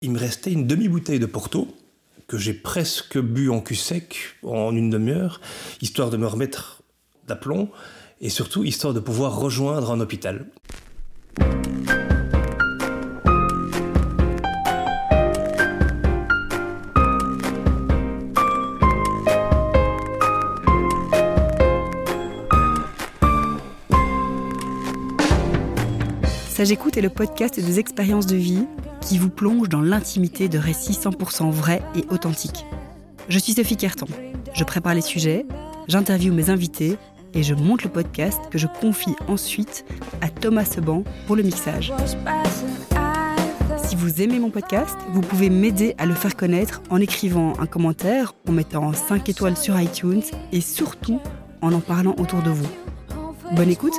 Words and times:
Il 0.00 0.12
me 0.12 0.18
restait 0.20 0.52
une 0.52 0.68
demi-bouteille 0.68 1.18
de 1.18 1.26
Porto 1.26 1.66
que 2.28 2.38
j'ai 2.38 2.54
presque 2.54 3.18
bu 3.18 3.50
en 3.50 3.60
cul 3.60 3.74
sec 3.74 4.36
en 4.44 4.76
une 4.76 4.90
demi-heure, 4.90 5.40
histoire 5.82 6.10
de 6.10 6.16
me 6.16 6.26
remettre 6.28 6.82
d'aplomb 7.26 7.68
et 8.20 8.30
surtout 8.30 8.62
histoire 8.62 8.94
de 8.94 9.00
pouvoir 9.00 9.40
rejoindre 9.40 9.90
un 9.90 9.98
hôpital. 9.98 10.46
Ça 26.58 26.64
j'écoute 26.64 26.96
est 26.96 27.02
le 27.02 27.08
podcast 27.08 27.60
des 27.60 27.78
expériences 27.78 28.26
de 28.26 28.34
vie 28.34 28.66
qui 29.00 29.16
vous 29.16 29.30
plonge 29.30 29.68
dans 29.68 29.80
l'intimité 29.80 30.48
de 30.48 30.58
récits 30.58 30.98
100% 31.00 31.52
vrais 31.52 31.80
et 31.94 32.04
authentiques. 32.10 32.66
Je 33.28 33.38
suis 33.38 33.52
Sophie 33.52 33.76
Kerton. 33.76 34.08
Je 34.54 34.64
prépare 34.64 34.94
les 34.94 35.00
sujets, 35.00 35.46
j'interviewe 35.86 36.34
mes 36.34 36.50
invités 36.50 36.96
et 37.32 37.44
je 37.44 37.54
monte 37.54 37.84
le 37.84 37.90
podcast 37.90 38.40
que 38.50 38.58
je 38.58 38.66
confie 38.80 39.14
ensuite 39.28 39.84
à 40.20 40.30
Thomas 40.30 40.64
Seban 40.64 41.04
pour 41.28 41.36
le 41.36 41.44
mixage. 41.44 41.92
Si 43.76 43.94
vous 43.94 44.20
aimez 44.20 44.40
mon 44.40 44.50
podcast, 44.50 44.96
vous 45.12 45.20
pouvez 45.20 45.50
m'aider 45.50 45.94
à 45.96 46.06
le 46.06 46.14
faire 46.14 46.34
connaître 46.34 46.82
en 46.90 47.00
écrivant 47.00 47.52
un 47.60 47.66
commentaire, 47.66 48.34
en 48.48 48.52
mettant 48.52 48.92
5 48.92 49.28
étoiles 49.28 49.56
sur 49.56 49.80
iTunes 49.80 50.24
et 50.50 50.60
surtout 50.60 51.20
en 51.62 51.72
en 51.72 51.78
parlant 51.78 52.16
autour 52.18 52.42
de 52.42 52.50
vous. 52.50 52.68
Bonne 53.54 53.70
écoute 53.70 53.94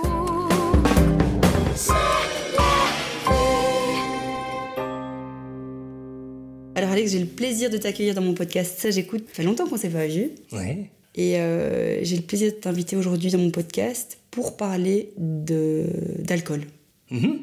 Alex, 6.99 7.13
j'ai 7.13 7.20
le 7.20 7.27
plaisir 7.27 7.70
de 7.70 7.77
t'accueillir 7.77 8.13
dans 8.13 8.21
mon 8.21 8.34
podcast. 8.34 8.77
Ça, 8.77 8.91
j'écoute. 8.91 9.23
Ça 9.30 9.35
fait 9.35 9.44
longtemps 9.44 9.66
qu'on 9.67 9.77
s'est 9.77 9.89
pas 9.89 10.05
vu. 10.05 10.31
Oui. 10.52 10.88
Et 11.16 11.39
euh, 11.39 12.03
j'ai 12.03 12.17
le 12.17 12.23
plaisir 12.23 12.52
de 12.52 12.58
t'inviter 12.58 12.97
aujourd'hui 12.97 13.31
dans 13.31 13.38
mon 13.38 13.52
podcast 13.52 14.17
pour 14.31 14.58
parler 14.58 15.14
de 15.17 15.86
d'alcool. 16.20 16.64
Mhm. 17.09 17.39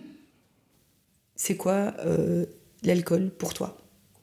C'est 1.36 1.56
quoi 1.56 1.94
euh, 2.04 2.44
l'alcool 2.82 3.30
pour 3.30 3.54
toi? 3.54 3.78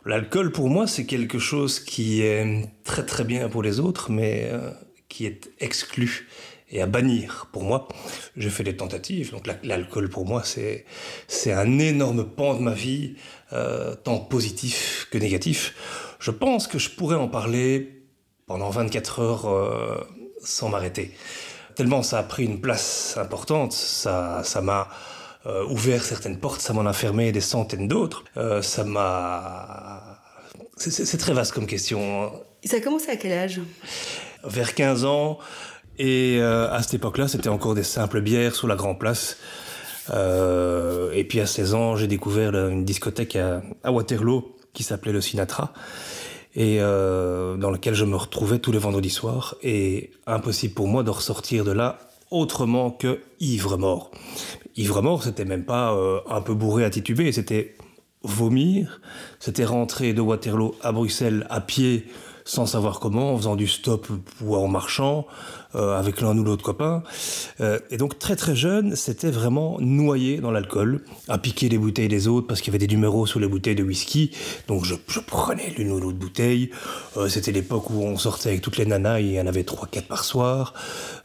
L'alcool, 0.06 0.52
pour 0.52 0.70
moi, 0.70 0.86
c'est 0.86 1.06
quelque 1.06 1.39
chose 1.39 1.80
qui 1.80 2.22
est 2.22 2.70
très 2.84 3.04
très 3.04 3.23
bien 3.23 3.50
pour 3.50 3.64
les 3.64 3.80
autres, 3.80 4.11
mais 4.11 4.50
euh, 4.52 4.70
qui 5.09 5.26
est 5.26 5.50
exclu 5.59 6.28
et 6.74 6.82
à 6.82 6.86
bannir. 6.88 7.48
Pour 7.54 7.64
moi, 7.64 7.88
j'ai 8.36 8.50
fait 8.50 8.64
des 8.66 8.76
tentatives, 8.76 9.32
donc 9.32 9.48
la- 9.48 9.56
l'alcool, 9.64 10.10
pour 10.10 10.26
moi, 10.26 10.42
c'est 10.44 10.86
c'est 11.28 11.54
un 11.54 11.80
énorme 11.80 12.26
pan 12.26 12.56
de 12.56 12.60
ma 12.62 12.74
vie, 12.74 13.16
euh, 13.54 13.96
tant 13.96 14.18
positif 14.20 15.08
que 15.12 15.18
négatif. 15.18 15.76
Je 16.20 16.32
pense 16.32 16.68
que 16.68 16.80
je 16.80 16.90
pourrais 16.90 17.16
en 17.16 17.28
parler 17.30 18.02
pendant 18.48 18.70
24 18.70 19.20
heures 19.22 19.46
euh, 19.48 19.98
sans 20.44 20.68
m'arrêter. 20.70 21.14
Tellement 21.76 22.04
ça 22.04 22.20
a 22.20 22.24
pris 22.24 22.44
une 22.46 22.60
place 22.60 23.16
importante, 23.18 23.72
ça 23.74 24.42
ça 24.44 24.62
m'a 24.62 24.90
euh, 25.46 25.66
ouvert 25.66 26.04
certaines 26.04 26.40
portes, 26.40 26.62
ça 26.62 26.72
m'en 26.74 26.86
a 26.86 26.94
fermé 26.94 27.32
des 27.32 27.42
centaines 27.42 27.88
d'autres. 27.88 28.24
Ça 28.62 28.84
m'a... 28.84 30.20
C'est- 30.78 31.18
très 31.18 31.34
vaste 31.34 31.52
comme 31.54 31.68
question. 31.68 32.00
hein. 32.24 32.32
Ça 32.66 32.78
a 32.78 32.80
commencé 32.80 33.10
à 33.10 33.16
quel 33.18 33.32
âge? 33.34 33.60
Vers 34.44 34.74
15 34.74 35.04
ans, 35.06 35.40
et 35.99 36.38
euh, 36.39 36.72
à 36.72 36.81
cette 36.81 36.95
époque-là, 36.95 37.27
c'était 37.27 37.49
encore 37.49 37.75
des 37.75 37.83
simples 37.83 38.22
bières 38.22 38.55
sous 38.55 38.67
la 38.67 38.75
Grand 38.75 38.95
Place. 38.95 39.38
Euh, 40.09 41.11
et 41.13 41.23
puis 41.23 41.39
à 41.39 41.45
16 41.45 41.73
ans, 41.75 41.95
j'ai 41.95 42.08
découvert 42.08 42.53
une 42.53 42.83
discothèque 42.83 43.38
à, 43.38 43.91
Waterloo 43.91 44.55
qui 44.73 44.83
s'appelait 44.83 45.11
le 45.11 45.21
Sinatra, 45.21 45.71
et 46.55 46.77
euh, 46.81 47.55
dans 47.58 47.69
laquelle 47.69 47.94
je 47.94 48.05
me 48.05 48.16
retrouvais 48.16 48.58
tous 48.58 48.71
les 48.71 48.80
vendredis 48.80 49.11
soirs. 49.11 49.55
Et 49.61 50.11
impossible 50.25 50.73
pour 50.73 50.88
moi 50.88 51.03
de 51.03 51.11
ressortir 51.11 51.64
de 51.64 51.71
là 51.71 51.99
autrement 52.31 52.89
que 52.89 53.20
ivre 53.39 53.77
mort. 53.77 54.09
Ivre 54.76 55.03
mort, 55.03 55.23
c'était 55.23 55.45
même 55.45 55.65
pas 55.65 55.95
un 56.27 56.42
peu 56.42 56.55
bourré 56.55 56.83
à 56.83 56.89
tituber, 56.89 57.32
c'était 57.32 57.76
vomir, 58.23 59.02
c'était 59.39 59.65
rentrer 59.65 60.14
de 60.14 60.21
Waterloo 60.21 60.73
à 60.82 60.92
Bruxelles 60.92 61.45
à 61.52 61.61
pied 61.61 62.08
sans 62.45 62.65
savoir 62.65 62.99
comment, 62.99 63.33
en 63.33 63.37
faisant 63.37 63.55
du 63.55 63.67
stop 63.67 64.08
ou 64.42 64.55
en 64.55 64.67
marchant, 64.67 65.26
euh, 65.76 65.98
avec 65.98 66.21
l'un 66.21 66.37
ou 66.37 66.43
l'autre 66.43 66.64
copain. 66.64 67.04
Euh, 67.61 67.80
et 67.89 67.98
donc 67.98 68.20
très 68.20 68.36
très 68.36 68.55
jeune, 68.55 68.95
c'était 68.95 69.31
vraiment 69.31 69.77
noyé 69.80 70.37
dans 70.37 70.52
l'alcool, 70.52 71.02
à 71.27 71.37
piquer 71.37 71.70
les 71.70 71.77
bouteilles 71.77 72.08
des 72.08 72.27
autres 72.27 72.48
parce 72.48 72.61
qu'il 72.61 72.71
y 72.71 72.76
avait 72.76 72.86
des 72.86 72.93
numéros 72.93 73.26
sur 73.26 73.39
les 73.39 73.48
bouteilles 73.48 73.76
de 73.76 73.83
whisky. 73.83 74.32
Donc 74.67 74.86
je, 74.86 74.95
je 75.08 75.20
prenais 75.20 75.73
l'une 75.77 75.92
ou 75.92 75.99
l'autre 75.99 76.17
bouteille. 76.17 76.70
Euh, 77.17 77.27
c'était 77.27 77.52
l'époque 77.52 77.89
où 77.89 78.03
on 78.03 78.17
sortait 78.17 78.49
avec 78.49 78.61
toutes 78.61 78.77
les 78.77 78.86
nanas, 78.86 79.20
il 79.20 79.32
y 79.32 79.42
en 79.42 79.48
avait 79.48 79.64
3-4 79.64 80.03
par 80.03 80.23
soir. 80.23 80.73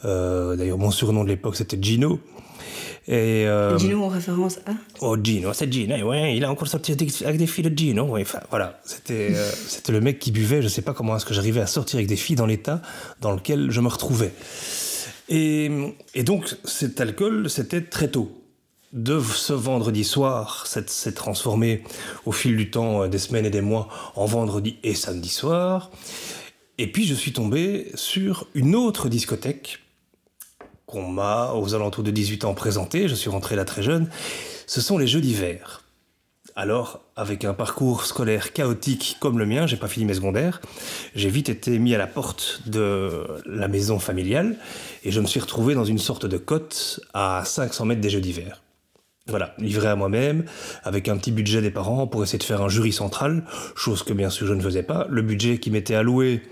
Euh, 0.04 0.56
D'ailleurs 0.56 0.78
mon 0.78 0.90
surnom 0.90 1.24
de 1.24 1.28
l'époque 1.28 1.56
c'était 1.56 1.78
Gino. 1.80 2.18
Et, 3.06 3.46
euh, 3.46 3.78
Gino 3.78 4.04
en 4.04 4.08
référence 4.08 4.58
à 4.66 4.72
Oh 5.00 5.16
Gino, 5.22 5.52
c'est 5.52 5.72
Gino, 5.72 5.96
ouais, 6.08 6.36
il 6.36 6.44
a 6.44 6.50
encore 6.50 6.68
sorti 6.68 6.92
avec 6.92 7.38
des- 7.38 7.46
filles 7.46 7.64
de 7.64 7.76
Gino, 7.78 8.04
ouais, 8.04 8.22
enfin 8.22 8.40
voilà, 8.50 8.80
c'était 8.84 9.28
euh, 9.34 9.50
c'était 9.68 9.92
le 9.92 10.00
mec 10.00 10.18
qui 10.18 10.30
buvait, 10.32 10.62
je 10.62 10.68
sais 10.68 10.82
pas 10.82 10.92
comment 10.94 11.16
est-ce 11.16 11.26
que 11.26 11.34
j'arrivais 11.34 11.60
à 11.60 11.66
sortir 11.66 11.96
avec 11.96 12.06
des 12.08 12.16
filles 12.16 12.36
dans 12.36 12.46
l'état 12.46 12.82
dans 13.20 13.32
lequel 13.32 13.70
je 13.70 13.80
me 13.80 13.88
retrouvais. 13.88 14.32
Et, 15.28 15.70
et 16.14 16.22
donc 16.22 16.56
cet 16.64 17.00
alcool, 17.00 17.50
c'était 17.50 17.82
très 17.82 18.08
tôt. 18.08 18.32
De 18.94 19.20
ce 19.20 19.52
vendredi 19.52 20.02
soir, 20.02 20.66
s'est 20.66 21.12
transformé 21.12 21.82
au 22.24 22.32
fil 22.32 22.56
du 22.56 22.70
temps, 22.70 23.02
euh, 23.02 23.08
des 23.08 23.18
semaines 23.18 23.44
et 23.44 23.50
des 23.50 23.60
mois, 23.60 23.88
en 24.16 24.24
vendredi 24.24 24.76
et 24.82 24.94
samedi 24.94 25.28
soir. 25.28 25.90
Et 26.78 26.90
puis 26.90 27.06
je 27.06 27.14
suis 27.14 27.32
tombé 27.34 27.90
sur 27.96 28.46
une 28.54 28.74
autre 28.74 29.10
discothèque 29.10 29.80
qu'on 30.88 31.06
m'a, 31.06 31.52
aux 31.52 31.74
alentours 31.74 32.02
de 32.02 32.10
18 32.10 32.46
ans, 32.46 32.54
présenté. 32.54 33.06
Je 33.06 33.14
suis 33.14 33.30
rentré 33.30 33.54
là 33.54 33.64
très 33.64 33.82
jeune. 33.82 34.08
Ce 34.66 34.80
sont 34.80 34.98
les 34.98 35.06
Jeux 35.06 35.20
d'hiver. 35.20 35.84
Alors, 36.56 37.02
avec 37.14 37.44
un 37.44 37.54
parcours 37.54 38.04
scolaire 38.04 38.52
chaotique 38.52 39.18
comme 39.20 39.38
le 39.38 39.46
mien, 39.46 39.68
j'ai 39.68 39.76
pas 39.76 39.86
fini 39.86 40.06
mes 40.06 40.14
secondaires, 40.14 40.60
j'ai 41.14 41.30
vite 41.30 41.50
été 41.50 41.78
mis 41.78 41.94
à 41.94 41.98
la 41.98 42.08
porte 42.08 42.62
de 42.66 43.22
la 43.46 43.68
maison 43.68 44.00
familiale 44.00 44.56
et 45.04 45.12
je 45.12 45.20
me 45.20 45.26
suis 45.26 45.38
retrouvé 45.38 45.74
dans 45.74 45.84
une 45.84 45.98
sorte 45.98 46.26
de 46.26 46.36
côte 46.36 46.98
à 47.14 47.42
500 47.44 47.84
mètres 47.84 48.00
des 48.00 48.10
Jeux 48.10 48.20
d'hiver. 48.20 48.60
Voilà, 49.28 49.54
livré 49.58 49.88
à 49.88 49.94
moi-même, 49.94 50.46
avec 50.82 51.06
un 51.08 51.18
petit 51.18 51.32
budget 51.32 51.60
des 51.60 51.70
parents 51.70 52.06
pour 52.06 52.24
essayer 52.24 52.38
de 52.38 52.44
faire 52.44 52.62
un 52.62 52.68
jury 52.68 52.92
central, 52.92 53.44
chose 53.76 54.02
que 54.02 54.14
bien 54.14 54.30
sûr 54.30 54.46
je 54.46 54.54
ne 54.54 54.62
faisais 54.62 54.82
pas. 54.82 55.06
Le 55.10 55.20
budget 55.20 55.58
qui 55.58 55.70
m'était 55.70 55.94
alloué 55.94 56.42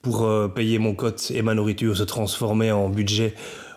pour 0.00 0.24
euh, 0.24 0.48
payer 0.48 0.78
mon 0.78 0.94
cote 0.94 1.30
et 1.34 1.42
ma 1.42 1.54
nourriture 1.54 1.96
se 1.96 2.02
transformait 2.02 2.70
en 2.70 2.88
budget 2.88 3.34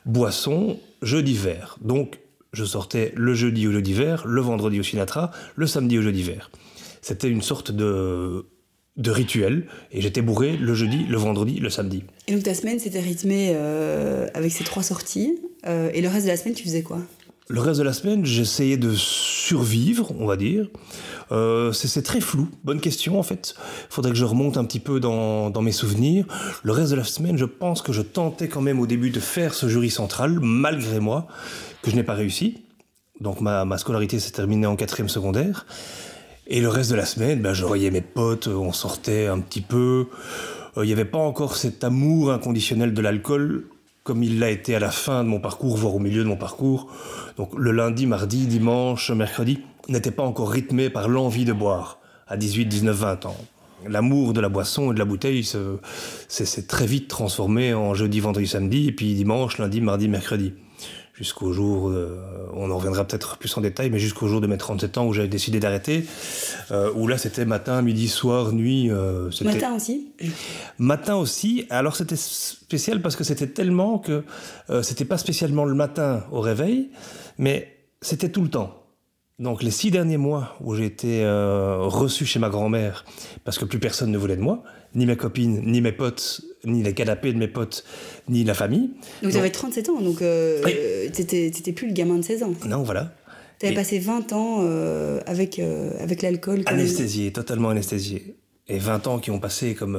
boisson, 0.08 0.80
jeu 1.02 1.22
d'hiver. 1.22 1.78
Donc 1.82 2.20
je 2.54 2.66
sortais 2.66 3.14
le 3.16 3.34
jeudi 3.34 3.68
au 3.68 3.72
jeu 3.72 3.82
d'hiver, 3.82 4.26
le 4.26 4.42
vendredi 4.42 4.80
au 4.80 4.84
Sinatra, 4.84 5.32
le 5.56 5.68
samedi 5.68 6.00
au 6.00 6.02
jeu 6.02 6.12
d'hiver. 6.12 6.50
C'était 7.02 7.30
une 7.30 7.42
sorte 7.42 7.72
de, 7.72 8.46
de 8.96 9.12
rituel, 9.12 9.68
et 9.92 10.02
j'étais 10.02 10.22
bourré 10.22 10.58
le 10.58 10.74
jeudi, 10.74 11.06
le 11.08 11.18
vendredi, 11.18 11.60
le 11.60 11.70
samedi. 11.70 12.04
Et 12.28 12.34
donc 12.34 12.44
ta 12.44 12.56
semaine 12.56 12.80
c'était 12.80 13.00
rythmé 13.00 13.52
euh, 13.54 14.28
avec 14.34 14.52
ces 14.52 14.64
trois 14.64 14.84
sorties. 14.84 15.38
euh, 15.68 15.92
et 15.94 16.02
le 16.02 16.08
reste 16.08 16.26
de 16.26 16.32
la 16.32 16.38
semaine, 16.38 16.56
tu 16.56 16.64
faisais 16.64 16.82
quoi? 16.82 17.00
Le 17.50 17.62
reste 17.62 17.80
de 17.80 17.86
la 17.86 17.94
semaine, 17.94 18.26
j'essayais 18.26 18.76
de 18.76 18.94
survivre, 18.94 20.12
on 20.20 20.26
va 20.26 20.36
dire. 20.36 20.70
Euh, 21.32 21.72
c'est 21.72 22.02
très 22.02 22.22
flou. 22.22 22.50
Bonne 22.64 22.80
question, 22.80 23.20
en 23.20 23.24
fait. 23.24 23.56
Faudrait 23.90 24.12
que 24.12 24.18
je 24.18 24.26
remonte 24.26 24.58
un 24.58 24.66
petit 24.66 24.80
peu 24.80 25.00
dans, 25.00 25.62
mes 25.62 25.72
souvenirs. 25.72 26.26
Le 26.64 26.72
reste 26.72 26.92
de 26.92 26.96
la 26.96 27.04
semaine, 27.04 27.38
je 27.38 27.46
pense 27.46 27.82
que 27.82 27.92
je 27.94 28.02
tentais 28.02 28.48
quand 28.48 28.62
même 28.62 28.80
au 28.80 28.88
début 28.88 29.10
de 29.10 29.20
faire 29.20 29.54
ce 29.54 29.68
jury 29.68 29.90
central, 29.90 30.40
malgré 30.42 31.00
moi, 31.00 31.28
que 31.82 31.92
je 31.92 31.96
n'ai 31.96 32.04
pas 32.04 32.14
réussi. 32.14 32.64
Donc 33.20 33.42
ma, 33.42 33.66
ma 33.66 33.78
scolarité 33.78 34.20
s'est 34.20 34.32
terminée 34.32 34.68
en 34.68 34.76
quatrième 34.76 35.10
secondaire. 35.10 35.66
Et 36.48 36.62
le 36.62 36.70
reste 36.70 36.92
de 36.92 36.96
la 36.96 37.06
semaine, 37.06 37.42
ben, 37.42 37.54
je 37.54 37.66
voyais 37.66 37.92
mes 37.92 38.02
potes, 38.02 38.48
on 38.48 38.72
sortait 38.72 39.28
un 39.28 39.40
petit 39.40 39.62
peu. 39.62 40.08
Euh, 40.78 40.86
Il 40.86 40.88
n'y 40.88 40.94
avait 40.94 41.06
pas 41.06 41.18
encore 41.18 41.58
cet 41.58 41.84
amour 41.84 42.32
inconditionnel 42.32 42.94
de 42.94 43.02
l'alcool 43.02 43.66
comme 44.04 44.24
il 44.24 44.40
l'a 44.40 44.50
été 44.50 44.74
à 44.74 44.80
la 44.80 44.90
fin 44.90 45.26
de 45.26 45.28
mon 45.28 45.42
parcours, 45.42 45.76
voire 45.76 45.94
au 45.94 46.00
milieu 46.00 46.24
de 46.24 46.30
mon 46.30 46.38
parcours. 46.38 46.90
Donc 47.36 47.50
le 47.58 47.74
lundi, 47.74 48.06
mardi, 48.06 48.48
dimanche, 48.48 49.12
mercredi 49.12 49.60
n'était 49.88 50.12
pas 50.12 50.24
encore 50.24 50.50
rythmé 50.52 50.90
par 50.90 51.08
l'envie 51.08 51.46
de 51.46 51.54
boire 51.54 52.00
à 52.28 52.38
18, 52.38 52.66
19, 52.66 52.96
20 52.96 53.26
ans. 53.26 53.38
L'amour 53.88 54.34
de 54.34 54.42
la 54.42 54.50
boisson 54.50 54.92
et 54.92 54.94
de 54.94 55.00
la 55.00 55.06
bouteille 55.06 55.44
se- 55.44 55.78
s'est 56.28 56.64
très 56.68 56.86
vite 56.88 57.08
transformé 57.08 57.74
en 57.74 57.94
jeudi, 57.94 58.20
vendredi, 58.20 58.48
samedi, 58.48 58.88
et 58.88 58.92
puis 58.92 59.14
dimanche, 59.14 59.60
lundi, 59.60 59.82
mardi, 59.82 60.08
mercredi. 60.10 60.54
Jusqu'au 61.14 61.52
jour, 61.52 61.90
euh, 61.90 62.20
on 62.54 62.70
en 62.70 62.78
reviendra 62.78 63.04
peut-être 63.06 63.38
plus 63.38 63.56
en 63.58 63.62
détail, 63.62 63.90
mais 63.90 63.98
jusqu'au 63.98 64.28
jour 64.28 64.40
de 64.40 64.46
mes 64.46 64.58
37 64.58 64.98
ans 65.00 65.08
où 65.08 65.14
j'avais 65.14 65.28
décidé 65.28 65.60
d'arrêter, 65.60 66.06
euh, 66.70 66.92
où 66.96 67.08
là 67.08 67.18
c'était 67.18 67.46
matin, 67.46 67.82
midi, 67.82 68.08
soir, 68.08 68.52
nuit. 68.54 68.92
euh, 68.92 69.32
c'était- 69.32 69.54
Matin 69.54 69.76
aussi? 69.76 70.12
Matin 70.78 71.16
aussi. 71.16 71.66
Alors 71.72 71.96
c'était 71.96 72.16
spécial 72.18 73.02
parce 73.02 73.16
que 73.16 73.24
c'était 73.24 73.48
tellement 73.48 73.98
que 73.98 74.24
euh, 74.70 74.84
c'était 74.84 75.06
pas 75.06 75.18
spécialement 75.18 75.66
le 75.66 75.74
matin 75.74 76.24
au 76.32 76.40
réveil, 76.40 76.90
mais 77.40 77.76
c'était 78.02 78.30
tout 78.30 78.42
le 78.44 78.50
temps. 78.50 78.84
Donc 79.40 79.62
les 79.62 79.70
six 79.70 79.92
derniers 79.92 80.18
mois 80.18 80.56
où 80.62 80.74
j'ai 80.74 80.86
été 80.86 81.24
euh, 81.24 81.78
reçu 81.82 82.26
chez 82.26 82.40
ma 82.40 82.50
grand-mère, 82.50 83.06
parce 83.44 83.60
que 83.60 83.66
plus 83.66 83.78
personne 83.78 84.12
ne 84.12 84.18
voulait 84.18 84.36
de 84.36 84.42
moi, 84.42 84.64
ni 84.96 85.06
mes 85.06 85.16
copines, 85.16 85.62
ni 85.64 85.80
mes 85.80 85.92
potes, 85.92 86.42
ni 86.66 86.82
les 86.82 86.94
canapés 86.94 87.34
de 87.34 87.38
mes 87.38 87.48
potes, 87.48 87.84
ni 88.30 88.44
la 88.44 88.56
famille. 88.56 88.90
Donc 89.22 89.32
tu 89.32 89.38
avais 89.38 89.52
37 89.52 89.90
ans, 89.90 90.02
donc 90.02 90.24
euh, 90.24 90.64
t'étais 91.12 91.72
plus 91.72 91.88
le 91.88 91.94
gamin 91.94 92.18
de 92.18 92.24
16 92.24 92.44
ans. 92.44 92.54
Non, 92.66 92.82
voilà. 92.82 93.14
Tu 93.60 93.68
avais 93.68 93.76
passé 93.76 94.00
20 94.00 94.34
ans 94.34 94.58
euh, 94.62 95.20
avec, 95.28 95.60
euh, 95.60 95.92
avec 96.00 96.24
l'alcool. 96.24 96.64
Anesthésié, 96.66 97.32
totalement 97.32 97.70
anesthésié. 97.70 98.36
Et 98.68 98.80
20 98.80 99.06
ans 99.06 99.20
qui 99.20 99.30
ont 99.30 99.40
passé 99.40 99.76
comme 99.76 99.96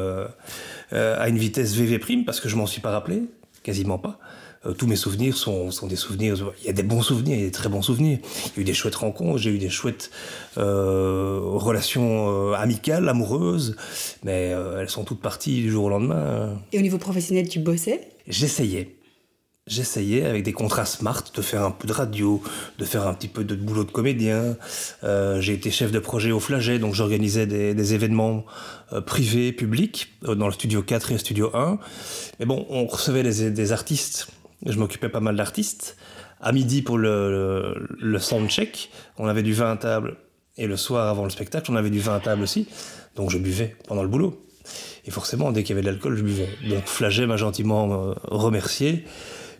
à 0.91 1.29
une 1.29 1.39
vitesse 1.39 1.75
VV 1.75 2.01
prime, 2.01 2.25
parce 2.25 2.41
que 2.41 2.49
je 2.49 2.57
m'en 2.57 2.67
suis 2.67 2.81
pas 2.81 2.91
rappelé, 2.91 3.23
quasiment 3.63 3.99
pas. 3.99 4.19
Euh, 4.67 4.73
tous 4.73 4.87
mes 4.87 4.97
souvenirs 4.97 5.37
sont, 5.37 5.71
sont, 5.71 5.87
des 5.87 5.97
souvenirs. 5.97 6.53
Il 6.61 6.67
y 6.67 6.71
a 6.71 6.73
des 6.73 6.83
bons 6.83 7.03
souvenirs, 7.03 7.37
il 7.37 7.41
y 7.41 7.43
a 7.45 7.47
des 7.47 7.53
très 7.53 7.69
bons 7.69 7.83
souvenirs. 7.83 8.19
Il 8.47 8.57
y 8.57 8.59
a 8.59 8.61
eu 8.63 8.65
des 8.65 8.75
chouettes 8.75 8.97
rencontres, 8.97 9.39
j'ai 9.39 9.51
eu 9.51 9.59
des 9.59 9.71
chouettes 9.71 10.11
euh, 10.57 11.41
relations 11.43 12.51
euh, 12.51 12.55
amicales, 12.55 13.09
amoureuses, 13.09 13.77
mais 14.25 14.55
elles 14.79 14.91
sont 14.91 15.05
toutes 15.05 15.21
parties 15.21 15.63
du 15.63 15.71
jour 15.71 15.85
au 15.85 15.89
lendemain. 15.89 16.59
Et 16.73 16.79
au 16.79 16.83
niveau 16.83 16.99
professionnel, 16.99 17.49
tu 17.49 17.61
bossais? 17.61 18.09
J'essayais. 18.27 18.95
J'essayais 19.67 20.25
avec 20.25 20.45
des 20.45 20.55
contrats 20.55 20.87
smart 20.87 21.23
de 21.35 21.43
faire 21.43 21.63
un 21.63 21.71
peu 21.71 21.87
de 21.87 21.93
radio, 21.93 22.43
de 22.79 22.87
faire 22.87 23.07
un 23.07 23.13
petit 23.13 23.29
peu 23.29 23.45
de 23.45 23.55
boulot 23.55 23.85
de 23.85 23.91
comédien. 23.91 24.57
j'ai 25.03 25.53
été 25.53 25.71
chef 25.71 25.93
de 25.93 25.99
projet 25.99 26.33
au 26.33 26.41
Flaget, 26.41 26.79
donc 26.79 26.95
j'organisais 26.95 27.47
des, 27.47 27.75
des, 27.75 27.95
événements 27.95 28.47
privés, 29.05 29.53
publics, 29.53 30.09
dans 30.23 30.47
le 30.47 30.53
studio 30.53 30.83
4 30.83 31.11
et 31.11 31.15
le 31.15 31.19
studio 31.19 31.51
1. 31.55 31.79
Mais 32.41 32.47
bon, 32.47 32.67
on 32.71 32.87
recevait 32.87 33.23
des 33.23 33.73
artistes 33.73 34.29
je 34.67 34.79
m'occupais 34.79 35.09
pas 35.09 35.21
mal 35.21 35.37
d'artistes. 35.37 35.97
À 36.41 36.53
midi 36.53 36.83
pour 36.83 36.99
le, 36.99 37.89
le, 37.99 38.19
soundcheck, 38.19 38.91
on 39.17 39.27
avait 39.27 39.43
du 39.43 39.53
vin 39.53 39.73
à 39.73 39.77
table. 39.77 40.17
Et 40.57 40.67
le 40.67 40.77
soir 40.77 41.09
avant 41.09 41.25
le 41.25 41.31
spectacle, 41.31 41.71
on 41.71 41.77
avait 41.77 41.91
du 41.91 42.01
vin 42.01 42.15
à 42.15 42.21
table 42.21 42.43
aussi. 42.43 42.69
Donc 43.17 43.31
je 43.31 43.39
buvais 43.39 43.77
pendant 43.87 44.03
le 44.03 44.09
boulot. 44.09 44.45
Et 45.05 45.11
forcément, 45.11 45.53
dès 45.53 45.63
qu'il 45.63 45.75
y 45.75 45.79
avait 45.79 45.87
de 45.87 45.91
l'alcool, 45.91 46.17
je 46.17 46.23
buvais. 46.23 46.49
Donc 46.69 46.87
Flaget 46.87 47.27
m'a 47.27 47.37
gentiment 47.37 47.93
euh, 47.93 48.15
remercié. 48.25 49.05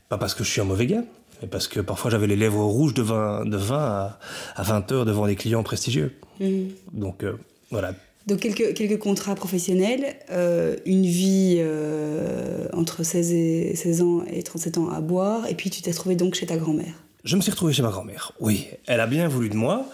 Pas 0.09 0.19
parce 0.19 0.35
que 0.35 0.45
je 0.45 0.51
suis 0.51 0.61
un 0.61 0.65
mauvais 0.65 0.87
gars, 0.87 1.03
mais 1.43 1.49
parce 1.49 1.69
que 1.69 1.81
parfois 1.81 2.11
j'avais 2.11 2.27
les 2.27 2.37
lèvres 2.37 2.65
rouges 2.65 2.95
de 2.95 3.03
vin, 3.03 3.45
de 3.45 3.57
vin 3.57 4.15
à, 4.57 4.63
20 4.63 4.93
heures 4.93 5.05
devant 5.05 5.27
des 5.27 5.37
clients 5.37 5.63
prestigieux. 5.63 6.17
Mmh. 6.41 6.47
Donc 6.93 7.25
euh, 7.25 7.37
voilà, 7.71 7.93
donc 8.29 8.41
quelques, 8.41 8.99
contrats 8.99 9.35
professionnels, 9.35 10.15
euh, 10.31 10.77
une 10.85 11.07
vie 11.07 11.57
euh, 11.61 12.69
entre 12.75 13.03
16, 13.03 13.33
et, 13.33 13.75
16 13.75 14.03
ans 14.03 14.23
et 14.31 14.43
37 14.43 14.77
ans 14.77 14.91
à 14.91 15.01
boire, 15.01 15.49
et 15.49 15.55
puis 15.55 15.71
tu 15.71 15.81
t'es 15.81 15.91
retrouvé 15.91 16.15
donc 16.15 16.35
chez 16.35 16.45
ta 16.45 16.59
grand-mère. 16.59 16.93
Je 17.25 17.37
me 17.37 17.41
suis 17.41 17.51
retrouvé 17.51 17.73
chez 17.73 17.83
ma 17.83 17.89
grand-mère, 17.89 18.33
oui. 18.39 18.67
Elle 18.87 19.01
a 19.01 19.07
bien 19.07 19.29
voulu 19.29 19.49
de 19.49 19.57
moi, 19.57 19.87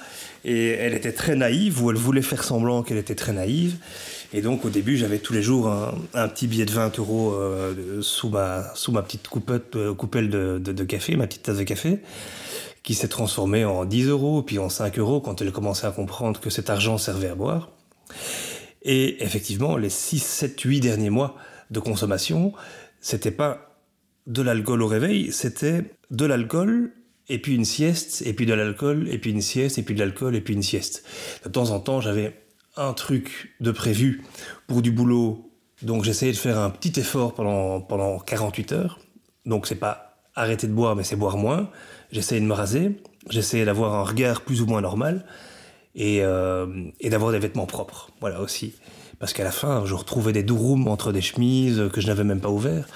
et 0.45 0.71
elle 0.71 0.95
était 0.95 1.13
très 1.13 1.37
naïve, 1.37 1.81
ou 1.83 1.93
elle 1.93 1.97
voulait 1.97 2.23
faire 2.23 2.43
semblant 2.43 2.83
qu'elle 2.83 2.99
était 2.99 3.15
très 3.15 3.33
naïve. 3.33 3.77
Et 4.33 4.43
donc 4.43 4.65
au 4.65 4.69
début, 4.71 4.97
j'avais 4.97 5.21
tous 5.21 5.33
les 5.33 5.43
jours 5.43 5.69
un, 5.69 6.29
petit 6.29 6.49
billet 6.49 6.65
de 6.65 6.73
20 6.73 6.99
euros 6.99 7.35
euh, 7.35 8.03
sous, 8.03 8.31
ma, 8.31 8.75
sous 8.75 8.91
ma 8.91 9.03
petite 9.03 9.29
coupette, 9.29 9.79
coupelle 9.97 10.29
de, 10.29 10.59
de, 10.59 10.73
de, 10.73 10.85
café, 10.85 11.15
ma 11.15 11.29
petite 11.29 11.45
tasse 11.45 11.59
de 11.59 11.63
café, 11.63 12.01
qui 12.83 12.95
s'est 12.95 13.07
transformée 13.07 13.65
en 13.65 13.85
10 13.85 14.09
euros, 14.09 14.43
puis 14.43 14.59
en 14.59 14.69
5 14.69 14.99
euros 14.99 15.21
quand 15.21 15.41
elle 15.41 15.53
commençait 15.53 15.87
à 15.87 15.93
comprendre 15.93 16.41
que 16.41 16.51
cet 16.51 16.69
argent 16.69 16.99
servait 16.99 17.29
à 17.29 17.37
boire. 17.37 17.71
Et 18.83 19.23
effectivement, 19.25 19.77
les 19.77 19.91
6, 19.91 20.19
7, 20.19 20.61
8 20.61 20.81
derniers 20.81 21.11
mois 21.11 21.37
de 21.71 21.81
consommation, 21.81 22.53
c'était 23.01 23.31
pas 23.31 23.81
de 24.27 24.43
l'alcool 24.43 24.83
au 24.83 24.87
réveil, 24.87 25.33
c'était 25.33 25.85
de 26.11 26.25
l'alcool 26.25 26.93
et 27.29 27.39
puis 27.41 27.55
une 27.55 27.65
sieste, 27.65 28.23
et 28.27 28.35
puis 28.35 28.47
de 28.47 28.53
l'alcool, 28.53 29.09
et 29.09 29.19
puis 29.19 29.31
une 29.31 29.41
sieste, 29.41 29.79
et 29.79 29.83
puis 29.83 29.95
de 29.95 30.01
l'alcool, 30.01 30.37
et 30.37 30.41
puis 30.41 30.55
une 30.55 30.62
sieste. 30.62 31.05
De 31.45 31.49
temps 31.49 31.71
en 31.71 31.81
temps, 31.81 32.01
j'avais 32.01 32.39
un 32.77 32.93
truc 32.93 33.55
de 33.61 33.71
prévu 33.71 34.23
pour 34.67 34.83
du 34.83 34.91
boulot, 34.91 35.50
donc 35.83 36.05
j'essayais 36.05 36.33
de 36.33 36.37
faire 36.37 36.59
un 36.59 36.71
petit 36.71 36.99
effort 37.00 37.35
pendant, 37.35 37.81
pendant 37.81 38.19
48 38.19 38.73
heures. 38.73 39.00
Donc 39.47 39.67
c'est 39.67 39.75
pas 39.75 40.19
arrêter 40.35 40.67
de 40.67 40.73
boire, 40.73 40.97
mais 40.97 41.05
c'est 41.05 41.17
boire 41.17 41.37
moins. 41.37 41.71
J'essayais 42.12 42.41
de 42.41 42.47
me 42.47 42.53
raser, 42.53 43.00
j'essayais 43.31 43.65
d'avoir 43.65 43.95
un 43.95 44.05
regard 44.05 44.43
plus 44.43 44.61
ou 44.61 44.67
moins 44.67 44.81
normal 44.81 45.25
et, 45.94 46.23
euh, 46.23 46.67
et 47.00 47.11
d'avoir 47.11 47.32
des 47.32 47.38
vêtements 47.38 47.67
propres. 47.67 48.11
Voilà 48.20 48.41
aussi. 48.41 48.75
Parce 49.19 49.32
qu'à 49.32 49.44
la 49.44 49.52
fin, 49.52 49.85
je 49.87 49.94
retrouvais 49.94 50.32
des 50.32 50.43
douroums 50.43 50.88
entre 50.88 51.12
des 51.12 51.20
chemises 51.20 51.82
que 51.93 52.00
je 52.00 52.06
n'avais 52.06 52.25
même 52.25 52.41
pas 52.41 52.50
ouvertes. 52.50 52.91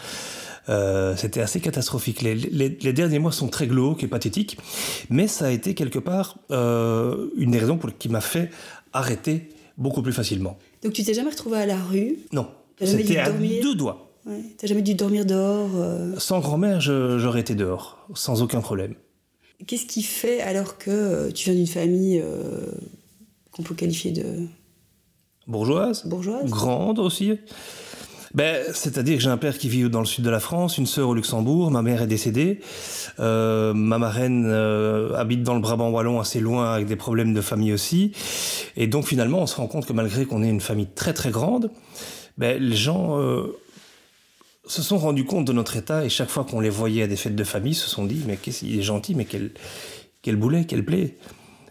Euh, 0.69 1.17
c'était 1.17 1.41
assez 1.41 1.61
catastrophique. 1.61 2.21
Les, 2.21 2.35
les, 2.35 2.69
les, 2.69 2.93
derniers 2.93 3.19
mois 3.19 3.33
sont 3.33 3.49
très 3.49 3.67
glauques 3.67 4.03
et 4.03 4.09
pathétiques, 4.09 4.59
mais 5.09 5.27
ça 5.27 5.47
a 5.47 5.51
été 5.51 5.75
quelque 5.75 5.99
part 5.99 6.37
euh, 6.51 7.29
une 7.37 7.53
des 7.53 7.59
raisons 7.59 7.79
pour, 7.79 7.97
qui 7.97 8.09
m'a 8.11 8.21
fait 8.21 8.51
arrêter 8.93 9.49
beaucoup 9.79 10.03
plus 10.03 10.13
facilement. 10.13 10.59
Donc 10.83 10.93
tu 10.93 11.05
t'es 11.05 11.15
jamais 11.15 11.31
retrouvé 11.31 11.59
à 11.59 11.67
la 11.67 11.83
rue? 11.83 12.19
Non, 12.33 12.49
c'était 12.83 13.19
à 13.19 13.31
deux 13.31 13.75
doigts. 13.75 14.13
Ouais. 14.27 14.43
T'as 14.59 14.67
jamais 14.67 14.83
dû 14.83 14.95
dormir 14.95 15.25
dehors 15.25 15.71
euh... 15.77 16.15
Sans 16.19 16.41
grand-mère, 16.41 16.81
j'aurais 16.81 17.41
été 17.41 17.55
dehors, 17.55 18.07
sans 18.15 18.43
aucun 18.43 18.61
problème. 18.61 18.95
Qu'est-ce 19.67 19.87
qui 19.87 20.03
fait 20.03 20.41
alors 20.41 20.79
que 20.79 20.91
euh, 20.91 21.31
tu 21.31 21.51
viens 21.51 21.55
d'une 21.55 21.67
famille 21.67 22.21
euh, 22.21 22.67
qu'on 23.51 23.63
peut 23.63 23.75
qualifier 23.75 24.13
de 24.13 24.47
bourgeoise, 25.47 26.07
bourgeoise, 26.07 26.49
grande 26.49 26.99
aussi. 26.99 27.39
Ben, 28.35 28.63
c'est-à-dire 28.75 29.17
que 29.17 29.23
j'ai 29.23 29.31
un 29.31 29.39
père 29.39 29.57
qui 29.57 29.69
vit 29.69 29.89
dans 29.89 30.01
le 30.01 30.07
sud 30.07 30.23
de 30.23 30.31
la 30.31 30.39
France, 30.39 30.77
une 30.77 30.87
sœur 30.87 31.09
au 31.09 31.15
Luxembourg, 31.15 31.71
ma 31.71 31.83
mère 31.83 32.03
est 32.03 32.07
décédée, 32.07 32.61
euh, 33.21 33.73
ma 33.73 33.99
marraine 33.99 34.45
euh, 34.47 35.15
habite 35.15 35.43
dans 35.43 35.55
le 35.55 35.61
Brabant 35.61 35.89
wallon 35.89 36.21
assez 36.21 36.39
loin 36.39 36.73
avec 36.73 36.87
des 36.87 36.97
problèmes 36.97 37.33
de 37.33 37.41
famille 37.41 37.73
aussi, 37.73 38.13
et 38.77 38.87
donc 38.87 39.07
finalement 39.07 39.39
on 39.39 39.47
se 39.47 39.57
rend 39.57 39.67
compte 39.67 39.87
que 39.87 39.95
malgré 39.95 40.27
qu'on 40.27 40.43
ait 40.43 40.51
une 40.51 40.61
famille 40.61 40.89
très 40.95 41.15
très 41.15 41.31
grande, 41.31 41.71
ben, 42.37 42.63
les 42.63 42.77
gens 42.77 43.19
se 44.69 44.83
sont 44.83 44.99
rendus 44.99 45.25
compte 45.25 45.45
de 45.47 45.53
notre 45.53 45.77
état 45.77 46.05
et 46.05 46.09
chaque 46.09 46.31
fois 46.31 46.45
qu'on 46.45 46.61
les 46.61 46.71
voyait 46.71 47.03
à 47.03 47.07
des 47.07 47.17
fêtes 47.17 47.37
de 47.37 47.45
famille, 47.45 47.75
se 47.75 47.89
sont 47.89 48.05
dit 48.05 48.23
mais 48.27 48.37
qu'est-ce 48.37 48.61
qu'il 48.61 48.79
est 48.79 48.83
gentil, 48.83 49.15
mais 49.15 49.25
quel, 49.25 49.51
quel 50.23 50.37
boulet, 50.37 50.65
quel 50.65 50.85
plaît. 50.85 51.17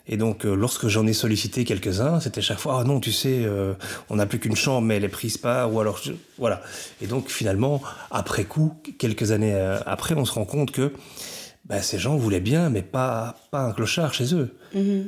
Et 0.10 0.16
donc, 0.16 0.46
euh, 0.46 0.56
lorsque 0.56 0.88
j'en 0.88 1.06
ai 1.06 1.14
sollicité 1.14 1.66
quelques-uns, 1.66 2.22
c'était 2.22 2.42
chaque 2.42 2.60
fois, 2.60 2.80
ah 2.80 2.84
non, 2.86 3.00
tu 3.02 3.12
sais, 3.12 3.42
euh, 3.44 3.74
on 4.10 4.16
n'a 4.16 4.26
plus 4.26 4.40
qu'une 4.40 4.56
chambre, 4.56 4.88
mais 4.88 4.96
elle 4.96 5.04
est 5.04 5.10
prise 5.10 5.38
pas, 5.38 5.68
ou 5.68 5.82
alors, 5.82 6.00
voilà. 6.38 6.62
Et 7.02 7.08
donc, 7.08 7.28
finalement, 7.28 7.82
après 8.10 8.46
coup, 8.46 8.74
quelques 8.98 9.32
années 9.32 9.54
euh, 9.54 9.80
après, 9.86 10.16
on 10.16 10.24
se 10.24 10.32
rend 10.32 10.46
compte 10.46 10.72
que 10.72 10.94
bah, 11.66 11.82
ces 11.82 12.00
gens 12.00 12.16
voulaient 12.16 12.40
bien, 12.40 12.70
mais 12.70 12.84
pas, 12.84 13.36
pas 13.52 13.60
un 13.60 13.74
clochard 13.74 14.14
chez 14.14 14.34
eux. 14.34 14.56
Mm-hmm. 14.74 15.04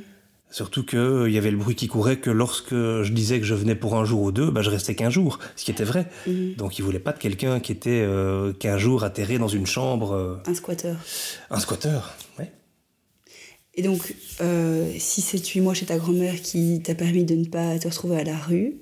Surtout 0.51 0.83
qu'il 0.83 1.29
y 1.29 1.37
avait 1.37 1.51
le 1.51 1.57
bruit 1.57 1.75
qui 1.75 1.87
courait 1.87 2.17
que 2.17 2.31
lorsque 2.31 2.73
je 2.73 3.11
disais 3.11 3.39
que 3.39 3.45
je 3.45 3.53
venais 3.53 3.75
pour 3.75 3.95
un 3.95 4.03
jour 4.03 4.23
ou 4.23 4.31
deux, 4.31 4.49
bah, 4.49 4.63
je 4.63 4.71
restais 4.71 4.95
qu'un 4.95 5.11
jour, 5.11 5.37
ce 5.55 5.63
qui 5.63 5.69
était 5.69 5.83
vrai. 5.83 6.07
Mhm. 6.25 6.55
Donc 6.55 6.79
ils 6.79 6.81
voulaient 6.81 6.97
pas 6.99 7.11
de 7.11 7.19
quelqu'un 7.19 7.59
qui 7.59 7.71
était 7.71 8.01
euh, 8.03 8.51
qu'un 8.53 8.79
jour 8.79 9.03
atterré 9.03 9.37
dans 9.37 9.47
une 9.47 9.67
chambre. 9.67 10.13
Euh, 10.13 10.37
un 10.47 10.55
squatteur. 10.55 10.97
Un 11.51 11.59
squatteur, 11.59 12.15
oui. 12.39 12.45
Et 13.75 13.83
donc, 13.83 14.15
euh, 14.41 14.91
si 14.97 15.21
c'est 15.21 15.45
8 15.45 15.61
mois 15.61 15.73
chez 15.73 15.85
ta 15.85 15.97
grand-mère 15.97 16.41
qui 16.41 16.81
t'a 16.81 16.95
permis 16.95 17.23
de 17.23 17.35
ne 17.35 17.45
pas 17.45 17.77
te 17.77 17.87
retrouver 17.87 18.17
à 18.17 18.23
la 18.23 18.37
rue, 18.37 18.75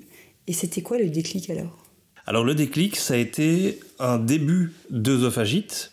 et 0.48 0.54
c'était 0.54 0.82
quoi 0.82 0.98
le 0.98 1.10
déclic 1.10 1.50
alors? 1.50 1.86
Alors 2.26 2.44
le 2.44 2.56
déclic, 2.56 2.96
ça 2.96 3.14
a 3.14 3.18
été 3.18 3.80
un 4.00 4.18
début 4.18 4.74
d'œsophagite. 4.90 5.92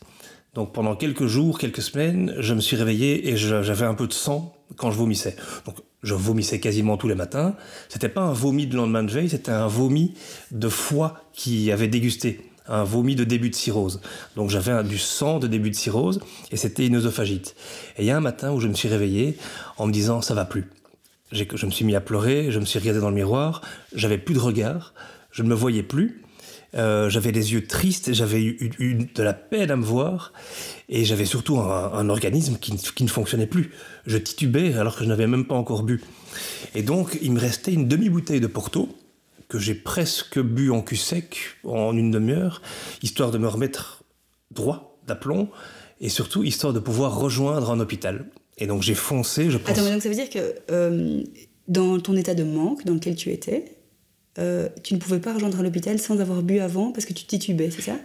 Donc 0.55 0.73
pendant 0.73 0.95
quelques 0.95 1.27
jours, 1.27 1.59
quelques 1.59 1.83
semaines, 1.83 2.35
je 2.39 2.55
me 2.55 2.61
suis 2.61 2.77
réveillé 2.77 3.29
et 3.29 3.37
j'avais 3.37 3.85
un 3.85 3.95
peu 3.95 4.07
de 4.07 4.13
sang 4.13 4.57
quand 4.77 4.91
je 4.91 4.99
vomissais. 4.99 5.37
Donc, 5.67 5.77
je 6.03 6.15
vomissais 6.15 6.61
quasiment 6.61 6.97
tous 6.97 7.09
les 7.09 7.15
matins. 7.15 7.55
C'était 7.89 8.09
pas 8.09 8.23
un 8.23 8.33
vomi 8.33 8.67
de 8.67 8.77
lendemain 8.77 9.03
de 9.03 9.11
veille, 9.11 9.29
c'était 9.29 9.53
un 9.53 9.67
vomi 9.67 10.15
de 10.51 10.69
foie 10.69 11.23
qui 11.33 11.73
avait 11.73 11.89
dégusté, 11.89 12.51
un 12.67 12.85
vomi 12.85 13.17
de 13.17 13.25
début 13.25 13.51
de 13.51 13.55
cirrhose. 13.55 14.01
Donc, 14.37 14.51
j'avais 14.51 14.85
du 14.85 14.99
sang 14.99 15.39
de 15.39 15.47
début 15.47 15.71
de 15.71 15.77
cirrhose 15.77 16.21
et 16.51 16.57
c'était 16.57 16.87
une 16.87 16.97
œsophagite. 16.97 17.57
Et 17.97 18.03
il 18.03 18.07
y 18.07 18.11
a 18.11 18.17
un 18.17 18.21
matin 18.21 18.53
où 18.53 18.61
je 18.61 18.69
me 18.69 18.75
suis 18.75 18.89
réveillé 18.89 19.37
en 19.79 19.87
me 19.87 19.93
disant 19.93 20.21
ça 20.21 20.35
va 20.35 20.45
plus. 20.45 20.71
Je 21.33 21.67
me 21.67 21.71
suis 21.71 21.85
mis 21.85 21.97
à 21.97 22.01
pleurer, 22.01 22.51
je 22.51 22.61
me 22.61 22.65
suis 22.65 22.79
regardé 22.79 23.01
dans 23.01 23.09
le 23.09 23.17
miroir, 23.17 23.63
j'avais 23.95 24.19
plus 24.19 24.35
de 24.35 24.39
regard, 24.39 24.95
je 25.33 25.43
ne 25.43 25.49
me 25.49 25.55
voyais 25.55 25.83
plus. 25.83 26.24
Euh, 26.77 27.09
j'avais 27.09 27.31
les 27.31 27.53
yeux 27.53 27.67
tristes, 27.67 28.13
j'avais 28.13 28.43
eu, 28.43 29.09
de 29.15 29.23
la 29.23 29.33
peine 29.33 29.71
à 29.71 29.77
me 29.77 29.85
voir, 29.85 30.33
et 30.89 31.05
j'avais 31.05 31.25
surtout 31.25 31.59
un, 31.59 32.09
organisme 32.09 32.57
qui, 32.59 33.05
ne 33.05 33.09
fonctionnait 33.09 33.47
plus. 33.47 33.71
Je 34.07 34.19
titubais 34.19 34.75
alors 34.75 34.97
que 34.97 35.05
je 35.05 35.09
n'avais 35.09 35.27
même 35.27 35.47
pas 35.47 35.55
encore 35.55 35.83
bu. 35.83 36.03
Et 36.75 36.83
donc, 36.83 37.19
il 37.23 37.33
me 37.33 37.41
restait 37.41 37.73
une 37.73 37.87
demi-bouteille 37.87 38.41
de 38.41 38.47
Porto, 38.47 38.89
que 39.49 39.59
j'ai 39.59 39.75
presque 39.75 40.41
bu 40.41 40.71
en 40.71 40.83
cul 40.83 40.97
sec 40.97 41.59
en 41.65 41.97
une 41.97 42.11
demi-heure, 42.11 42.61
histoire 43.03 43.31
de 43.31 43.39
me 43.39 43.47
remettre 43.47 44.03
droit 44.51 44.99
d'aplomb, 45.07 45.49
et 46.01 46.09
surtout 46.09 46.43
histoire 46.43 46.73
de 46.73 46.81
pouvoir 46.81 47.19
rejoindre 47.19 47.71
un 47.71 47.79
hôpital. 47.79 48.27
Et 48.59 48.67
donc 48.67 48.83
j'ai 48.83 48.95
foncé, 48.95 49.51
je 49.51 49.59
pense... 49.59 49.79
Attends, 49.79 49.91
donc 49.91 50.03
ça 50.03 50.09
veut 50.09 50.15
dire 50.15 50.31
que 50.31 50.55
euh, 50.71 51.23
dans 51.69 51.99
ton 52.01 52.17
état 52.17 52.35
de 52.35 52.45
manque 52.45 52.85
dans 52.85 52.95
lequel 52.95 53.17
tu 53.17 53.31
étais, 53.31 53.77
euh, 54.39 54.69
tu 54.83 54.95
ne 54.95 54.99
pouvais 54.99 55.21
pas 55.21 55.33
rejoindre 55.33 55.63
l'hôpital 55.63 55.99
sans 55.99 56.21
avoir 56.21 56.43
bu 56.43 56.59
avant 56.59 56.93
parce 56.93 57.07
que 57.07 57.13
tu 57.13 57.25
titubais, 57.25 57.71
c'est 57.71 57.83
ça? 57.83 57.97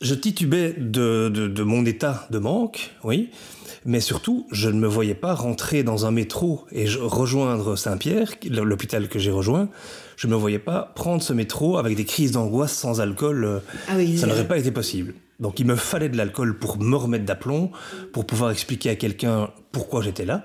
Je 0.00 0.14
titubais 0.14 0.74
de, 0.78 1.28
de, 1.28 1.62
mon 1.62 1.84
état 1.84 2.26
de 2.30 2.38
manque, 2.38 2.92
oui, 3.04 3.28
mais 3.84 4.00
surtout, 4.00 4.46
je 4.50 4.70
ne 4.70 4.80
me 4.80 4.86
voyais 4.86 5.14
pas 5.14 5.34
rentrer 5.34 5.82
dans 5.82 6.06
un 6.06 6.10
métro 6.10 6.64
et 6.72 6.86
rejoindre 6.88 7.76
Saint-Pierre, 7.76 8.32
l'hôpital 8.48 9.08
que 9.08 9.18
j'ai 9.18 9.30
rejoint. 9.30 9.68
Je 10.16 10.26
ne 10.26 10.32
me 10.32 10.38
voyais 10.38 10.58
pas 10.58 10.90
prendre 10.94 11.22
ce 11.22 11.34
métro 11.34 11.76
avec 11.76 11.96
des 11.96 12.06
crises 12.06 12.32
d'angoisse 12.32 12.72
sans 12.72 13.02
alcool. 13.02 13.44
Euh, 13.44 13.58
ah 13.88 13.94
ça 14.16 14.26
n'aurait 14.26 14.48
pas 14.48 14.56
été 14.56 14.70
possible. 14.70 15.14
Donc 15.38 15.60
il 15.60 15.66
me 15.66 15.76
fallait 15.76 16.08
de 16.08 16.16
l'alcool 16.16 16.58
pour 16.58 16.78
me 16.78 16.96
remettre 16.96 17.26
d'aplomb, 17.26 17.70
pour 18.14 18.26
pouvoir 18.26 18.50
expliquer 18.52 18.90
à 18.90 18.96
quelqu'un 18.96 19.50
pourquoi 19.70 20.00
j'étais 20.00 20.24
là. 20.24 20.44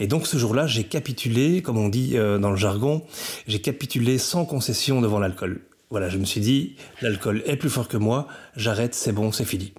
Et 0.00 0.06
donc 0.06 0.26
ce 0.26 0.38
jour-là, 0.38 0.66
j'ai 0.66 0.84
capitulé, 0.84 1.60
comme 1.60 1.76
on 1.76 1.90
dit 1.90 2.16
euh, 2.16 2.38
dans 2.38 2.50
le 2.50 2.56
jargon, 2.56 3.02
j'ai 3.46 3.60
capitulé 3.60 4.16
sans 4.16 4.46
concession 4.46 5.02
devant 5.02 5.18
l'alcool. 5.18 5.60
Voilà, 5.90 6.08
je 6.08 6.18
me 6.18 6.24
suis 6.24 6.40
dit, 6.40 6.76
l'alcool 7.00 7.42
est 7.46 7.56
plus 7.56 7.70
fort 7.70 7.88
que 7.88 7.96
moi, 7.96 8.26
j'arrête, 8.56 8.94
c'est 8.94 9.12
bon, 9.12 9.30
c'est 9.30 9.44
fini. 9.44 9.72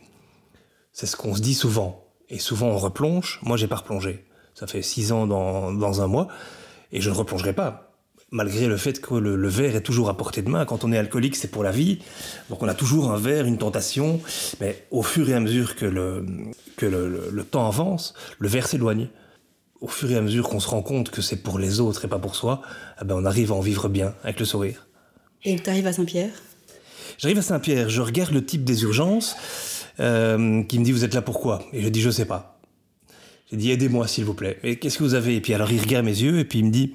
C'est 0.94 1.06
ce 1.06 1.16
qu'on 1.16 1.36
se 1.36 1.42
dit 1.42 1.54
souvent. 1.54 2.08
Et 2.30 2.40
souvent 2.40 2.68
on 2.68 2.78
replonge. 2.78 3.40
Moi, 3.44 3.58
j'ai 3.58 3.68
pas 3.68 3.76
replongé. 3.76 4.26
Ça 4.56 4.68
fait 4.68 4.82
six 4.82 5.12
ans 5.12 5.28
dans, 5.28 6.02
un 6.02 6.08
mois. 6.08 6.28
Et 6.92 7.02
je 7.02 7.10
ne 7.10 7.16
replongerai 7.16 7.54
pas 7.54 7.84
malgré 8.30 8.68
le 8.68 8.76
fait 8.76 9.00
que 9.00 9.14
le, 9.14 9.48
verre 9.48 9.78
est 9.78 9.82
toujours 9.82 10.10
à 10.10 10.18
portée 10.18 10.42
de 10.42 10.50
main. 10.50 10.66
Quand 10.66 10.84
on 10.84 10.92
est 10.92 10.98
alcoolique, 10.98 11.36
c'est 11.36 11.48
pour 11.50 11.64
la 11.64 11.72
vie. 11.72 12.00
Donc 12.50 12.62
on 12.62 12.68
a 12.68 12.74
toujours 12.74 13.12
un 13.12 13.18
verre, 13.18 13.46
une 13.46 13.58
tentation. 13.58 14.20
Mais 14.60 14.88
au 14.92 15.04
fur 15.04 15.30
et 15.30 15.34
à 15.34 15.40
mesure 15.40 15.76
que 15.76 15.86
le, 15.86 16.26
que 16.76 16.86
le, 16.86 17.44
temps 17.44 17.68
avance, 17.68 18.14
le 18.40 18.48
verre 18.48 18.68
s'éloigne. 18.68 19.10
Au 19.80 19.88
fur 19.88 20.10
et 20.10 20.18
à 20.18 20.22
mesure 20.22 20.50
qu'on 20.50 20.60
se 20.60 20.68
rend 20.68 20.82
compte 20.82 21.12
que 21.12 21.22
c'est 21.22 21.44
pour 21.44 21.60
les 21.60 21.80
autres 21.80 22.06
et 22.06 22.08
pas 22.08 22.18
pour 22.18 22.36
soi, 22.36 22.64
eh 23.00 23.06
ben 23.06 23.16
on 23.16 23.26
arrive 23.26 23.52
à 23.52 23.56
en 23.56 23.60
vivre 23.60 23.88
bien 23.88 24.16
avec 24.24 24.40
le 24.40 24.46
sourire. 24.46 24.87
Et 25.44 25.56
tu 25.58 25.70
arrives 25.70 25.88
à 25.88 25.94
Saint-Pierre? 25.94 26.32
J'arrive 27.18 27.40
à 27.40 27.42
Saint-Pierre, 27.42 27.90
je 27.90 28.02
regarde 28.02 28.32
le 28.32 28.46
type 28.46 28.64
des 28.64 28.84
urgences 28.84 29.36
euh, 30.00 30.64
qui 30.64 30.78
me 30.78 30.84
dit 30.84 30.92
vous 30.92 31.04
êtes 31.04 31.14
là 31.14 31.22
pourquoi? 31.22 31.64
Et 31.74 31.82
je 31.82 31.90
dis 31.90 32.02
je 32.02 32.10
sais 32.10 32.26
pas. 32.26 32.60
J'ai 33.50 33.58
dit 33.58 33.72
aidez-moi 33.72 34.08
s'il 34.08 34.26
vous 34.26 34.34
plaît. 34.34 34.60
Et 34.64 34.78
qu'est-ce 34.78 34.98
que 34.98 35.04
vous 35.04 35.14
avez? 35.14 35.36
Et 35.36 35.42
puis 35.42 35.54
alors 35.54 35.72
il 35.72 35.80
regarde 35.80 36.06
mes 36.06 36.22
yeux 36.22 36.40
et 36.40 36.46
puis 36.46 36.60
il 36.60 36.66
me 36.66 36.72
dit 36.72 36.94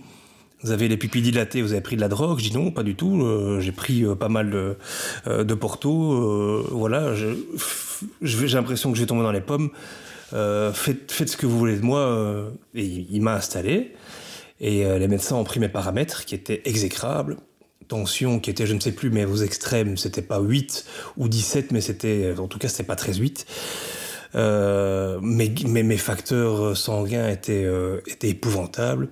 vous 0.63 0.71
avez 0.71 0.87
les 0.87 0.97
pupilles 0.97 1.23
dilatées, 1.23 1.61
vous 1.61 1.73
avez 1.73 1.81
pris 1.81 1.97
de 1.97 2.01
la 2.01 2.09
drogue? 2.09 2.39
Je 2.39 2.51
dis 2.51 2.55
non, 2.55 2.71
pas 2.71 2.85
du 2.85 2.95
tout. 2.95 3.23
Euh, 3.23 3.61
j'ai 3.61 3.73
pris 3.73 4.05
euh, 4.05 4.15
pas 4.15 4.29
mal 4.29 4.51
de, 4.51 5.55
porto. 5.55 6.63
voilà, 6.71 7.15
j'ai 7.15 8.49
l'impression 8.49 8.91
que 8.93 8.97
je 8.97 9.03
vais 9.03 9.09
tomber 9.09 9.25
dans 9.25 9.33
les 9.33 9.41
pommes. 9.41 9.71
faites 10.31 11.31
ce 11.31 11.37
que 11.37 11.47
vous 11.47 11.59
voulez 11.59 11.77
de 11.77 11.85
moi. 11.85 12.53
et 12.75 12.85
il, 12.85 13.23
m'a 13.23 13.35
installé. 13.35 13.93
Et 14.61 14.85
les 14.85 15.09
médecins 15.09 15.35
ont 15.35 15.43
pris 15.43 15.59
mes 15.59 15.69
paramètres 15.69 16.25
qui 16.25 16.37
étaient 16.37 16.63
exécrables. 16.65 17.39
Tension 17.89 18.41
qui 18.41 18.51
était, 18.51 18.67
je 18.67 18.75
ne 18.75 18.81
sais 18.81 18.93
plus, 18.93 19.11
mais 19.11 19.25
aux 19.25 19.37
extrêmes, 19.37 19.97
c'était 19.97 20.23
pas 20.23 20.41
8 20.41 20.85
ou 21.17 21.29
17, 21.29 21.73
mais 21.73 21.81
c'était, 21.81 22.35
en 22.39 22.49
tout 22.49 22.59
cas, 22.59 22.69
c'était 22.69 22.85
pas 22.85 22.97
13, 22.97 23.19
8. 23.19 23.47
mais, 24.35 25.55
mais, 25.67 25.83
mes 25.83 25.97
facteurs 25.97 26.77
sanguins 26.77 27.29
étaient, 27.29 27.67
étaient 28.07 28.31
épouvantables. 28.31 29.09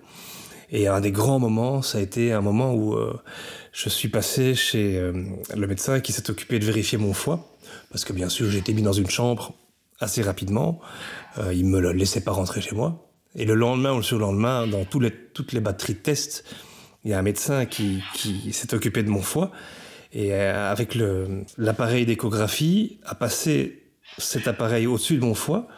Et 0.73 0.87
un 0.87 1.01
des 1.01 1.11
grands 1.11 1.39
moments, 1.39 1.83
ça 1.83 1.99
a 1.99 2.01
été 2.01 2.33
un 2.33 2.41
moment 2.41 2.73
où 2.73 2.95
euh, 2.95 3.19
je 3.73 3.89
suis 3.89 4.09
passé 4.09 4.55
chez 4.55 4.99
euh, 4.99 5.13
le 5.55 5.67
médecin 5.67 6.01
qui 6.01 6.13
s'est 6.13 6.31
occupé 6.31 6.59
de 6.59 6.65
vérifier 6.65 6.97
mon 6.97 7.13
foie, 7.13 7.57
parce 7.91 8.05
que 8.05 8.13
bien 8.13 8.29
sûr 8.29 8.49
j'ai 8.49 8.59
été 8.59 8.73
mis 8.73 8.83
dans 8.83 8.93
une 8.93 9.11
chambre 9.11 9.55
assez 9.99 10.23
rapidement, 10.23 10.81
euh, 11.39 11.53
il 11.53 11.67
me 11.67 11.81
laissait 11.93 12.21
pas 12.21 12.31
rentrer 12.31 12.61
chez 12.61 12.75
moi. 12.75 13.11
Et 13.35 13.45
le 13.45 13.55
lendemain 13.55 13.93
ou 13.93 13.97
le 13.97 14.03
surlendemain, 14.03 14.67
dans 14.67 14.87
les, 15.01 15.11
toutes 15.11 15.53
les 15.53 15.61
batteries 15.61 15.95
de 15.95 15.99
tests, 15.99 16.45
il 17.05 17.11
y 17.11 17.15
a 17.15 17.19
un 17.19 17.23
médecin 17.23 17.67
qui, 17.67 18.03
s'est 18.53 18.75
occupé 18.75 19.03
de 19.03 19.11
mon 19.11 19.23
foie, 19.23 19.51
et 20.13 20.35
euh, 20.35 20.71
avec 20.71 20.97
l'appareil 21.57 22.05
d'échographie, 22.05 22.99
a 23.05 23.15
passé 23.15 23.83
cet 24.19 24.49
appareil 24.49 24.87
au-dessus 24.87 25.17
de 25.17 25.25
mon 25.25 25.35
foie, 25.35 25.69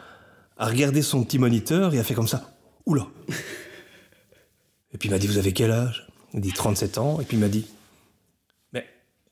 a 0.57 0.65
regardé 0.67 1.01
son 1.01 1.23
petit 1.23 1.39
moniteur 1.39 1.93
et 1.93 1.99
a 1.99 2.03
fait 2.03 2.13
comme 2.13 2.27
ça. 2.27 2.49
Oula 2.85 3.07
et 4.93 4.97
puis 4.97 5.09
il 5.09 5.11
m'a 5.11 5.17
dit, 5.17 5.27
vous 5.27 5.37
avez 5.37 5.53
quel 5.53 5.71
âge? 5.71 6.07
Il 6.33 6.41
dit 6.41 6.53
37 6.53 6.97
ans. 6.97 7.19
Et 7.19 7.25
puis 7.25 7.37
il 7.37 7.39
m'a 7.39 7.47
dit, 7.47 7.65
mais 8.71 8.85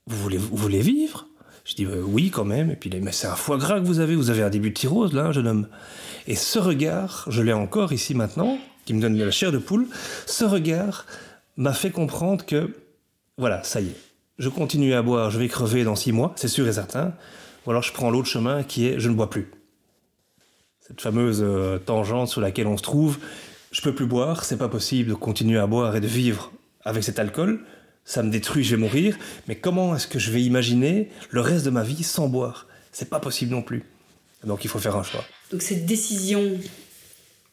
vous 0.08 0.18
voulez, 0.58 0.82
vivre? 0.82 1.28
Je 1.64 1.76
dis, 1.76 1.86
oui 1.86 2.32
quand 2.32 2.46
même. 2.46 2.72
Et 2.72 2.76
puis 2.76 2.90
il 2.90 2.94
dit, 2.94 3.02
mais 3.02 3.12
c'est 3.12 3.28
un 3.28 3.36
foie 3.36 3.58
gras 3.58 3.80
que 3.80 3.86
vous 3.86 4.00
avez, 4.00 4.16
vous 4.16 4.30
avez 4.32 4.42
un 4.42 4.50
début 4.50 4.72
de 4.72 4.78
cirrhose 4.78 5.14
là, 5.14 5.32
jeune 5.32 5.48
homme. 5.48 5.68
Et 6.28 6.36
ce 6.36 6.58
regard, 6.58 7.26
je 7.28 7.42
l'ai 7.42 7.54
encore 7.54 7.94
ici 7.94 8.16
maintenant, 8.16 8.58
qui 8.86 8.94
me 8.94 9.02
donne 9.02 9.16
de 9.16 9.24
la 9.24 9.32
chair 9.32 9.52
de 9.52 9.60
poule, 9.60 9.88
ce 10.26 10.44
regard 10.44 11.06
m'a 11.62 11.74
fait 11.74 11.92
comprendre 11.92 12.46
que, 12.46 12.76
voilà, 13.38 13.64
ça 13.64 13.82
y 13.82 13.88
est, 13.88 13.96
je 14.40 14.50
continue 14.50 14.94
à 14.96 15.04
boire, 15.04 15.30
je 15.30 15.38
vais 15.38 15.48
crever 15.48 15.84
dans 15.84 15.96
six 15.96 16.12
mois, 16.12 16.34
c'est 16.36 16.48
sûr 16.48 16.68
et 16.68 16.74
certain. 16.74 17.14
Ou 17.66 17.70
alors 17.70 17.84
je 17.84 17.94
prends 17.94 18.10
l'autre 18.10 18.28
chemin 18.28 18.64
qui 18.64 18.88
est, 18.88 19.00
je 19.00 19.08
ne 19.10 19.14
bois 19.14 19.30
plus. 19.30 19.52
Cette 20.80 21.00
fameuse 21.00 21.42
euh, 21.44 21.78
tangente 21.78 22.30
sur 22.30 22.42
laquelle 22.42 22.66
on 22.66 22.78
se 22.78 22.82
trouve, 22.82 23.20
je 23.72 23.82
peux 23.82 23.94
plus 23.94 24.08
boire, 24.08 24.44
c'est 24.44 24.58
pas 24.58 24.70
possible 24.70 25.10
de 25.10 25.14
continuer 25.14 25.60
à 25.60 25.68
boire 25.68 25.96
et 25.96 26.02
de 26.02 26.08
vivre 26.08 26.52
avec 26.84 27.04
cet 27.04 27.20
alcool, 27.20 27.64
ça 28.06 28.24
me 28.24 28.32
détruit, 28.32 28.64
je 28.64 28.76
vais 28.76 28.82
mourir, 28.82 29.16
mais 29.48 29.56
comment 29.56 29.96
est-ce 29.96 30.08
que 30.08 30.18
je 30.18 30.32
vais 30.32 30.42
imaginer 30.42 31.12
le 31.30 31.42
reste 31.42 31.64
de 31.64 31.70
ma 31.70 31.84
vie 31.84 32.02
sans 32.02 32.28
boire? 32.28 32.66
C'est 32.92 33.10
pas 33.10 33.20
possible 33.20 33.52
non 33.52 33.62
plus. 33.62 33.84
Donc 34.44 34.66
il 34.66 34.68
faut 34.68 34.80
faire 34.80 34.96
un 34.96 35.04
choix. 35.04 35.24
Donc 35.52 35.62
cette 35.62 35.86
décision 35.86 36.58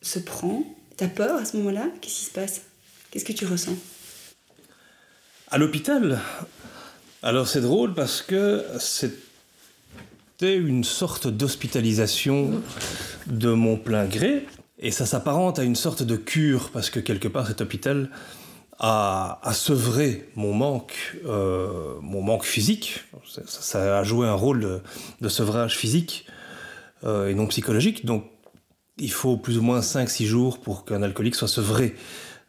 se 0.01 0.19
prend, 0.19 0.65
t'as 0.97 1.09
peur 1.09 1.39
à 1.39 1.45
ce 1.45 1.59
moment-là? 1.59 1.89
Qu'est-ce 2.01 2.15
qui 2.15 2.25
se 2.25 2.31
passe? 2.31 2.63
Qu'est-ce 3.11 3.27
que 3.27 3.35
tu 3.35 3.45
ressens? 3.45 3.77
À 5.51 5.57
l'hôpital 5.57 6.19
Alors 7.23 7.49
c'est 7.49 7.63
drôle 7.63 7.95
parce 7.95 8.21
que 8.21 8.67
c'était 8.79 9.17
une 10.41 10.85
sorte 10.85 11.27
d'hospitalisation 11.27 12.61
de 13.27 13.53
mon 13.53 13.79
plein 13.79 14.05
gré. 14.05 14.47
Et 14.79 14.91
ça 14.91 15.07
s'apparente 15.07 15.59
à 15.59 15.65
une 15.65 15.75
sorte 15.75 16.03
de 16.03 16.17
cure, 16.17 16.69
parce 16.71 16.91
que 16.91 17.01
quelque 17.01 17.29
part 17.29 17.47
cet 17.47 17.63
hôpital 17.63 18.11
a, 18.79 19.41
sevré 19.55 20.29
mon 20.37 20.53
manque, 20.53 21.17
euh, 21.25 21.95
mon 22.03 22.21
manque 22.21 22.45
physique. 22.45 23.05
Ça, 23.47 23.99
a 23.99 24.05
joué 24.05 24.29
un 24.29 24.35
rôle 24.35 24.83
de, 25.21 25.29
sevrage 25.31 25.79
physique 25.79 26.27
euh, 27.05 27.29
et 27.29 27.35
non 27.35 27.47
psychologique. 27.47 28.05
Donc 28.05 28.27
il 28.99 29.11
faut 29.11 29.39
plus 29.39 29.57
ou 29.57 29.63
moins 29.63 29.81
5-6 29.81 30.27
jours 30.27 30.61
pour 30.61 30.85
qu'un 30.85 31.03
alcoolique 31.03 31.37
soit 31.37 31.49
sevré 31.49 31.95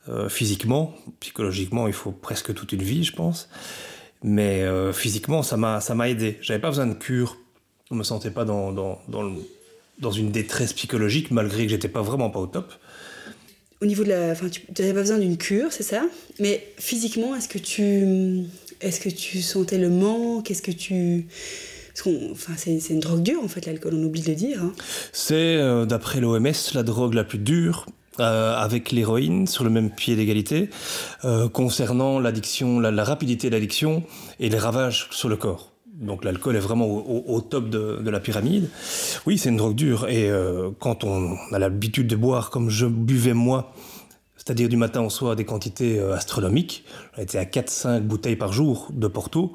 euh, 0.09 0.29
physiquement. 0.29 0.95
Psychologiquement, 1.19 1.87
il 1.87 1.93
faut 1.93 2.11
presque 2.11 2.53
toute 2.53 2.71
une 2.73 2.83
vie, 2.83 3.03
je 3.03 3.13
pense. 3.13 3.49
Mais 4.21 4.65
physiquement, 4.91 5.43
ça 5.43 5.55
m'a 5.55 6.09
aidé. 6.09 6.37
J'avais 6.41 6.59
pas 6.59 6.67
besoin 6.67 6.87
de 6.87 6.93
cure. 6.93 7.37
Je 7.89 7.95
me 7.95 8.03
sentais 8.03 8.31
pas 8.31 8.43
dans, 8.43 8.73
dans, 8.73 8.99
dans 9.07 9.21
le 9.21 9.31
dans 9.99 10.11
une 10.11 10.31
détresse 10.31 10.73
psychologique 10.73 11.31
malgré 11.31 11.65
que 11.65 11.71
j'étais 11.71 11.87
pas 11.87 12.01
vraiment 12.01 12.29
pas 12.29 12.39
au 12.39 12.47
top. 12.47 12.73
Au 13.81 13.85
niveau 13.85 14.03
de 14.03 14.09
la, 14.09 14.31
enfin, 14.31 14.49
tu 14.49 14.61
n'avais 14.81 14.93
pas 14.93 15.01
besoin 15.01 15.19
d'une 15.19 15.37
cure, 15.37 15.71
c'est 15.71 15.83
ça? 15.83 16.03
Mais 16.39 16.67
physiquement, 16.77 17.33
est-ce 17.35 17.47
que 17.47 17.57
tu, 17.57 18.43
est-ce 18.81 18.99
que 18.99 19.09
tu 19.09 19.41
sentais 19.41 19.77
le 19.77 19.89
manque? 19.89 20.51
Est-ce 20.51 20.61
que 20.61 20.71
tu, 20.71 21.27
enfin, 22.05 22.53
c'est, 22.57 22.89
une 22.89 22.99
drogue 22.99 23.23
dure 23.23 23.41
en 23.41 23.47
fait 23.47 23.65
l'alcool, 23.65 23.93
on 23.95 24.03
oublie 24.03 24.21
de 24.21 24.27
le 24.27 24.35
dire. 24.35 24.61
Hein. 24.61 24.73
C'est 25.13 25.55
euh, 25.55 25.85
d'après 25.85 26.19
l'OMS 26.19 26.51
la 26.73 26.83
drogue 26.83 27.13
la 27.13 27.23
plus 27.23 27.39
dure. 27.39 27.85
Euh, 28.19 28.55
avec 28.57 28.91
l'héroïne 28.91 29.47
sur 29.47 29.63
le 29.63 29.69
même 29.69 29.89
pied 29.91 30.15
d'égalité 30.15 30.69
euh, 31.23 31.47
concernant 31.47 32.19
l'addiction, 32.19 32.79
la, 32.79 33.03
rapidité 33.03 33.49
de 33.49 33.55
l'addiction 33.55 34.03
et 34.39 34.49
les 34.49 34.57
ravages 34.57 35.07
sur 35.11 35.29
le 35.29 35.37
corps 35.37 35.71
donc 35.93 36.23
l'alcool 36.23 36.55
est 36.55 36.61
vraiment 36.61 36.85
au, 36.87 37.41
top 37.41 37.69
de, 37.69 38.09
la 38.09 38.21
pyramide. 38.21 38.69
Oui, 39.25 39.37
c'est 39.37 39.49
une 39.49 39.57
drogue 39.57 39.75
dure. 39.75 40.07
Et 40.07 40.29
euh, 40.29 40.69
quand 40.79 41.03
on 41.03 41.35
a 41.51 41.59
l'habitude 41.59 42.07
de 42.07 42.15
boire 42.15 42.51
comme 42.51 42.69
je 42.69 42.85
buvais 42.85 43.33
moi, 43.33 43.73
c'est-à-dire 44.37 44.69
du 44.69 44.77
matin 44.77 45.01
au 45.01 45.09
soir 45.09 45.35
des 45.35 45.43
quantités 45.43 45.99
astronomiques, 45.99 46.85
on 47.17 47.21
était 47.21 47.37
à 47.37 47.43
4-5 47.43 47.99
bouteilles 47.99 48.37
par 48.37 48.53
jour 48.53 48.87
de 48.93 49.07
Porto. 49.07 49.53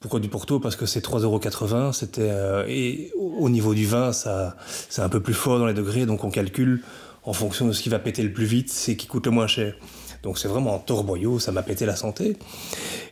Pourquoi 0.00 0.18
du 0.18 0.28
Porto? 0.28 0.58
Parce 0.58 0.74
que 0.74 0.86
c'est 0.86 1.04
3,80€. 1.04 1.92
C'était 1.92 2.32
et 2.66 3.12
au 3.16 3.48
niveau 3.48 3.72
du 3.72 3.86
vin, 3.86 4.12
ça 4.12 4.56
c'est 4.88 5.02
un 5.02 5.08
peu 5.08 5.20
plus 5.20 5.34
fort 5.34 5.60
dans 5.60 5.66
les 5.66 5.74
degrés, 5.74 6.04
donc 6.04 6.24
on 6.24 6.30
calcule 6.30 6.82
en 7.24 7.32
fonction 7.32 7.66
de 7.66 7.72
ce 7.72 7.82
qui 7.82 7.88
va 7.88 7.98
péter 7.98 8.22
le 8.22 8.32
plus 8.32 8.46
vite, 8.46 8.70
c'est 8.70 8.96
qui 8.96 9.06
coûte 9.06 9.26
le 9.26 9.32
moins 9.32 9.46
cher. 9.46 9.74
Donc 10.22 10.38
c'est 10.38 10.48
vraiment 10.48 10.74
un 10.74 10.78
torboyau, 10.78 11.38
ça 11.38 11.52
m'a 11.52 11.62
pété 11.62 11.86
la 11.86 11.96
santé. 11.96 12.36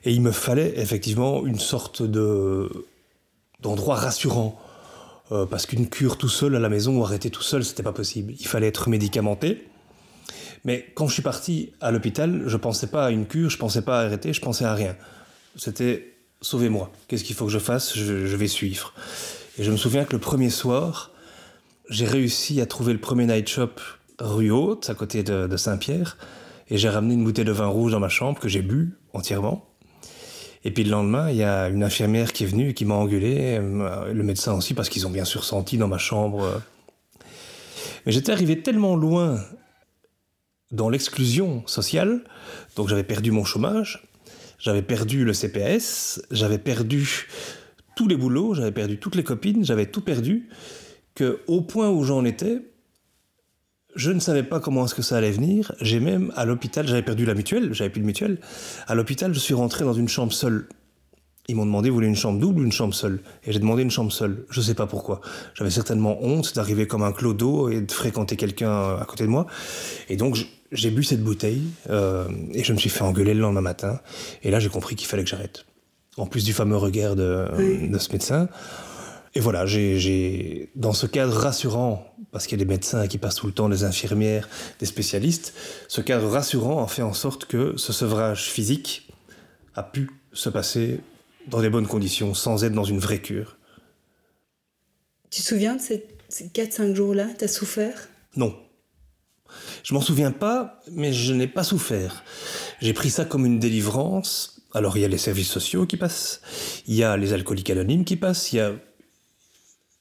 Et 0.05 0.13
il 0.13 0.21
me 0.21 0.33
fallait 0.33 0.79
effectivement 0.79 1.47
une 1.47 1.59
sorte 1.59 2.03
de 2.03 2.69
d'endroit 3.61 3.97
rassurant. 3.97 4.59
Euh, 5.31 5.45
parce 5.45 5.67
qu'une 5.67 5.89
cure 5.89 6.17
tout 6.17 6.29
seul 6.29 6.57
à 6.57 6.59
la 6.59 6.71
maison 6.71 6.99
ou 6.99 7.05
arrêter 7.05 7.29
tout 7.29 7.43
seul, 7.43 7.63
c'était 7.63 7.83
pas 7.83 7.93
possible. 7.93 8.33
Il 8.41 8.47
fallait 8.47 8.69
être 8.69 8.89
médicamenté. 8.89 9.69
Mais 10.65 10.87
quand 10.95 11.07
je 11.07 11.13
suis 11.13 11.23
parti 11.23 11.73
à 11.81 11.91
l'hôpital, 11.91 12.45
je 12.47 12.57
pensais 12.57 12.87
pas 12.87 13.07
à 13.07 13.11
une 13.11 13.27
cure, 13.27 13.51
je 13.51 13.59
pensais 13.59 13.83
pas 13.83 14.01
à 14.01 14.05
arrêter, 14.05 14.33
je 14.33 14.41
pensais 14.41 14.65
à 14.65 14.75
rien. 14.75 14.97
C'était 15.57 16.15
sauvez-moi. 16.41 16.91
Qu'est-ce 17.09 17.25
qu'il 17.25 17.37
faut 17.37 17.47
que 17.47 17.53
je 17.53 17.59
fasse? 17.59 17.97
Je, 17.97 18.37
vais 18.37 18.49
suivre. 18.49 18.95
Et 19.59 19.65
je 19.65 19.71
me 19.71 19.77
souviens 19.77 20.05
que 20.05 20.13
le 20.13 20.19
premier 20.19 20.51
soir, 20.51 21.11
j'ai 21.91 22.07
réussi 22.07 22.61
à 22.61 22.67
trouver 22.67 22.93
le 22.93 23.01
premier 23.01 23.27
night 23.27 23.49
shop 23.49 23.73
rue 24.21 24.51
Haute, 24.51 24.91
à 24.91 24.95
côté 24.95 25.23
de 25.23 25.57
Saint-Pierre, 25.57 26.17
et 26.71 26.77
j'ai 26.77 26.89
ramené 26.89 27.15
une 27.15 27.25
bouteille 27.25 27.45
de 27.45 27.53
vin 27.53 27.67
rouge 27.67 27.93
dans 27.93 28.01
ma 28.01 28.09
chambre 28.09 28.39
que 28.39 28.49
j'ai 28.49 28.63
bu 28.63 28.99
entièrement. 29.13 29.65
Et 30.65 30.71
puis 30.71 30.85
le 30.85 30.91
lendemain, 30.91 31.31
il 31.31 31.37
y 31.37 31.45
a 31.45 31.69
une 31.69 31.83
infirmière 31.83 32.33
qui 32.33 32.45
est 32.45 32.47
venue 32.47 32.71
et 32.71 32.75
qui 32.75 32.85
m'a 32.85 32.95
engueulé, 32.95 33.59
euh, 33.59 34.13
le 34.13 34.23
médecin 34.23 34.55
aussi, 34.55 34.75
parce 34.75 34.89
qu'ils 34.89 35.07
ont 35.07 35.11
bien 35.11 35.25
sûr 35.25 35.45
senti 35.45 35.79
dans 35.79 35.89
ma 35.89 35.99
chambre. 35.99 36.61
Mais 38.05 38.13
j'étais 38.13 38.33
arrivé 38.33 38.61
tellement 38.61 38.97
loin 38.97 39.41
dans 40.71 40.91
l'exclusion 40.91 41.63
sociale, 41.67 42.25
donc 42.77 42.89
j'avais 42.89 43.05
perdu 43.05 43.31
mon 43.31 43.45
chômage, 43.45 44.07
j'avais 44.59 44.83
perdu 44.83 45.25
le 45.25 45.33
CPS, 45.33 46.21
j'avais 46.31 46.59
perdu 46.59 47.29
tous 47.97 48.09
les 48.09 48.17
boulots, 48.17 48.55
j'avais 48.55 48.73
perdu 48.73 48.99
toutes 48.99 49.15
les 49.15 49.25
copines, 49.25 49.65
j'avais 49.65 49.87
tout 49.87 50.03
perdu, 50.03 50.51
que 51.15 51.41
au 51.47 51.63
point 51.63 51.89
où 51.89 52.05
j'en 52.05 52.25
étais, 52.25 52.61
je 53.99 54.13
ne 54.13 54.21
savais 54.21 54.45
pas 54.45 54.61
comment 54.61 54.85
est-ce 54.85 54.95
que 54.95 55.03
ça 55.03 55.17
allait 55.17 55.33
venir. 55.33 55.73
J'ai 55.81 55.99
même 55.99 56.33
à 56.37 56.45
l'hôpital, 56.45 56.87
j'avais 56.87 57.03
perdu 57.03 57.27
la 57.27 57.35
mutuelle, 57.35 57.75
j'avais 57.75 57.91
plus 57.91 58.01
de 58.01 58.07
mutuelle. 58.07 58.39
À 58.87 58.95
l'hôpital, 58.95 59.35
je 59.35 59.41
suis 59.41 59.55
rentré 59.55 59.85
dans 59.85 59.93
une 59.93 60.09
chambre 60.09 60.33
seule. 60.33 60.69
Ils 61.49 61.57
m'ont 61.57 61.67
demandé, 61.67 61.89
vous 61.89 61.97
voulez 61.97 62.07
une 62.07 62.15
chambre 62.15 62.39
double 62.39 62.61
ou 62.61 62.65
une 62.65 62.73
chambre 62.73 62.95
seule? 62.95 63.21
Et 63.45 63.53
j'ai 63.53 63.59
demandé 63.59 63.83
une 63.83 63.91
chambre 63.91 64.13
seule. 64.13 64.45
Je 64.51 64.61
ne 64.61 64.65
sais 64.65 64.75
pas 64.75 64.87
pourquoi. 64.87 65.21
J'avais 65.55 65.71
certainement 65.71 66.23
honte 66.23 66.55
d'arriver 66.55 66.87
comme 66.87 67.03
un 67.03 67.11
clodo 67.11 67.71
et 67.71 67.81
de 67.81 67.91
fréquenter 67.91 68.37
quelqu'un 68.37 68.97
à 68.97 69.05
côté 69.05 69.25
de 69.25 69.31
moi. 69.31 69.47
Et 70.09 70.17
donc, 70.17 70.39
j'ai 70.71 70.91
bu 70.91 71.03
cette 71.03 71.25
bouteille 71.25 71.65
euh, 71.91 72.29
et 72.53 72.63
je 72.63 72.73
me 72.73 72.79
suis 72.79 72.91
fait 72.91 73.03
engueuler 73.03 73.35
le 73.35 73.41
lendemain 73.41 73.63
matin. 73.63 73.99
Et 74.45 74.53
là, 74.53 74.61
j'ai 74.61 74.69
compris 74.69 74.95
qu'il 74.95 75.09
fallait 75.09 75.25
que 75.25 75.31
j'arrête. 75.31 75.65
En 76.19 76.27
plus 76.27 76.45
du 76.45 76.53
fameux 76.53 76.77
regard 76.77 77.17
de, 77.17 77.47
de 77.91 77.99
ce 77.99 78.13
médecin. 78.13 78.49
Et 79.35 79.41
voilà, 79.41 79.67
j'ai 79.67 80.71
dans 80.75 80.93
ce 80.93 81.07
cadre 81.07 81.35
rassurant, 81.35 82.15
parce 82.33 82.47
qu'il 82.47 82.59
y 82.59 82.63
a 82.63 82.65
des 82.65 82.71
médecins 82.71 83.07
qui 83.07 83.19
passent 83.19 83.37
tout 83.37 83.47
le 83.47 83.53
temps, 83.53 83.69
des 83.69 83.85
infirmières, 83.85 84.49
des 84.81 84.87
spécialistes, 84.87 85.55
ce 85.89 86.01
cadre 86.01 86.29
rassurant 86.29 86.85
a 86.85 86.89
fait 86.89 87.03
en 87.03 87.13
sorte 87.13 87.45
que 87.45 87.77
ce 87.77 87.93
sevrage 87.93 88.51
physique 88.51 89.13
a 89.75 89.83
pu 89.83 90.11
se 90.33 90.49
passer 90.49 91.01
dans 91.47 91.61
des 91.61 91.71
bonnes 91.71 91.87
conditions, 91.87 92.35
sans 92.35 92.65
être 92.65 92.73
dans 92.73 92.85
une 92.85 92.99
vraie 92.99 93.21
cure. 93.21 93.57
Tu 95.31 95.43
te 95.43 95.47
souviens 95.47 95.77
de 95.77 95.81
ces, 95.81 96.07
4-5 96.31 96.95
jours-là? 96.95 97.29
T'as 97.37 97.49
souffert? 97.49 98.09
Non. 98.37 98.57
Je 99.83 99.95
m'en 99.95 100.01
souviens 100.01 100.33
pas, 100.33 100.81
mais 100.91 101.13
je 101.13 101.33
n'ai 101.33 101.47
pas 101.47 101.65
souffert. 101.65 102.23
J'ai 102.81 102.93
pris 102.93 103.11
ça 103.11 103.25
comme 103.25 103.47
une 103.47 103.59
délivrance. 103.59 104.61
Alors 104.75 104.97
il 104.97 105.01
y 105.01 105.05
a 105.05 105.09
les 105.09 105.19
services 105.19 105.49
sociaux 105.49 105.87
qui 105.87 105.97
passent, 105.97 106.43
il 106.87 106.95
y 106.95 107.03
a 107.03 107.17
les 107.17 107.33
alcooliques 107.33 107.71
anonymes 107.71 108.05
qui 108.05 108.17
passent, 108.17 108.53
il 108.53 108.57
y 108.57 108.61
a 108.61 108.75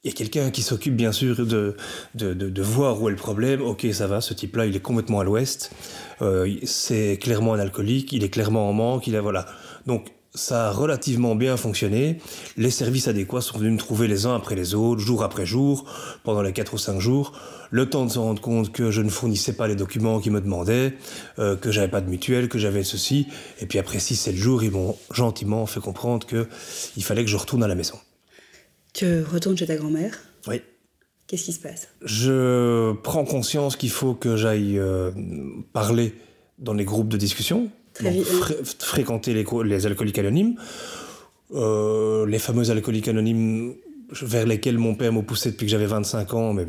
il 0.07 0.11
y 0.11 0.13
a 0.13 0.15
quelqu'un 0.15 0.51
qui 0.51 0.61
s'occupe 0.61 0.95
bien 0.95 1.11
sûr 1.11 1.45
de, 1.45 1.75
de, 2.15 2.61
voir 2.61 3.01
où 3.01 3.09
est 3.09 3.11
le 3.11 3.17
problème. 3.17 3.61
Ok, 3.61 3.85
ça 3.91 4.07
va, 4.07 4.21
ce 4.21 4.33
type-là, 4.33 4.65
il 4.65 4.73
est 4.73 4.79
complètement 4.79 5.19
à 5.19 5.25
l'ouest. 5.25 5.69
Euh, 6.21 6.49
c'est 6.63 7.19
clairement 7.21 7.55
un 7.55 7.59
alcoolique, 7.59 8.13
il 8.13 8.23
est 8.23 8.29
clairement 8.29 8.69
en 8.69 8.73
manque. 8.73 9.05
Il 9.07 9.17
a, 9.17 9.21
voilà. 9.21 9.45
Donc 9.85 10.13
ça 10.33 10.67
a 10.67 10.71
relativement 10.71 11.35
bien 11.35 11.57
fonctionné. 11.57 12.19
Les 12.55 12.69
services 12.69 13.09
adéquats 13.09 13.41
sont 13.41 13.57
venus 13.57 13.73
me 13.73 13.77
trouver 13.77 14.07
les 14.07 14.25
uns 14.25 14.33
après 14.33 14.55
les 14.55 14.75
autres, 14.75 15.01
jour 15.01 15.23
après 15.23 15.45
jour, 15.45 15.83
pendant 16.23 16.41
les 16.41 16.53
4 16.53 16.75
ou 16.75 16.77
5 16.77 17.01
jours. 17.01 17.33
Le 17.69 17.89
temps 17.89 18.05
de 18.05 18.11
se 18.11 18.19
rendre 18.19 18.41
compte 18.41 18.71
que 18.71 18.91
je 18.91 19.01
ne 19.01 19.09
fournissais 19.09 19.57
pas 19.57 19.67
les 19.67 19.75
documents 19.75 20.21
qu'ils 20.21 20.31
me 20.31 20.39
demandaient, 20.39 20.93
euh, 21.37 21.57
que 21.57 21.69
j'avais 21.69 21.89
pas 21.89 21.99
de 21.99 22.09
mutuelle, 22.09 22.47
que 22.47 22.59
j'avais 22.59 22.85
ceci. 22.85 23.27
Et 23.59 23.65
puis 23.65 23.77
après 23.77 23.97
6-7 23.97 24.35
jours, 24.35 24.63
ils 24.63 24.71
m'ont 24.71 24.95
gentiment 25.11 25.65
fait 25.65 25.81
comprendre 25.81 26.25
qu'il 26.25 27.03
fallait 27.03 27.25
que 27.25 27.29
je 27.29 27.35
retourne 27.35 27.61
à 27.61 27.67
la 27.67 27.75
maison. 27.75 27.97
Tu 28.97 29.21
retournes 29.21 29.55
chez 29.55 29.67
ta 29.67 29.75
grand-mère 29.75 30.17
Oui. 30.47 30.59
Qu'est-ce 31.27 31.43
qui 31.43 31.53
se 31.53 31.59
passe? 31.59 31.87
Je 32.01 32.93
prends 33.03 33.25
conscience 33.25 33.75
qu'il 33.75 33.91
faut 33.91 34.15
que 34.15 34.35
j'aille 34.37 34.79
euh, 34.79 35.11
parler 35.71 36.15
dans 36.57 36.73
les 36.73 36.83
groupes 36.83 37.07
de 37.07 37.17
discussion, 37.17 37.69
fréquenter 38.79 39.35
les, 39.35 39.45
les, 39.65 39.85
alcooliques 39.85 40.17
anonymes, 40.17 40.55
euh, 41.53 42.25
les 42.25 42.39
fameux 42.39 42.71
alcooliques 42.71 43.07
anonymes 43.07 43.75
vers 44.19 44.47
lesquels 44.47 44.79
mon 44.79 44.95
père 44.95 45.13
m'a 45.13 45.21
poussé 45.21 45.51
depuis 45.51 45.67
que 45.67 45.71
j'avais 45.71 45.85
25 45.85 46.33
ans, 46.33 46.53
mais 46.53 46.65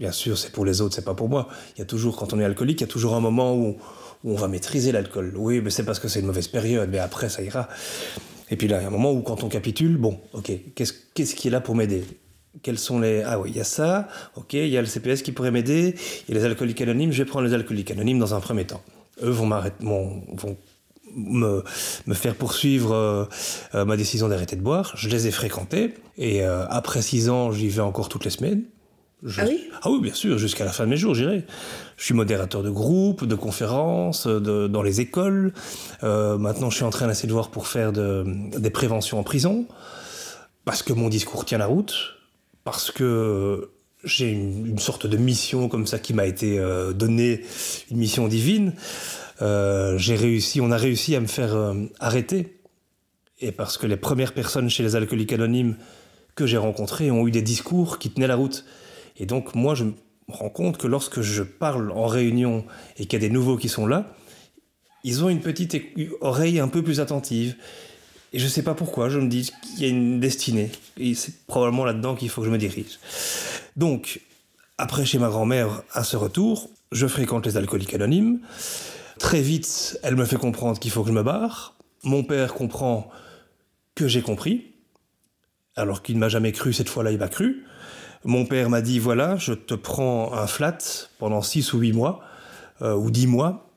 bien 0.00 0.10
sûr, 0.10 0.36
c'est 0.38 0.50
pour 0.50 0.64
les 0.64 0.80
autres, 0.80 0.96
c'est 0.96 1.04
pas 1.04 1.14
pour 1.14 1.28
moi. 1.28 1.46
Il 1.76 1.78
y 1.78 1.82
a 1.82 1.86
toujours, 1.86 2.16
quand 2.16 2.32
on 2.32 2.40
est 2.40 2.44
alcoolique, 2.44 2.80
il 2.80 2.84
y 2.84 2.90
a 2.90 2.92
toujours 2.92 3.14
un 3.14 3.20
moment 3.20 3.54
où, 3.54 3.76
où 4.24 4.32
on 4.32 4.36
va 4.36 4.48
maîtriser 4.48 4.90
l'alcool. 4.90 5.34
Oui, 5.36 5.60
mais 5.60 5.70
c'est 5.70 5.84
parce 5.84 6.00
que 6.00 6.08
c'est 6.08 6.18
une 6.18 6.26
mauvaise 6.26 6.48
période, 6.48 6.88
mais 6.90 6.98
après, 6.98 7.28
ça 7.28 7.42
ira. 7.42 7.68
Et 8.50 8.56
puis 8.56 8.68
là, 8.68 8.78
il 8.80 8.82
y 8.82 8.84
a 8.84 8.88
un 8.88 8.92
moment 8.92 9.12
où 9.12 9.22
quand 9.22 9.44
on 9.44 9.48
capitule, 9.48 9.96
bon, 9.96 10.20
ok, 10.32 10.50
qu'est-ce 10.74 11.34
qui 11.34 11.48
est 11.48 11.50
là 11.50 11.60
pour 11.60 11.76
m'aider? 11.76 12.04
Quels 12.62 12.78
sont 12.78 12.98
les... 12.98 13.22
Ah 13.22 13.38
oui, 13.38 13.50
il 13.52 13.56
y 13.56 13.60
a 13.60 13.64
ça, 13.64 14.08
ok, 14.34 14.54
il 14.54 14.68
y 14.68 14.76
a 14.76 14.80
le 14.80 14.88
CPS 14.88 15.22
qui 15.22 15.30
pourrait 15.30 15.52
m'aider, 15.52 15.94
il 16.28 16.34
y 16.34 16.36
a 16.36 16.40
les 16.40 16.46
alcooliques 16.46 16.80
anonymes, 16.80 17.12
je 17.12 17.22
vais 17.22 17.28
prendre 17.28 17.46
les 17.46 17.54
alcooliques 17.54 17.92
anonymes 17.92 18.18
dans 18.18 18.34
un 18.34 18.40
premier 18.40 18.64
temps. 18.64 18.82
Eux 19.22 19.30
vont, 19.30 19.48
vont, 19.80 20.24
vont 20.34 20.56
me, 21.14 21.62
faire 22.14 22.34
poursuivre 22.34 22.92
euh, 22.92 23.24
euh, 23.74 23.84
ma 23.84 23.96
décision 23.96 24.28
d'arrêter 24.28 24.56
de 24.56 24.62
boire. 24.62 24.92
Je 24.96 25.08
les 25.08 25.28
ai 25.28 25.30
fréquentés, 25.30 25.94
et 26.18 26.42
euh, 26.42 26.66
après 26.68 27.02
six 27.02 27.28
ans, 27.30 27.52
j'y 27.52 27.68
vais 27.68 27.82
encore 27.82 28.08
toutes 28.08 28.24
les 28.24 28.30
semaines. 28.30 28.64
Ah 29.38 29.44
oui 29.46 29.68
Ah 29.82 29.90
oui, 29.90 30.00
bien 30.00 30.14
sûr, 30.14 30.38
jusqu'à 30.38 30.64
la 30.64 30.72
fin 30.72 30.84
de 30.84 30.90
mes 30.90 30.96
jours, 30.96 31.14
j'irai. 31.14 31.44
Je 31.96 32.04
suis 32.04 32.14
modérateur 32.14 32.62
de 32.62 32.70
groupes, 32.70 33.24
de 33.24 33.34
conférences, 33.34 34.26
de, 34.26 34.66
dans 34.66 34.82
les 34.82 35.00
écoles. 35.00 35.52
Euh, 36.02 36.38
maintenant, 36.38 36.70
je 36.70 36.76
suis 36.76 36.84
en 36.84 36.90
train 36.90 37.06
d'essayer 37.06 37.28
de 37.28 37.32
voir 37.32 37.50
pour 37.50 37.66
faire 37.66 37.92
de, 37.92 38.24
des 38.58 38.70
préventions 38.70 39.18
en 39.18 39.22
prison, 39.22 39.66
parce 40.64 40.82
que 40.82 40.92
mon 40.92 41.08
discours 41.08 41.44
tient 41.44 41.58
la 41.58 41.66
route, 41.66 42.16
parce 42.64 42.90
que 42.90 43.70
j'ai 44.04 44.30
une, 44.30 44.66
une, 44.66 44.78
sorte 44.78 45.06
de 45.06 45.16
mission 45.18 45.68
comme 45.68 45.86
ça 45.86 45.98
qui 45.98 46.14
m'a 46.14 46.24
été 46.24 46.58
euh, 46.58 46.92
donnée, 46.92 47.42
une 47.90 47.98
mission 47.98 48.26
divine. 48.28 48.72
Euh, 49.42 49.98
j'ai 49.98 50.16
réussi, 50.16 50.60
on 50.62 50.70
a 50.70 50.76
réussi 50.78 51.14
à 51.14 51.20
me 51.20 51.26
faire 51.26 51.74
arrêter, 51.98 52.60
et 53.40 53.52
parce 53.52 53.76
que 53.76 53.86
les 53.86 53.96
premières 53.96 54.32
personnes 54.32 54.70
chez 54.70 54.82
les 54.82 54.96
alcooliques 54.96 55.32
anonymes 55.32 55.76
que 56.34 56.46
j'ai 56.46 56.56
rencontrées 56.56 57.10
ont 57.10 57.26
eu 57.26 57.30
des 57.30 57.42
discours 57.42 57.98
qui 57.98 58.10
tenaient 58.10 58.26
la 58.26 58.36
route. 58.36 58.64
Et 59.20 59.26
donc 59.26 59.54
moi, 59.54 59.76
je 59.76 59.84
me 59.84 59.92
rends 60.28 60.48
compte 60.48 60.78
que 60.78 60.88
lorsque 60.88 61.20
je 61.20 61.42
parle 61.44 61.92
en 61.92 62.06
réunion 62.06 62.64
et 62.96 63.04
qu'il 63.04 63.22
y 63.22 63.24
a 63.24 63.28
des 63.28 63.32
nouveaux 63.32 63.56
qui 63.56 63.68
sont 63.68 63.86
là, 63.86 64.12
ils 65.04 65.22
ont 65.22 65.28
une 65.28 65.40
petite 65.40 65.76
oreille 66.20 66.58
un 66.58 66.68
peu 66.68 66.82
plus 66.82 67.00
attentive. 67.00 67.54
Et 68.32 68.38
je 68.38 68.44
ne 68.44 68.50
sais 68.50 68.62
pas 68.62 68.74
pourquoi, 68.74 69.08
je 69.08 69.18
me 69.18 69.28
dis 69.28 69.50
qu'il 69.62 69.82
y 69.82 69.84
a 69.84 69.88
une 69.88 70.20
destinée. 70.20 70.70
Et 70.96 71.14
c'est 71.14 71.46
probablement 71.46 71.84
là-dedans 71.84 72.14
qu'il 72.14 72.28
faut 72.28 72.40
que 72.40 72.46
je 72.46 72.52
me 72.52 72.58
dirige. 72.58 72.98
Donc, 73.76 74.20
après 74.78 75.04
chez 75.04 75.18
ma 75.18 75.28
grand-mère, 75.28 75.82
à 75.92 76.02
ce 76.04 76.16
retour, 76.16 76.70
je 76.92 77.06
fréquente 77.06 77.46
les 77.46 77.56
alcooliques 77.56 77.94
anonymes. 77.94 78.40
Très 79.18 79.42
vite, 79.42 79.98
elle 80.02 80.16
me 80.16 80.24
fait 80.24 80.36
comprendre 80.36 80.78
qu'il 80.78 80.90
faut 80.90 81.02
que 81.02 81.08
je 81.08 81.14
me 81.14 81.22
barre. 81.22 81.74
Mon 82.04 82.22
père 82.22 82.54
comprend 82.54 83.10
que 83.94 84.08
j'ai 84.08 84.22
compris. 84.22 84.66
Alors 85.76 86.02
qu'il 86.02 86.14
ne 86.14 86.20
m'a 86.20 86.28
jamais 86.28 86.52
cru, 86.52 86.72
cette 86.72 86.88
fois-là, 86.88 87.12
il 87.12 87.18
m'a 87.18 87.28
cru. 87.28 87.64
Mon 88.24 88.44
père 88.44 88.68
m'a 88.68 88.82
dit 88.82 88.98
voilà, 88.98 89.36
je 89.36 89.54
te 89.54 89.74
prends 89.74 90.32
un 90.34 90.46
flat 90.46 90.78
pendant 91.18 91.40
6 91.40 91.72
ou 91.72 91.78
8 91.78 91.92
mois, 91.92 92.20
euh, 92.82 92.94
ou 92.94 93.10
10 93.10 93.26
mois, 93.26 93.70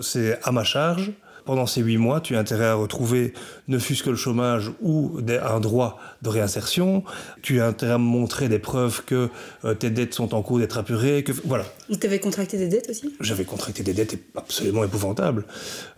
c'est 0.00 0.38
à 0.44 0.52
ma 0.52 0.64
charge. 0.64 1.12
Pendant 1.44 1.66
ces 1.66 1.80
8 1.80 1.96
mois, 1.96 2.20
tu 2.20 2.36
as 2.36 2.40
intérêt 2.40 2.66
à 2.66 2.74
retrouver 2.74 3.32
ne 3.68 3.78
fût-ce 3.78 4.02
que 4.02 4.10
le 4.10 4.16
chômage 4.16 4.70
ou 4.82 5.18
un 5.42 5.60
droit 5.60 5.98
de 6.20 6.28
réinsertion. 6.28 7.04
Tu 7.40 7.62
as 7.62 7.66
intérêt 7.66 7.92
à 7.92 7.98
me 7.98 8.04
montrer 8.04 8.50
des 8.50 8.58
preuves 8.58 9.02
que 9.06 9.30
euh, 9.64 9.72
tes 9.72 9.88
dettes 9.88 10.12
sont 10.12 10.34
en 10.34 10.42
cours 10.42 10.58
d'être 10.58 10.76
apurées. 10.76 11.24
Que, 11.24 11.32
voilà. 11.46 11.64
Tu 11.88 12.06
avais 12.06 12.18
contracté 12.18 12.58
des 12.58 12.68
dettes 12.68 12.90
aussi? 12.90 13.14
J'avais 13.20 13.44
contracté 13.46 13.82
des 13.82 13.94
dettes 13.94 14.18
absolument 14.36 14.84
épouvantables. 14.84 15.46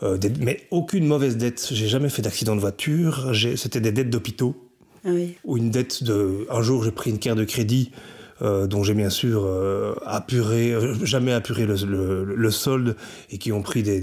Euh, 0.05 0.17
mais 0.39 0.69
aucune 0.71 1.05
mauvaise 1.09 1.37
dette. 1.37 1.67
J'ai 1.73 1.89
jamais 1.89 2.11
fait 2.11 2.23
d'accident 2.23 2.55
de 2.55 2.61
voiture. 2.61 3.33
C'était 3.57 3.81
des 3.81 3.91
dettes 3.91 4.11
d'hôpitaux 4.11 4.70
ah 5.05 5.11
ou 5.45 5.57
une 5.57 5.71
dette 5.71 6.03
de. 6.03 6.47
Un 6.51 6.63
jour, 6.63 6.85
j'ai 6.85 6.91
pris 6.91 7.11
une 7.11 7.19
carte 7.19 7.39
de 7.39 7.45
crédit 7.45 7.91
euh, 8.43 8.67
dont 8.67 8.83
j'ai 8.83 8.95
bien 8.95 9.11
sûr 9.11 9.45
euh, 9.45 9.95
apuré, 10.07 10.73
euh, 10.73 10.95
jamais 11.05 11.33
apuré 11.33 11.67
le, 11.67 12.25
le, 12.25 12.51
solde 12.51 12.97
et 13.31 13.37
qui 13.37 13.53
ont 13.53 13.61
pris 13.61 13.83
des, 13.83 14.01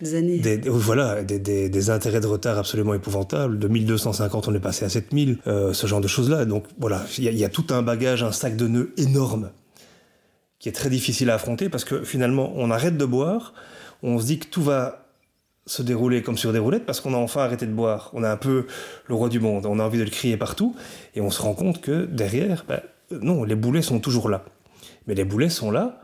des, 0.00 0.14
années. 0.14 0.38
Des, 0.40 0.58
voilà, 0.68 1.22
des, 1.22 1.38
des, 1.38 1.90
intérêts 1.90 2.20
de 2.20 2.26
retard 2.26 2.58
absolument 2.58 2.92
épouvantables. 2.92 3.58
De 3.58 3.66
1250, 3.66 4.48
on 4.48 4.54
est 4.54 4.60
passé 4.60 4.84
à 4.84 4.90
7000, 4.90 5.38
ce 5.46 5.86
genre 5.86 6.02
de 6.02 6.08
choses-là. 6.08 6.44
Donc 6.44 6.64
voilà, 6.78 7.02
il 7.16 7.24
y, 7.24 7.38
y, 7.38 7.44
a 7.44 7.48
tout 7.48 7.64
un 7.70 7.80
bagage, 7.80 8.22
un 8.22 8.32
sac 8.32 8.56
de 8.56 8.68
nœuds 8.68 8.92
énorme 8.98 9.50
qui 10.58 10.68
est 10.68 10.72
très 10.72 10.90
difficile 10.90 11.30
à 11.30 11.34
affronter 11.34 11.70
parce 11.70 11.84
que 11.84 12.02
finalement, 12.02 12.52
on 12.56 12.70
arrête 12.70 12.98
de 12.98 13.04
boire, 13.06 13.54
on 14.02 14.18
se 14.18 14.26
dit 14.26 14.38
que 14.38 14.48
tout 14.48 14.62
va 14.62 15.07
se 15.68 15.82
dérouler 15.82 16.22
comme 16.22 16.38
sur 16.38 16.52
des 16.52 16.58
roulettes 16.58 16.86
parce 16.86 17.00
qu'on 17.00 17.14
a 17.14 17.18
enfin 17.18 17.42
arrêté 17.42 17.66
de 17.66 17.72
boire. 17.72 18.10
On 18.14 18.22
a 18.22 18.30
un 18.30 18.36
peu 18.36 18.66
le 19.06 19.14
roi 19.14 19.28
du 19.28 19.40
monde, 19.40 19.66
on 19.66 19.78
a 19.78 19.84
envie 19.84 19.98
de 19.98 20.04
le 20.04 20.10
crier 20.10 20.36
partout 20.36 20.74
et 21.14 21.20
on 21.20 21.30
se 21.30 21.42
rend 21.42 21.54
compte 21.54 21.80
que 21.80 22.06
derrière, 22.06 22.64
ben, 22.66 22.80
non, 23.10 23.44
les 23.44 23.54
boulets 23.54 23.82
sont 23.82 24.00
toujours 24.00 24.28
là. 24.28 24.44
Mais 25.06 25.14
les 25.14 25.24
boulets 25.24 25.48
sont 25.48 25.70
là, 25.70 26.00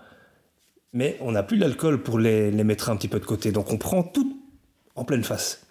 mais 0.93 1.17
on 1.21 1.33
n'a 1.33 1.43
plus 1.43 1.57
l'alcool 1.57 2.03
pour 2.03 2.19
les, 2.19 2.51
mettre 2.53 2.91
un 2.91 2.97
petit 2.97 3.09
peu 3.09 3.21
de 3.21 3.25
côté. 3.25 3.53
Donc 3.53 3.73
on 3.73 3.79
prend 3.79 4.03
tout 4.03 4.41
en 4.95 5.05
pleine 5.05 5.25
face. 5.25 5.67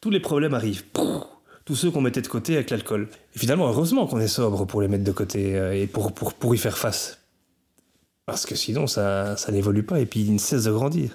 Tous 0.00 0.10
les 0.10 0.20
problèmes 0.20 0.54
arrivent. 0.54 0.84
Tous 1.64 1.74
ceux 1.74 1.90
qu'on 1.90 2.00
mettait 2.00 2.22
de 2.22 2.28
côté 2.28 2.54
avec 2.54 2.70
l'alcool. 2.70 3.08
Et 3.34 3.38
finalement, 3.38 3.68
heureusement 3.68 4.06
qu'on 4.06 4.20
est 4.20 4.28
sobre 4.28 4.64
pour 4.64 4.80
les 4.80 4.88
mettre 4.88 5.04
de 5.04 5.12
côté 5.12 5.56
euh, 5.56 5.74
et 5.74 5.86
pour, 5.86 6.12
pour, 6.12 6.32
pour 6.32 6.54
y 6.54 6.58
faire 6.58 6.78
face. 6.78 7.18
Parce 8.24 8.46
que 8.46 8.54
sinon, 8.54 8.86
ça, 8.86 9.36
ça 9.36 9.52
n'évolue 9.52 9.82
pas 9.82 10.00
et 10.00 10.06
puis 10.06 10.20
il 10.20 10.32
ne 10.32 10.38
cesse 10.38 10.64
de 10.64 10.72
grandir. 10.72 11.10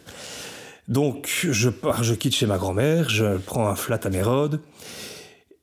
Donc 0.88 1.48
je 1.50 1.70
pars, 1.70 2.04
je 2.04 2.14
quitte 2.14 2.36
chez 2.36 2.46
ma 2.46 2.58
grand-mère, 2.58 3.10
je 3.10 3.38
prends 3.38 3.68
un 3.68 3.76
flat 3.76 4.00
à 4.04 4.10
Mérode. 4.10 4.60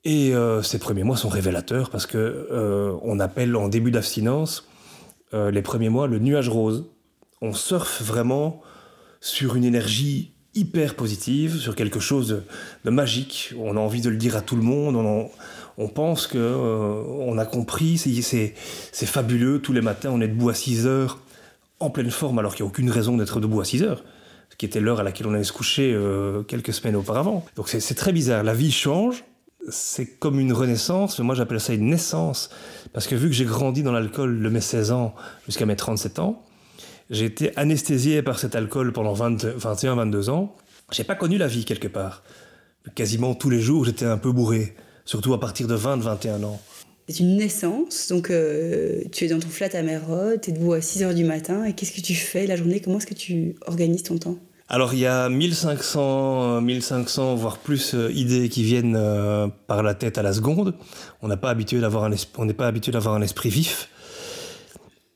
Et 0.05 0.35
euh, 0.35 0.63
ces 0.63 0.79
premiers 0.79 1.05
mois 1.05 1.17
sont 1.17 1.29
révélateurs 1.29 1.91
parce 1.91 2.07
que 2.07 2.17
euh, 2.51 2.97
on 3.03 3.21
appelle 3.21 3.55
en 3.55 3.69
début 3.69 3.91
d'abstinence 3.91 4.67
euh, 5.35 5.51
les 5.51 5.61
premiers 5.61 5.91
mois 5.91 6.07
le 6.07 6.19
nuage 6.19 6.49
rose. 6.49 6.87
On 7.43 7.53
surfe 7.53 8.03
vraiment 8.03 8.63
sur 9.21 9.57
une 9.57 9.65
énergie 9.65 10.33
hyper 10.55 10.95
positive, 10.95 11.59
sur 11.59 11.77
quelque 11.77 12.01
chose 12.01 12.45
de, 12.85 12.91
magique. 12.91 13.55
On 13.59 13.77
a 13.77 13.81
envie 13.81 14.01
de 14.01 14.09
le 14.09 14.17
dire 14.17 14.37
à 14.37 14.41
tout 14.41 14.57
le 14.57 14.63
monde. 14.63 14.97
On, 15.77 15.89
pense 15.89 16.27
que 16.27 16.39
on 16.39 17.39
a 17.39 17.47
compris. 17.47 17.99
C'est 17.99 19.07
fabuleux. 19.07 19.61
Tous 19.61 19.73
les 19.73 19.81
matins, 19.81 20.11
on 20.13 20.21
est 20.21 20.29
debout 20.29 20.49
à 20.49 20.55
6 20.55 20.87
heures 20.87 21.19
en 21.79 21.91
pleine 21.91 22.11
forme 22.11 22.39
alors 22.39 22.55
qu'il 22.55 22.65
n'y 22.65 22.69
a 22.69 22.71
aucune 22.71 22.91
raison 22.91 23.17
d'être 23.17 23.41
debout 23.41 23.61
à 23.61 23.65
6 23.65 23.83
heures 23.85 24.03
qui 24.61 24.67
était 24.67 24.81
l'heure 24.81 25.01
à 25.01 25.03
laquelle 25.03 25.27
on 25.27 25.33
allait 25.33 25.43
se 25.43 25.55
coucher 25.55 25.99
quelques 26.47 26.75
semaines 26.75 26.95
auparavant. 26.95 27.47
Donc 27.57 27.71
c'est 27.71 27.95
très 27.95 28.13
bizarre. 28.13 28.43
La 28.43 28.53
vie 28.53 28.71
change, 28.71 29.25
c'est 29.71 30.05
comme 30.05 30.39
une 30.39 30.53
renaissance, 30.53 31.19
moi 31.21 31.35
j'appelle 31.35 31.61
ça 31.61 31.73
une 31.73 31.89
naissance, 31.89 32.51
parce 32.93 33.07
que 33.07 33.15
vu 33.15 33.29
que 33.29 33.35
j'ai 33.35 33.47
grandi 33.47 33.83
dans 33.83 33.91
l'alcool 33.91 34.43
de 34.43 34.49
mes 34.51 34.61
16 34.61 34.91
ans 34.91 35.15
jusqu'à 35.47 35.65
mes 35.65 35.77
37 35.77 36.19
ans, 36.19 36.43
j'ai 37.09 37.25
été 37.25 37.57
anesthésié 37.57 38.21
par 38.21 38.39
cet 38.39 38.55
alcool 38.55 38.93
pendant 38.93 39.15
21-22 39.15 40.29
ans. 40.29 40.55
J'ai 40.93 41.05
pas 41.05 41.15
connu 41.15 41.39
la 41.39 41.47
vie 41.47 41.65
quelque 41.65 41.89
part. 41.89 42.23
Quasiment 42.95 43.35
tous 43.35 43.49
les 43.49 43.61
jours, 43.61 43.87
j'étais 43.87 44.05
un 44.05 44.19
peu 44.19 44.31
bourré, 44.31 44.75
surtout 45.07 45.33
à 45.33 45.41
partir 45.41 45.69
de 45.69 45.77
20-21 45.77 46.45
ans. 46.45 46.61
C'est 47.09 47.21
une 47.21 47.39
naissance, 47.39 48.09
donc 48.09 48.29
euh, 48.29 49.05
tu 49.11 49.25
es 49.25 49.29
dans 49.29 49.41
ton 49.41 49.49
flat 49.49 49.71
à 49.73 49.81
Mérode, 49.81 50.43
tu 50.43 50.51
es 50.51 50.53
debout 50.53 50.75
à 50.75 50.83
6 50.83 51.03
h 51.03 51.15
du 51.15 51.25
matin, 51.25 51.65
et 51.65 51.73
qu'est-ce 51.73 51.93
que 51.93 52.03
tu 52.03 52.15
fais 52.15 52.47
la 52.47 52.57
journée? 52.57 52.81
Comment 52.81 52.99
est-ce 52.99 53.07
que 53.07 53.15
tu 53.15 53.57
organises 53.67 54.03
ton 54.03 54.19
temps? 54.19 54.39
Alors 54.71 54.95
il 54.95 55.01
y 55.01 55.07
a 55.07 55.29
1500, 55.29 56.61
1500 56.61 57.35
voire 57.35 57.59
plus 57.59 57.95
euh, 57.95 58.11
idées 58.13 58.49
qui 58.49 58.63
viennent 58.63 58.95
euh, 58.97 59.49
par 59.67 59.83
la 59.83 59.95
tête 59.95 60.17
à 60.17 60.23
la 60.23 60.33
seconde. 60.33 60.75
On 61.23 61.29
n'est 61.29 61.37
pas 61.37 61.51
habitué 61.51 61.81
d'avoir 61.81 62.05
un, 62.05 62.13
un 62.13 63.23
esprit 63.23 63.49
vif 63.49 63.89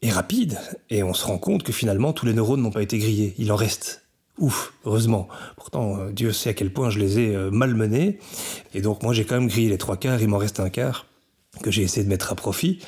et 0.03 0.11
rapide. 0.11 0.59
Et 0.91 1.05
on 1.05 1.15
se 1.15 1.25
rend 1.25 1.39
compte 1.39 1.63
que 1.63 1.71
finalement 1.71 2.13
tous 2.13 2.27
les 2.27 2.35
neurones 2.35 2.63
n'ont 2.63 2.73
pas 2.73 2.83
été 2.83 2.99
grillés. 2.99 3.35
Il 3.39 3.53
en 3.53 3.57
reste. 3.57 4.03
Ouf, 4.39 4.73
heureusement. 4.85 5.29
Pourtant, 5.57 5.99
euh, 5.99 6.11
Dieu 6.11 6.33
sait 6.33 6.51
à 6.51 6.55
quel 6.55 6.73
point 6.73 6.91
je 6.91 6.99
les 6.99 7.21
ai 7.21 7.37
malmenés. 7.53 8.19
Et 8.75 8.81
donc 8.81 9.05
moi 9.05 9.15
j'ai 9.15 9.25
quand 9.25 9.37
même 9.37 9.49
grillé 9.49 9.69
les 9.69 9.79
trois 9.79 9.97
quarts, 9.97 10.21
il 10.21 10.29
m'en 10.29 10.39
reste 10.39 10.59
un 10.59 10.69
quart 10.69 11.07
que 11.63 11.71
j'ai 11.71 11.83
essayé 11.83 12.03
de 12.03 12.09
mettre 12.11 12.33
à 12.33 12.35
profit. 12.35 12.81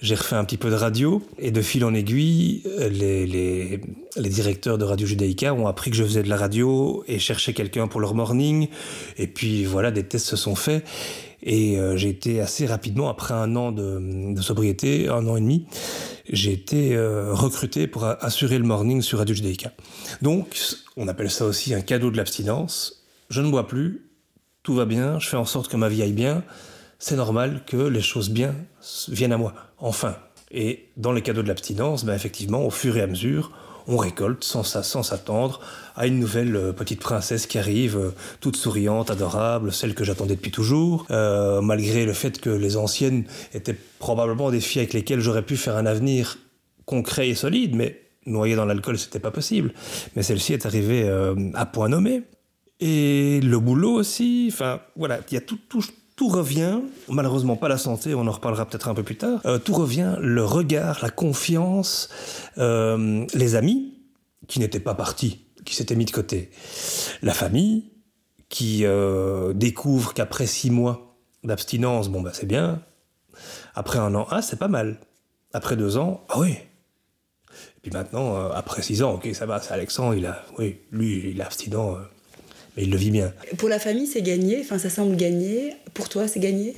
J'ai 0.00 0.14
refait 0.14 0.36
un 0.36 0.44
petit 0.44 0.56
peu 0.56 0.70
de 0.70 0.76
radio 0.76 1.22
et 1.38 1.50
de 1.50 1.60
fil 1.60 1.84
en 1.84 1.92
aiguille, 1.92 2.62
les, 2.90 3.26
les, 3.26 4.28
directeurs 4.28 4.78
de 4.78 4.84
Radio 4.84 5.06
Judaïka 5.06 5.52
ont 5.54 5.66
appris 5.66 5.90
que 5.90 5.96
je 5.96 6.04
faisais 6.04 6.22
de 6.22 6.28
la 6.28 6.36
radio 6.36 7.02
et 7.08 7.18
cherchaient 7.18 7.52
quelqu'un 7.52 7.88
pour 7.88 8.00
leur 8.00 8.14
morning. 8.14 8.68
Et 9.16 9.26
puis 9.26 9.64
voilà, 9.64 9.90
des 9.90 10.04
tests 10.04 10.26
se 10.26 10.36
sont 10.36 10.54
faits. 10.54 10.86
Et 11.42 11.78
euh, 11.78 11.96
j'ai 11.96 12.10
été 12.10 12.40
assez 12.40 12.66
rapidement, 12.66 13.08
après 13.08 13.34
un 13.34 13.56
an 13.56 13.72
de, 13.72 14.32
de, 14.34 14.40
sobriété, 14.40 15.08
un 15.08 15.26
an 15.26 15.36
et 15.36 15.40
demi, 15.40 15.66
j'ai 16.28 16.52
été 16.52 16.94
euh, 16.94 17.32
recruté 17.32 17.86
pour 17.86 18.04
assurer 18.04 18.58
le 18.58 18.64
morning 18.64 19.02
sur 19.02 19.18
Radio 19.18 19.34
Judaïka. 19.34 19.72
Donc, 20.22 20.58
on 20.96 21.08
appelle 21.08 21.30
ça 21.30 21.44
aussi 21.44 21.74
un 21.74 21.80
cadeau 21.80 22.10
de 22.10 22.16
l'abstinence. 22.16 23.04
Je 23.30 23.40
ne 23.40 23.50
bois 23.50 23.66
plus, 23.66 24.10
tout 24.62 24.74
va 24.74 24.84
bien, 24.84 25.18
je 25.18 25.28
fais 25.28 25.36
en 25.36 25.44
sorte 25.44 25.68
que 25.68 25.76
ma 25.76 25.88
vie 25.88 26.02
aille 26.02 26.12
bien 26.12 26.44
c'est 26.98 27.16
normal 27.16 27.62
que 27.64 27.76
les 27.76 28.00
choses 28.00 28.30
bien 28.30 28.54
viennent 29.08 29.32
à 29.32 29.38
moi, 29.38 29.54
enfin. 29.80 30.16
Et 30.50 30.86
dans 30.96 31.12
les 31.12 31.20
cadeaux 31.20 31.42
de 31.42 31.48
l'abstinence, 31.48 32.04
ben 32.04 32.14
effectivement, 32.14 32.64
au 32.64 32.70
fur 32.70 32.96
et 32.96 33.02
à 33.02 33.06
mesure, 33.06 33.52
on 33.88 33.96
récolte 33.96 34.44
sans, 34.44 34.62
s'attendre 34.62 35.60
à 35.96 36.06
une 36.06 36.18
nouvelle 36.18 36.54
euh, 36.54 36.72
petite 36.72 37.00
princesse 37.00 37.46
qui 37.46 37.58
arrive, 37.58 37.96
euh, 37.96 38.10
toute 38.40 38.56
souriante, 38.56 39.10
adorable, 39.10 39.72
celle 39.72 39.94
que 39.94 40.04
j'attendais 40.04 40.36
depuis 40.36 40.50
toujours, 40.50 41.06
euh, 41.10 41.62
malgré 41.62 42.04
le 42.04 42.12
fait 42.12 42.38
que 42.38 42.50
les 42.50 42.76
anciennes 42.76 43.24
étaient 43.54 43.76
probablement 43.98 44.50
des 44.50 44.60
filles 44.60 44.82
avec 44.82 44.92
lesquelles 44.92 45.20
j'aurais 45.20 45.42
pu 45.42 45.56
faire 45.56 45.76
un 45.76 45.86
avenir 45.86 46.38
concret 46.84 47.30
et 47.30 47.34
solide, 47.34 47.74
mais 47.74 48.02
noyé 48.26 48.54
dans 48.56 48.66
l'alcool, 48.66 48.98
c'était 48.98 49.20
pas 49.20 49.30
possible. 49.30 49.72
Mais 50.14 50.22
celle-ci 50.22 50.52
est 50.52 50.66
arrivée 50.66 51.08
à 51.54 51.66
point 51.66 51.88
nommé. 51.88 52.22
Et 52.80 53.40
le 53.40 53.58
boulot 53.58 53.94
aussi, 53.94 54.50
enfin 54.52 54.80
voilà, 54.96 55.20
il 55.30 55.34
y 55.34 55.36
a 55.36 55.40
tout, 55.40 55.58
tout 56.18 56.28
revient, 56.28 56.80
malheureusement 57.08 57.54
pas 57.54 57.68
la 57.68 57.78
santé, 57.78 58.12
on 58.12 58.26
en 58.26 58.32
reparlera 58.32 58.66
peut-être 58.66 58.88
un 58.88 58.94
peu 58.94 59.04
plus 59.04 59.16
tard, 59.16 59.40
euh, 59.46 59.58
tout 59.58 59.72
revient, 59.72 60.16
le 60.20 60.44
regard, 60.44 60.98
la 61.00 61.10
confiance, 61.10 62.08
euh, 62.58 63.24
les 63.34 63.54
amis 63.54 63.94
qui 64.48 64.58
n'étaient 64.58 64.80
pas 64.80 64.96
partis, 64.96 65.46
qui 65.64 65.76
s'étaient 65.76 65.94
mis 65.94 66.06
de 66.06 66.10
côté, 66.10 66.50
la 67.22 67.32
famille 67.32 67.92
qui 68.48 68.84
euh, 68.84 69.52
découvre 69.52 70.12
qu'après 70.12 70.48
six 70.48 70.72
mois 70.72 71.16
d'abstinence, 71.44 72.08
bon 72.08 72.20
bah 72.20 72.32
c'est 72.34 72.46
bien, 72.46 72.82
après 73.76 74.00
un 74.00 74.12
an, 74.16 74.26
ah 74.30 74.42
c'est 74.42 74.58
pas 74.58 74.66
mal, 74.66 74.98
après 75.52 75.76
deux 75.76 75.98
ans, 75.98 76.24
ah 76.30 76.40
oui, 76.40 76.50
et 76.50 77.80
puis 77.80 77.92
maintenant, 77.92 78.50
après 78.50 78.82
six 78.82 79.04
ans, 79.04 79.12
ok 79.12 79.28
ça 79.34 79.46
va, 79.46 79.60
c'est 79.60 79.72
Alexandre, 79.72 80.16
il 80.16 80.26
a, 80.26 80.44
oui, 80.58 80.80
lui 80.90 81.30
il 81.30 81.38
est 81.38 81.44
abstinent 81.44 81.96
il 82.82 82.90
le 82.90 82.96
vit 82.96 83.10
bien. 83.10 83.32
Pour 83.56 83.68
la 83.68 83.78
famille, 83.78 84.06
c'est 84.06 84.22
gagné, 84.22 84.60
enfin 84.60 84.78
ça 84.78 84.90
semble 84.90 85.16
gagné. 85.16 85.74
Pour 85.94 86.08
toi, 86.08 86.28
c'est 86.28 86.40
gagné? 86.40 86.76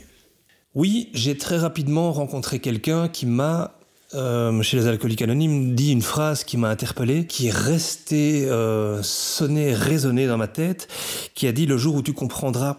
Oui, 0.74 1.08
j'ai 1.14 1.36
très 1.36 1.58
rapidement 1.58 2.12
rencontré 2.12 2.60
quelqu'un 2.60 3.08
qui 3.08 3.26
m'a, 3.26 3.78
euh, 4.14 4.62
chez 4.62 4.76
les 4.76 4.86
alcooliques 4.86 5.22
anonymes, 5.22 5.74
dit 5.74 5.92
une 5.92 6.02
phrase 6.02 6.44
qui 6.44 6.56
m'a 6.56 6.68
interpellé, 6.68 7.26
qui 7.26 7.48
est 7.48 7.54
restée 7.54 8.46
euh, 8.48 9.02
sonnée, 9.02 9.74
résonnée 9.74 10.26
dans 10.26 10.36
ma 10.36 10.48
tête, 10.48 10.88
qui 11.34 11.48
a 11.48 11.52
dit 11.52 11.66
le 11.66 11.76
jour 11.76 11.96
où 11.96 12.02
tu 12.02 12.12
comprendras 12.12 12.78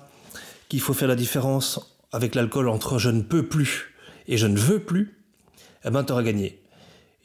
qu'il 0.69 0.79
faut 0.79 0.93
faire 0.93 1.09
la 1.09 1.15
différence 1.15 1.97
avec 2.13 2.33
l'alcool 2.33 2.69
entre 2.69 2.97
je 2.97 3.09
ne 3.09 3.21
peux 3.21 3.45
plus 3.45 3.93
et 4.27 4.37
je 4.37 4.47
ne 4.47 4.57
veux 4.57 4.79
plus, 4.79 5.17
eh 5.83 5.89
ben 5.89 6.03
t'auras 6.03 6.23
gagné. 6.23 6.59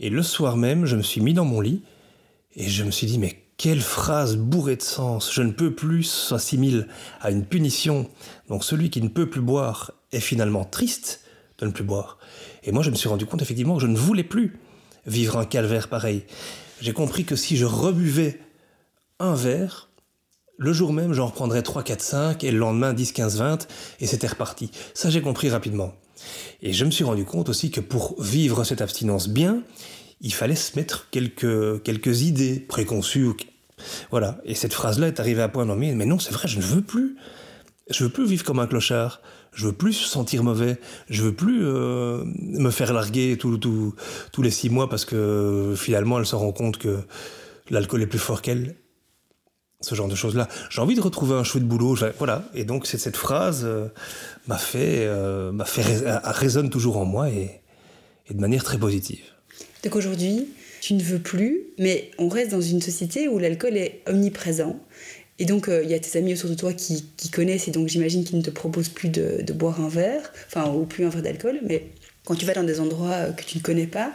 Et 0.01 0.11
le 0.11 0.23
soir 0.23 0.57
même, 0.57 0.85
je 0.85 0.97
me 0.97 1.03
suis 1.03 1.21
mis 1.21 1.33
dans 1.33 1.45
mon 1.45 1.61
lit 1.61 1.83
et 2.57 2.69
je 2.69 2.83
me 2.83 2.91
suis 2.91 3.07
dit 3.07 3.19
mais 3.19 3.46
quelle 3.57 3.81
phrase 3.81 4.37
bourrée 4.37 4.77
de 4.77 4.83
sens. 4.83 5.33
Je 5.33 5.43
ne 5.43 5.53
peux 5.53 5.75
plus 5.75 6.05
s'assimile 6.05 6.89
à 7.21 7.31
une 7.31 7.45
punition. 7.45 8.09
Donc 8.49 8.65
celui 8.65 8.91
qui 8.91 9.01
ne 9.03 9.09
peut 9.09 9.29
plus 9.29 9.41
boire 9.41 9.93
est 10.13 10.21
finalement 10.21 10.65
triste 10.65 11.21
de 11.59 11.67
ne 11.67 11.71
plus 11.71 11.85
boire. 11.85 12.19
Et 12.65 12.73
moi, 12.73 12.83
je 12.83 12.91
me 12.91 12.97
suis 12.97 13.09
rendu 13.09 13.27
compte 13.27 13.43
effectivement 13.43 13.77
que 13.77 13.83
je 13.83 13.87
ne 13.87 13.97
voulais 13.97 14.25
plus 14.25 14.59
vivre 15.07 15.39
un 15.39 15.45
calvaire 15.45 15.89
pareil. 15.89 16.25
J'ai 16.81 16.93
compris 16.93 17.25
que 17.25 17.37
si 17.37 17.57
je 17.57 17.65
rebuvais 17.65 18.41
un 19.19 19.35
verre, 19.35 19.89
le 20.59 20.73
jour 20.73 20.93
même, 20.93 21.13
j'en 21.13 21.27
reprendrais 21.27 21.63
3, 21.63 21.83
4, 21.83 22.01
5, 22.01 22.45
et 22.45 22.51
le 22.51 22.59
lendemain 22.59 22.93
10, 22.93 23.13
15, 23.13 23.39
20, 23.39 23.69
et 24.01 24.07
c'était 24.07 24.27
reparti. 24.27 24.71
Ça, 24.95 25.11
j'ai 25.11 25.23
compris 25.23 25.49
rapidement. 25.49 25.95
Et 26.63 26.73
je 26.73 26.85
me 26.85 26.91
suis 26.91 27.05
rendu 27.05 27.25
compte 27.25 27.49
aussi 27.49 27.71
que 27.71 27.81
pour 27.81 28.21
vivre 28.21 28.65
cette 28.65 28.81
abstinence 28.81 29.29
bien, 29.29 29.63
il 30.21 30.33
fallait 30.33 30.57
se 30.57 30.77
mettre 30.77 31.09
quelques, 31.11 31.83
quelques 31.83 32.23
idées 32.23 32.61
préconçues. 32.61 33.29
Voilà. 34.11 34.39
Et 34.45 34.55
cette 34.55 34.73
phrase-là 34.73 35.09
est 35.09 35.21
arrivée 35.21 35.43
à 35.43 35.49
point 35.49 35.65
nommé. 35.65 35.95
Mais 35.95 36.07
non, 36.07 36.19
c'est 36.19 36.33
vrai, 36.33 36.49
je 36.49 36.57
ne 36.57 36.63
veux 36.63 36.83
plus. 36.83 37.17
Je 37.91 38.05
veux 38.05 38.11
plus 38.11 38.27
vivre 38.27 38.45
comme 38.45 38.59
un 38.59 38.67
clochard. 38.67 39.21
Je 39.53 39.67
veux 39.67 39.73
plus 39.73 39.93
sentir 39.93 40.43
mauvais. 40.43 40.79
Je 41.09 41.23
veux 41.23 41.35
plus 41.35 41.65
euh, 41.65 42.25
me 42.25 42.71
faire 42.71 42.93
larguer 42.93 43.39
tous 43.39 44.43
les 44.43 44.51
six 44.51 44.71
mois 44.71 44.89
parce 44.89 45.05
que 45.05 45.75
finalement 45.77 46.19
elle 46.19 46.27
se 46.27 46.37
rend 46.37 46.53
compte 46.53 46.79
que 46.79 46.99
l'alcool 47.71 48.03
est 48.03 48.07
plus 48.07 48.19
fort 48.19 48.43
qu'elle. 48.43 48.77
Ce 49.83 49.95
genre 49.95 50.09
de 50.09 50.15
choses-là. 50.15 50.49
J'ai 50.71 50.81
envie 50.81 50.95
de 50.95 51.03
retrouver 51.03 51.35
un 51.35 51.45
chouette 51.45 51.65
boulot. 51.65 51.97
Voilà. 52.19 52.45
Et 52.55 52.65
donc 52.65 52.87
cette 52.87 53.17
phrase 53.17 53.63
euh, 53.65 53.89
m'a 54.47 54.59
fait, 54.59 55.07
euh, 55.07 55.53
m'a 55.53 55.67
fait 55.67 55.83
résonne 56.25 56.71
toujours 56.71 56.97
en 56.97 57.05
moi 57.05 57.29
et 57.29 57.63
de 58.31 58.41
manière 58.41 58.65
très 58.65 58.79
positive. 58.79 59.36
Donc 59.87 59.95
aujourd'hui, 59.95 60.49
tu 60.81 60.95
ne 60.95 61.01
veux 61.01 61.21
plus, 61.21 61.61
mais 61.79 62.11
on 62.19 62.29
reste 62.29 62.51
dans 62.51 62.61
une 62.61 62.83
société 62.83 63.29
où 63.29 63.39
l'alcool 63.39 63.77
est 63.77 64.01
omniprésent. 64.09 64.81
Et 65.39 65.45
donc, 65.45 65.69
euh, 65.69 65.85
il 65.85 65.89
y 65.89 65.95
a 65.95 66.01
tes 66.01 66.19
amis 66.19 66.35
autour 66.35 66.51
de 66.51 66.57
toi 66.57 66.73
qui, 66.73 67.05
connaissent, 67.31 67.69
et 67.69 67.71
donc 67.71 67.87
j'imagine 67.87 68.25
qu'ils 68.25 68.39
ne 68.39 68.43
te 68.43 68.51
proposent 68.51 68.89
plus 68.89 69.11
de, 69.11 69.45
boire 69.53 69.81
un 69.81 69.89
verre, 69.89 70.33
enfin, 70.49 70.73
ou 70.73 70.87
plus 70.87 71.05
un 71.05 71.09
verre 71.09 71.23
d'alcool. 71.23 71.61
Mais 71.63 71.85
quand 72.25 72.35
tu 72.35 72.45
vas 72.47 72.55
dans 72.55 72.65
des 72.65 72.81
endroits 72.81 73.13
euh, 73.13 73.31
que 73.31 73.45
tu 73.45 73.59
ne 73.59 73.63
connais 73.63 73.87
pas, 73.87 74.11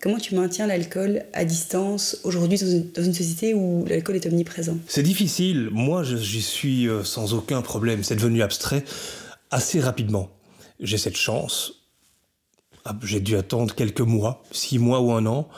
comment 0.00 0.18
tu 0.18 0.36
maintiens 0.36 0.68
l'alcool 0.68 1.24
à 1.32 1.44
distance 1.44 2.18
aujourd'hui 2.22 2.60
dans, 2.94 3.02
une, 3.02 3.12
société 3.12 3.52
où 3.52 3.84
l'alcool 3.88 4.14
est 4.14 4.26
omniprésent? 4.26 4.78
C'est 4.86 5.02
difficile. 5.02 5.70
Moi, 5.72 6.04
j'y 6.04 6.40
suis 6.40 6.86
euh, 6.86 7.02
sans 7.02 7.34
aucun 7.34 7.62
problème. 7.62 8.04
C'est 8.04 8.14
devenu 8.14 8.42
abstrait 8.42 8.84
assez 9.50 9.80
rapidement. 9.80 10.30
J'ai 10.78 10.98
cette 10.98 11.16
chance 11.16 11.75
j'ai 13.02 13.20
dû 13.20 13.36
attendre 13.36 13.74
quelques 13.74 14.00
mois, 14.00 14.42
six 14.50 14.78
mois 14.78 15.00
ou 15.00 15.12
un 15.12 15.26
an, 15.26 15.48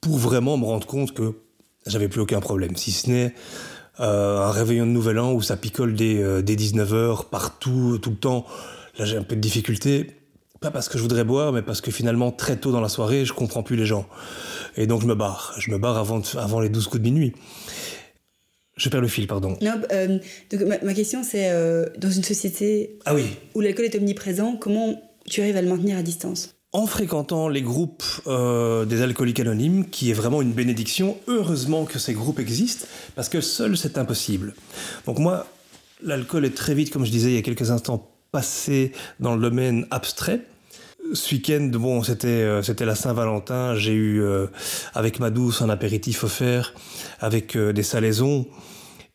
pour 0.00 0.16
vraiment 0.16 0.56
me 0.56 0.64
rendre 0.64 0.86
compte 0.86 1.12
que 1.12 1.34
j'avais 1.86 2.08
plus 2.08 2.20
aucun 2.20 2.40
problème. 2.40 2.76
Si 2.76 2.92
ce 2.92 3.10
n'est 3.10 3.34
euh, 4.00 4.38
un 4.38 4.50
réveillon 4.50 4.86
de 4.86 4.90
Nouvel 4.90 5.18
An 5.18 5.32
où 5.32 5.42
ça 5.42 5.56
picole 5.56 5.94
dès, 5.94 6.42
19h 6.42 6.92
euh, 6.92 7.14
partout, 7.30 7.98
tout 8.00 8.10
le 8.10 8.16
temps. 8.16 8.46
Là, 8.98 9.04
j'ai 9.04 9.16
un 9.16 9.22
peu 9.22 9.36
de 9.36 9.40
difficulté. 9.40 10.12
Pas 10.60 10.70
parce 10.70 10.88
que 10.88 10.98
je 10.98 11.02
voudrais 11.02 11.24
boire, 11.24 11.52
mais 11.52 11.62
parce 11.62 11.80
que 11.80 11.90
finalement, 11.90 12.32
très 12.32 12.56
tôt 12.56 12.72
dans 12.72 12.80
la 12.80 12.88
soirée, 12.88 13.24
je 13.24 13.32
comprends 13.32 13.62
plus 13.62 13.76
les 13.76 13.86
gens. 13.86 14.06
Et 14.76 14.86
donc, 14.86 15.02
je 15.02 15.06
me 15.06 15.14
barre. 15.14 15.54
Je 15.58 15.70
me 15.70 15.78
barre 15.78 15.96
avant, 15.96 16.20
avant 16.36 16.60
les 16.60 16.68
12 16.68 16.88
coups 16.88 17.02
de 17.02 17.08
minuit. 17.08 17.32
Je 18.78 18.88
perds 18.88 19.00
le 19.00 19.08
fil, 19.08 19.26
pardon. 19.26 19.56
Non, 19.60 19.80
euh, 19.92 20.18
donc 20.50 20.62
ma, 20.82 20.94
question 20.94 21.24
c'est, 21.24 21.50
euh, 21.50 21.86
dans 21.98 22.10
une 22.10 22.22
société 22.22 22.98
ah 23.04 23.14
oui. 23.14 23.26
où 23.54 23.60
l'alcool 23.60 23.86
est 23.86 23.96
omniprésent, 23.96 24.56
comment 24.56 25.00
tu 25.28 25.40
arrives 25.40 25.56
à 25.56 25.62
le 25.62 25.68
maintenir 25.68 25.96
à 25.96 26.02
distance 26.02 26.58
en 26.72 26.86
fréquentant 26.86 27.48
les 27.48 27.62
groupes 27.62 28.04
euh, 28.26 28.84
des 28.84 29.00
alcooliques 29.00 29.40
anonymes, 29.40 29.88
qui 29.88 30.10
est 30.10 30.14
vraiment 30.14 30.42
une 30.42 30.52
bénédiction, 30.52 31.16
heureusement 31.26 31.86
que 31.86 31.98
ces 31.98 32.12
groupes 32.12 32.38
existent, 32.38 32.86
parce 33.14 33.28
que 33.28 33.40
seul 33.40 33.76
c'est 33.76 33.96
impossible. 33.96 34.54
Donc 35.06 35.18
moi, 35.18 35.46
l'alcool 36.02 36.44
est 36.44 36.54
très 36.54 36.74
vite, 36.74 36.90
comme 36.90 37.06
je 37.06 37.10
disais 37.10 37.30
il 37.30 37.34
y 37.36 37.38
a 37.38 37.42
quelques 37.42 37.70
instants, 37.70 38.10
passé 38.32 38.92
dans 39.18 39.34
le 39.34 39.40
domaine 39.40 39.86
abstrait. 39.90 40.42
Ce 41.14 41.34
week-end, 41.34 41.70
bon, 41.72 42.02
c'était 42.02 42.26
euh, 42.28 42.62
la 42.80 42.94
Saint-Valentin. 42.94 43.74
J'ai 43.74 43.94
eu 43.94 44.20
euh, 44.20 44.48
avec 44.94 45.20
ma 45.20 45.30
douce 45.30 45.62
un 45.62 45.70
apéritif 45.70 46.22
offert 46.24 46.74
avec 47.20 47.56
des 47.56 47.82
salaisons. 47.82 48.46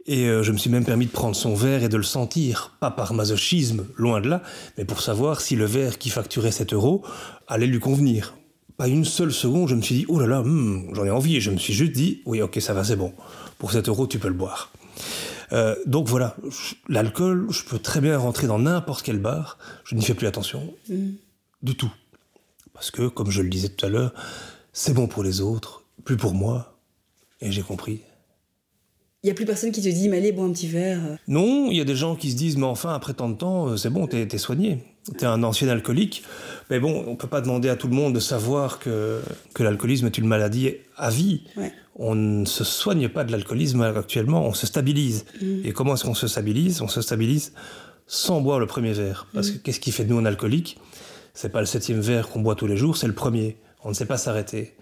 Et 0.05 0.25
je 0.25 0.51
me 0.51 0.57
suis 0.57 0.69
même 0.69 0.83
permis 0.83 1.05
de 1.05 1.11
prendre 1.11 1.35
son 1.35 1.55
verre 1.55 1.83
et 1.83 1.87
de 1.87 1.95
le 1.95 2.03
sentir, 2.03 2.75
pas 2.81 2.91
par 2.91 3.13
masochisme, 3.13 3.85
loin 3.95 4.19
de 4.19 4.27
là, 4.27 4.41
mais 4.77 4.83
pour 4.83 4.99
savoir 4.99 5.39
si 5.39 5.55
le 5.55 5.63
verre 5.63 5.97
qui 5.97 6.09
facturait 6.09 6.51
7 6.51 6.73
euros 6.73 7.03
allait 7.47 7.67
lui 7.67 7.79
convenir. 7.79 8.35
Pas 8.77 8.87
une 8.87 9.05
seule 9.05 9.31
seconde, 9.31 9.69
je 9.69 9.75
me 9.75 9.81
suis 9.81 9.95
dit, 9.95 10.05
oh 10.09 10.19
là 10.19 10.27
là, 10.27 10.41
hmm, 10.41 10.93
j'en 10.93 11.05
ai 11.05 11.11
envie. 11.11 11.37
Et 11.37 11.41
je 11.41 11.51
me 11.51 11.57
suis 11.57 11.73
juste 11.73 11.93
dit, 11.93 12.21
oui, 12.25 12.41
ok, 12.41 12.59
ça 12.59 12.73
va, 12.73 12.83
c'est 12.83 12.95
bon. 12.95 13.13
Pour 13.57 13.71
7 13.71 13.87
euros, 13.87 14.07
tu 14.07 14.19
peux 14.19 14.27
le 14.27 14.33
boire. 14.33 14.71
Euh, 15.51 15.75
donc 15.85 16.07
voilà, 16.07 16.35
l'alcool, 16.89 17.47
je 17.51 17.63
peux 17.63 17.77
très 17.77 18.01
bien 18.01 18.17
rentrer 18.17 18.47
dans 18.47 18.57
n'importe 18.59 19.03
quel 19.03 19.19
bar, 19.19 19.57
je 19.83 19.95
n'y 19.95 20.03
fais 20.03 20.15
plus 20.15 20.25
attention 20.25 20.73
mm. 20.89 21.11
du 21.61 21.75
tout. 21.75 21.91
Parce 22.73 22.89
que, 22.89 23.07
comme 23.07 23.29
je 23.29 23.41
le 23.41 23.49
disais 23.49 23.69
tout 23.69 23.85
à 23.85 23.89
l'heure, 23.89 24.13
c'est 24.71 24.93
bon 24.93 25.07
pour 25.07 25.23
les 25.23 25.41
autres, 25.41 25.83
plus 26.03 26.17
pour 26.17 26.33
moi, 26.33 26.79
et 27.41 27.51
j'ai 27.51 27.61
compris. 27.61 28.01
Il 29.23 29.27
n'y 29.27 29.31
a 29.31 29.35
plus 29.35 29.45
personne 29.45 29.71
qui 29.71 29.81
te 29.81 29.87
dit, 29.87 30.09
mais 30.09 30.17
allez, 30.17 30.33
bois 30.33 30.43
un 30.43 30.51
petit 30.51 30.67
verre. 30.67 30.99
Non, 31.29 31.71
il 31.71 31.77
y 31.77 31.81
a 31.81 31.85
des 31.85 31.95
gens 31.95 32.17
qui 32.17 32.29
se 32.29 32.35
disent, 32.35 32.57
mais 32.57 32.65
enfin, 32.65 32.93
après 32.93 33.13
tant 33.13 33.29
de 33.29 33.35
temps, 33.35 33.69
euh, 33.69 33.77
c'est 33.77 33.89
bon, 33.89 34.05
t'es 34.05 34.27
es 34.29 34.37
soigné. 34.37 34.79
T'es 35.17 35.25
un 35.25 35.43
ancien 35.43 35.69
alcoolique. 35.69 36.23
Mais 36.69 36.79
bon, 36.79 37.05
on 37.07 37.15
peut 37.15 37.27
pas 37.27 37.39
demander 37.39 37.69
à 37.69 37.77
tout 37.77 37.87
le 37.87 37.95
monde 37.95 38.13
de 38.13 38.19
savoir 38.19 38.79
que, 38.79 39.21
que 39.53 39.63
l'alcoolisme 39.63 40.07
est 40.07 40.17
une 40.17 40.27
maladie 40.27 40.73
à 40.97 41.09
vie. 41.09 41.43
On 41.95 42.15
ne 42.15 42.43
se 42.43 42.65
soigne 42.65 43.07
pas 43.07 43.23
de 43.23 43.31
l'alcoolisme 43.31 43.81
actuellement, 43.81 44.45
on 44.45 44.53
se 44.53 44.67
stabilise. 44.67 45.23
Mm. 45.41 45.65
Et 45.65 45.71
comment 45.71 45.93
est-ce 45.93 46.03
qu'on 46.03 46.15
se 46.15 46.27
stabilise? 46.27 46.81
On 46.81 46.89
se 46.89 47.01
stabilise 47.01 47.53
sans 48.07 48.41
boire 48.41 48.59
le 48.59 48.67
premier 48.67 48.91
verre. 48.91 49.27
Parce 49.33 49.51
que 49.51 49.57
mm. 49.57 49.61
qu'est-ce 49.61 49.79
qui 49.79 49.93
fait 49.93 50.03
de 50.03 50.09
nous 50.09 50.17
un 50.17 50.25
alcoolique? 50.25 50.77
C'est 51.33 51.51
pas 51.51 51.61
le 51.61 51.65
septième 51.65 52.01
verre 52.01 52.27
qu'on 52.27 52.41
boit 52.41 52.55
tous 52.55 52.67
les 52.67 52.77
jours, 52.77 52.97
c'est 52.97 53.07
le 53.07 53.13
premier. 53.13 53.55
On 53.85 53.89
ne 53.89 53.93
sait 53.93 54.05
pas 54.05 54.17
s'arrêter. 54.17 54.73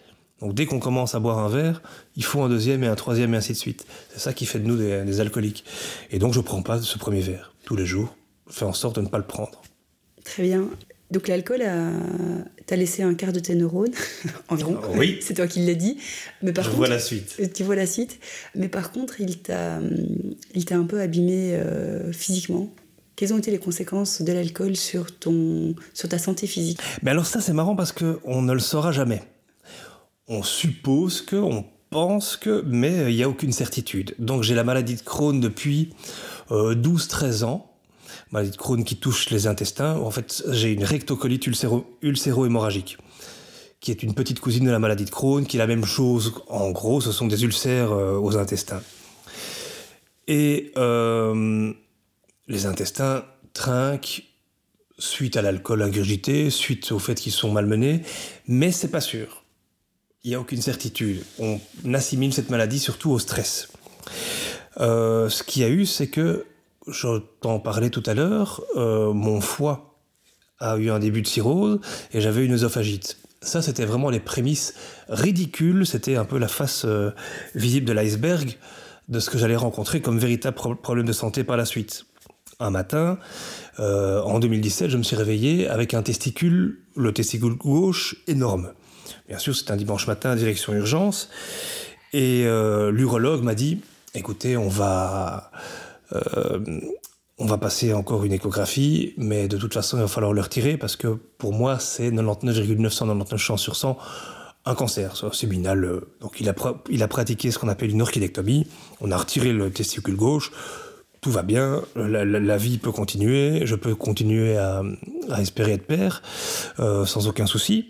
Donc 0.42 0.54
dès 0.54 0.66
qu'on 0.66 0.80
commence 0.80 1.16
à 1.16 1.20
boire 1.20 1.40
un 1.40 1.50
verre, 1.50 1.82
il 2.16 2.24
faut 2.24 2.42
un 2.42 2.50
deuxième 2.50 2.84
et 2.84 2.88
un 2.88 2.96
troisième 2.96 3.34
et 3.34 3.38
ainsi 3.38 3.54
de 3.54 3.58
suite. 3.58 3.86
C'est 4.12 4.20
ça 4.20 4.34
qui 4.34 4.46
fait 4.46 4.60
de 4.60 4.66
nous 4.66 4.78
des, 4.78 5.04
des 5.04 5.20
alcooliques. 5.20 5.64
Et 6.12 6.20
donc 6.20 6.34
je 6.34 6.40
prends 6.40 6.62
pas 6.64 6.82
ce 6.82 6.98
premier 6.98 7.22
verre 7.22 7.54
tous 7.64 7.76
les 7.76 7.86
jours. 7.86 8.16
Je 8.50 8.56
fais 8.56 8.66
en 8.66 8.74
sorte 8.74 8.96
de 8.96 9.02
ne 9.02 9.08
pas 9.08 9.18
le 9.18 9.26
prendre. 9.26 9.62
Très 10.24 10.44
bien. 10.44 10.68
Donc 11.12 11.28
l'alcool 11.28 11.62
t'a 12.66 12.76
laissé 12.78 13.04
un 13.04 13.14
quart 13.14 13.34
de 13.34 13.40
tes 13.40 13.54
neurones 13.54 13.92
environ. 14.48 14.80
Oui. 14.96 15.20
C'est 15.22 15.34
toi 15.34 15.46
qui 15.46 15.60
l'as 15.66 15.76
dit. 15.76 15.98
Mais 16.42 16.54
par 16.54 16.64
Je 16.64 16.70
vois 16.70 16.88
la 16.88 17.00
suite. 17.00 17.36
Euh, 17.40 17.48
tu 17.54 17.64
vois 17.64 17.76
la 17.76 17.86
suite. 17.86 18.20
Mais 18.56 18.70
par 18.70 18.92
contre, 18.92 19.20
il 19.20 19.40
t'a, 19.40 19.80
il 20.56 20.66
t'a 20.66 20.78
un 20.78 20.86
peu 20.86 21.02
abîmé 21.02 21.54
euh, 21.54 22.14
physiquement. 22.14 22.74
Quelles 23.18 23.34
ont 23.34 23.38
été 23.38 23.52
les 23.52 23.60
conséquences 23.60 24.22
de 24.22 24.32
l'alcool 24.32 24.78
sur 24.78 25.16
ton, 25.18 25.76
sur 25.94 26.08
ta 26.08 26.18
santé 26.18 26.48
physique? 26.48 26.80
Mais 27.04 27.12
alors 27.12 27.26
ça, 27.26 27.42
c'est 27.42 27.54
marrant 27.54 27.76
parce 27.76 27.92
que 27.92 28.20
on 28.24 28.42
ne 28.42 28.54
le 28.54 28.60
saura 28.60 28.94
jamais. 28.94 29.22
On 30.34 30.44
suppose 30.44 31.22
que, 31.22 31.36
on 31.36 31.66
pense 31.90 32.38
que, 32.38 32.64
mais 32.66 33.12
il 33.12 33.18
n'y 33.18 33.24
a 33.24 33.28
aucune 33.28 33.52
certitude. 33.52 34.16
Donc 34.18 34.44
j'ai 34.44 34.56
la 34.56 34.64
maladie 34.64 34.96
de 34.96 35.02
Crohn 35.02 35.42
depuis 35.42 35.90
12-13 36.50 37.44
euh, 37.44 37.48
ans 37.48 37.68
maladie 38.32 38.52
de 38.52 38.56
Crohn 38.56 38.86
qui 38.86 38.96
touche 38.96 39.30
les 39.30 39.46
intestins. 39.46 39.98
En 39.98 40.10
fait, 40.10 40.42
j'ai 40.52 40.72
une 40.72 40.86
rectocolite 40.86 41.48
ulcéro-hémorragique, 41.48 42.98
qui 43.82 43.92
est 43.92 44.04
une 44.04 44.14
petite 44.14 44.40
cousine 44.40 44.64
de 44.64 44.72
la 44.72 44.80
maladie 44.80 45.04
de 45.04 45.10
Crohn, 45.10 45.46
qui 45.46 45.58
est 45.58 45.60
la 45.60 45.68
même 45.68 45.84
chose. 45.84 46.34
En 46.48 46.72
gros, 46.72 47.02
ce 47.02 47.12
sont 47.12 47.28
des 47.28 47.44
ulcères 47.44 47.92
euh, 47.92 48.18
aux 48.18 48.38
intestins. 48.38 48.82
Et 50.30 50.72
euh, 50.78 51.74
les 52.48 52.66
intestins 52.68 53.26
trinquent 53.52 54.24
suite 54.98 55.36
à 55.36 55.42
l'alcool 55.42 55.82
ingurgité, 55.82 56.50
suite 56.50 56.94
au 56.94 57.00
fait 57.00 57.16
qu'ils 57.16 57.34
sont 57.34 57.52
malmenés, 57.52 58.04
mais 58.48 58.72
c'est 58.72 58.92
pas 58.92 59.02
sûr. 59.02 59.41
Il 60.24 60.30
n'y 60.30 60.36
a 60.36 60.40
aucune 60.40 60.62
certitude. 60.62 61.24
On 61.40 61.60
assimile 61.94 62.34
cette 62.34 62.50
maladie 62.50 62.80
surtout 62.80 63.10
au 63.12 63.20
stress. 63.20 63.70
Euh, 64.80 65.30
ce 65.30 65.44
qu'il 65.44 65.64
y 65.64 65.66
a 65.66 65.70
eu, 65.70 65.86
c'est 65.86 66.08
que 66.08 66.46
je 66.88 67.20
t'en 67.42 67.60
parlais 67.60 67.90
tout 67.90 68.04
à 68.06 68.14
l'heure, 68.14 68.62
euh, 68.76 69.14
mon 69.14 69.42
foie 69.42 69.98
a 70.60 70.78
eu 70.78 70.92
un 70.92 71.00
début 71.00 71.22
de 71.22 71.28
cirrhose 71.28 71.80
et 72.14 72.22
j'avais 72.22 72.46
une 72.46 72.54
œsophagite. 72.54 73.18
Ça, 73.42 73.64
c'était 73.64 73.86
vraiment 73.86 74.12
les 74.12 74.20
prémices 74.20 74.76
ridicules, 75.10 75.88
c'était 75.88 76.16
un 76.16 76.26
peu 76.26 76.38
la 76.38 76.48
face 76.48 76.84
euh, 76.86 77.12
visible 77.56 77.88
de 77.88 77.94
l'iceberg 77.94 78.58
de 79.10 79.20
ce 79.20 79.32
que 79.32 79.40
j'allais 79.40 79.56
rencontrer 79.56 80.02
comme 80.02 80.20
véritable 80.20 80.56
problème 80.56 81.06
de 81.08 81.14
santé 81.14 81.44
par 81.44 81.58
la 81.58 81.66
suite. 81.66 82.06
Un 82.60 82.70
matin, 82.70 83.18
euh, 83.80 84.22
en 84.22 84.40
2017, 84.40 84.92
je 84.92 84.98
me 84.98 85.04
suis 85.04 85.16
réveillé 85.16 85.68
avec 85.68 85.96
un 85.96 86.04
testicule, 86.04 86.80
le 86.96 87.12
testicule 87.12 87.56
gauche, 87.56 88.16
énorme. 88.28 88.72
Bien 89.28 89.38
sûr, 89.38 89.56
c'était 89.56 89.72
un 89.72 89.78
dimanche 89.78 90.08
matin, 90.08 90.36
direction 90.36 90.74
urgence, 90.74 91.30
et 92.14 92.46
l'urologue 92.92 93.44
m'a 93.44 93.56
dit, 93.56 93.80
écoutez, 94.14 94.58
on 94.58 94.68
va 94.68 95.52
euh, 96.14 96.60
on 97.38 97.46
va 97.46 97.58
passer 97.58 97.94
encore 97.94 98.24
une 98.24 98.34
échographie, 98.34 99.14
mais 99.18 99.48
de 99.48 99.58
toute 99.58 99.74
façon, 99.74 99.98
il 99.98 100.02
va 100.02 100.08
falloir 100.08 100.34
le 100.34 100.42
retirer 100.42 100.78
parce 100.78 100.96
que 100.96 101.08
pour 101.38 101.54
moi, 101.54 101.80
c'est 101.80 102.12
99,999 102.12 103.40
chances 103.40 103.62
sur 103.62 103.76
100 103.76 103.98
un 104.66 104.76
cancer 104.76 105.34
séminal. 105.34 105.84
Euh, 105.84 106.02
donc 106.20 106.40
il 106.40 106.48
a, 106.48 107.08
pratiqué 107.08 107.50
ce 107.50 107.58
qu'on 107.58 107.68
appelle 107.68 107.90
une 107.90 108.02
orchidectomie. 108.02 108.68
On 109.00 109.12
a 109.12 109.18
retiré 109.18 109.54
le 109.54 109.72
testicule 109.72 110.16
gauche. 110.16 110.52
Tout 111.20 111.32
va 111.32 111.44
bien, 111.44 111.84
la, 111.96 112.58
vie 112.58 112.80
peut 112.80 112.92
continuer, 112.92 113.68
je 113.68 113.76
peux 113.76 113.94
continuer 113.94 114.58
à, 114.58 114.82
espérer 115.40 115.74
être 115.74 115.86
père 115.86 116.24
euh, 116.80 117.06
sans 117.06 117.28
aucun 117.28 117.46
souci. 117.46 117.90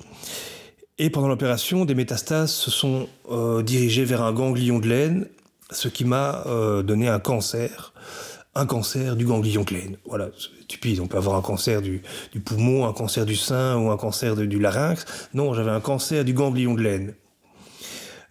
Et 1.04 1.10
pendant 1.10 1.28
l'opération, 1.28 1.84
des 1.84 1.96
métastases 1.96 2.52
se 2.52 2.70
sont 2.70 3.10
dirigées 3.64 4.06
vers 4.06 4.22
un 4.22 4.32
ganglion 4.32 4.80
de 4.80 4.88
laine 4.88 5.28
ce 5.72 5.88
qui 5.88 6.06
m'a 6.06 6.44
euh, 6.46 6.84
donné 6.84 7.08
un 7.08 7.20
cancer, 7.20 7.94
un 8.56 8.66
cancer 8.66 9.16
du 9.16 9.26
ganglion 9.26 9.64
clé. 9.64 9.98
Voilà, 10.06 10.30
stupide. 10.64 11.00
On 11.00 11.08
peut 11.08 11.18
avoir 11.18 11.38
un 11.38 11.42
cancer 11.42 11.82
du, 11.82 12.04
poumon, 12.44 12.86
un 12.86 12.94
cancer 12.94 13.26
du 13.26 13.36
sein 13.36 13.78
ou 13.78 13.90
un 13.90 13.98
cancer 13.98 14.36
du 14.36 14.60
larynx. 14.60 15.06
Non, 15.34 15.54
j'avais 15.54 15.72
un 15.72 15.80
cancer 15.80 16.26
du 16.26 16.34
ganglion 16.34 16.74
de 16.74 16.82
laine. 16.82 17.14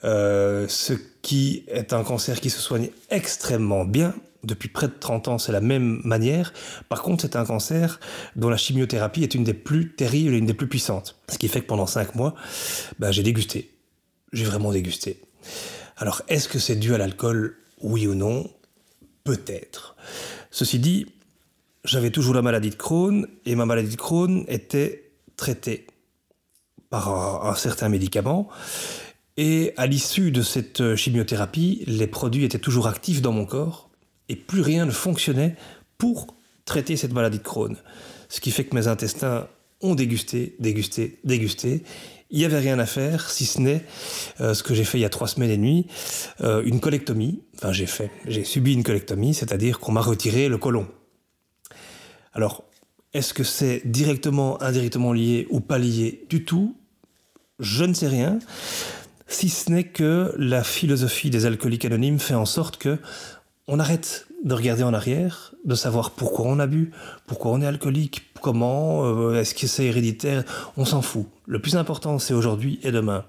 Euh, 0.04 0.66
ce 0.68 0.94
qui 1.22 1.64
est 1.68 1.92
un 1.92 2.04
cancer 2.04 2.40
qui 2.40 2.50
se 2.50 2.60
soigne 2.60 2.90
extrêmement 3.10 3.84
bien. 3.84 4.14
Depuis 4.42 4.70
près 4.70 4.88
de 4.88 4.94
30 4.98 5.28
ans, 5.28 5.38
c'est 5.38 5.52
la 5.52 5.60
même 5.60 6.00
manière. 6.04 6.52
Par 6.88 7.02
contre, 7.02 7.22
c'est 7.22 7.36
un 7.36 7.44
cancer 7.44 8.00
dont 8.36 8.48
la 8.48 8.56
chimiothérapie 8.56 9.22
est 9.22 9.34
une 9.34 9.44
des 9.44 9.54
plus 9.54 9.92
terribles 9.94 10.34
et 10.34 10.38
une 10.38 10.46
des 10.46 10.54
plus 10.54 10.68
puissantes. 10.68 11.16
Ce 11.28 11.36
qui 11.36 11.48
fait 11.48 11.60
que 11.60 11.66
pendant 11.66 11.86
5 11.86 12.14
mois, 12.14 12.34
ben, 12.98 13.12
j'ai 13.12 13.22
dégusté. 13.22 13.74
J'ai 14.32 14.44
vraiment 14.44 14.72
dégusté. 14.72 15.20
Alors, 15.96 16.22
est-ce 16.28 16.48
que 16.48 16.58
c'est 16.58 16.76
dû 16.76 16.94
à 16.94 16.98
l'alcool? 16.98 17.58
Oui 17.82 18.06
ou 18.06 18.14
non? 18.14 18.50
Peut-être. 19.24 19.96
Ceci 20.50 20.78
dit, 20.78 21.06
j'avais 21.84 22.10
toujours 22.10 22.34
la 22.34 22.42
maladie 22.42 22.70
de 22.70 22.76
Crohn 22.76 23.26
et 23.44 23.54
ma 23.54 23.66
maladie 23.66 23.90
de 23.90 24.00
Crohn 24.00 24.44
était 24.48 25.12
traitée 25.36 25.86
par 26.88 27.46
un, 27.46 27.54
certain 27.54 27.88
médicament. 27.88 28.48
Et 29.36 29.74
à 29.76 29.86
l'issue 29.86 30.32
de 30.32 30.42
cette 30.42 30.96
chimiothérapie, 30.96 31.84
les 31.86 32.06
produits 32.06 32.44
étaient 32.44 32.58
toujours 32.58 32.88
actifs 32.88 33.22
dans 33.22 33.32
mon 33.32 33.44
corps 33.44 33.89
et 34.30 34.36
plus 34.36 34.62
rien 34.62 34.86
ne 34.86 34.90
fonctionnait 34.90 35.56
pour 35.98 36.34
traiter 36.64 36.96
cette 36.96 37.12
maladie 37.12 37.38
de 37.38 37.42
Crohn. 37.42 37.76
Ce 38.28 38.40
qui 38.40 38.50
fait 38.50 38.64
que 38.64 38.74
mes 38.74 38.86
intestins 38.86 39.48
ont 39.82 39.94
dégusté, 39.94 40.56
dégusté, 40.58 41.18
dégusté 41.24 41.82
il 42.30 42.38
n'y 42.38 42.44
avait 42.44 42.58
rien 42.58 42.78
à 42.78 42.86
faire, 42.86 43.28
si 43.28 43.44
ce 43.44 43.60
n'est 43.60 43.84
euh, 44.40 44.54
ce 44.54 44.62
que 44.62 44.72
j'ai 44.72 44.84
fait 44.84 44.98
il 44.98 45.00
y 45.00 45.04
a 45.04 45.08
trois 45.08 45.26
semaines 45.26 45.50
et 45.50 45.56
demie, 45.56 45.86
euh, 46.42 46.62
une 46.64 46.78
colectomie. 46.78 47.42
Enfin, 47.56 47.72
j'ai 47.72 47.86
fait, 47.86 48.10
j'ai 48.26 48.44
subi 48.44 48.72
une 48.72 48.84
colectomie, 48.84 49.34
c'est-à-dire 49.34 49.80
qu'on 49.80 49.92
m'a 49.92 50.00
retiré 50.00 50.48
le 50.48 50.56
côlon. 50.56 50.86
Alors, 52.32 52.64
est-ce 53.12 53.34
que 53.34 53.42
c'est 53.42 53.82
directement, 53.84 54.62
indirectement 54.62 55.12
lié 55.12 55.48
ou 55.50 55.60
pas 55.60 55.78
lié 55.78 56.24
du 56.28 56.44
tout? 56.44 56.76
Je 57.58 57.84
ne 57.84 57.94
sais 57.94 58.06
rien. 58.06 58.38
Si 59.26 59.48
ce 59.48 59.70
n'est 59.70 59.84
que 59.84 60.32
la 60.38 60.62
philosophie 60.62 61.30
des 61.30 61.46
alcooliques 61.46 61.84
anonymes 61.84 62.20
fait 62.20 62.34
en 62.34 62.46
sorte 62.46 62.76
que 62.76 62.98
on 63.70 63.78
arrête 63.78 64.26
de 64.42 64.52
regarder 64.52 64.82
en 64.82 64.92
arrière, 64.92 65.54
de 65.64 65.76
savoir 65.76 66.10
pourquoi 66.10 66.46
on 66.46 66.58
a 66.58 66.66
bu, 66.66 66.90
pourquoi 67.26 67.52
on 67.52 67.60
est 67.60 67.66
alcoolique, 67.66 68.32
comment, 68.42 69.04
euh, 69.04 69.40
est-ce 69.40 69.54
que 69.54 69.68
c'est 69.68 69.84
héréditaire, 69.84 70.42
on 70.76 70.84
s'en 70.84 71.02
fout. 71.02 71.26
Le 71.46 71.60
plus 71.60 71.76
important, 71.76 72.18
c'est 72.18 72.34
aujourd'hui 72.34 72.80
et 72.82 72.90
demain. 72.90 73.24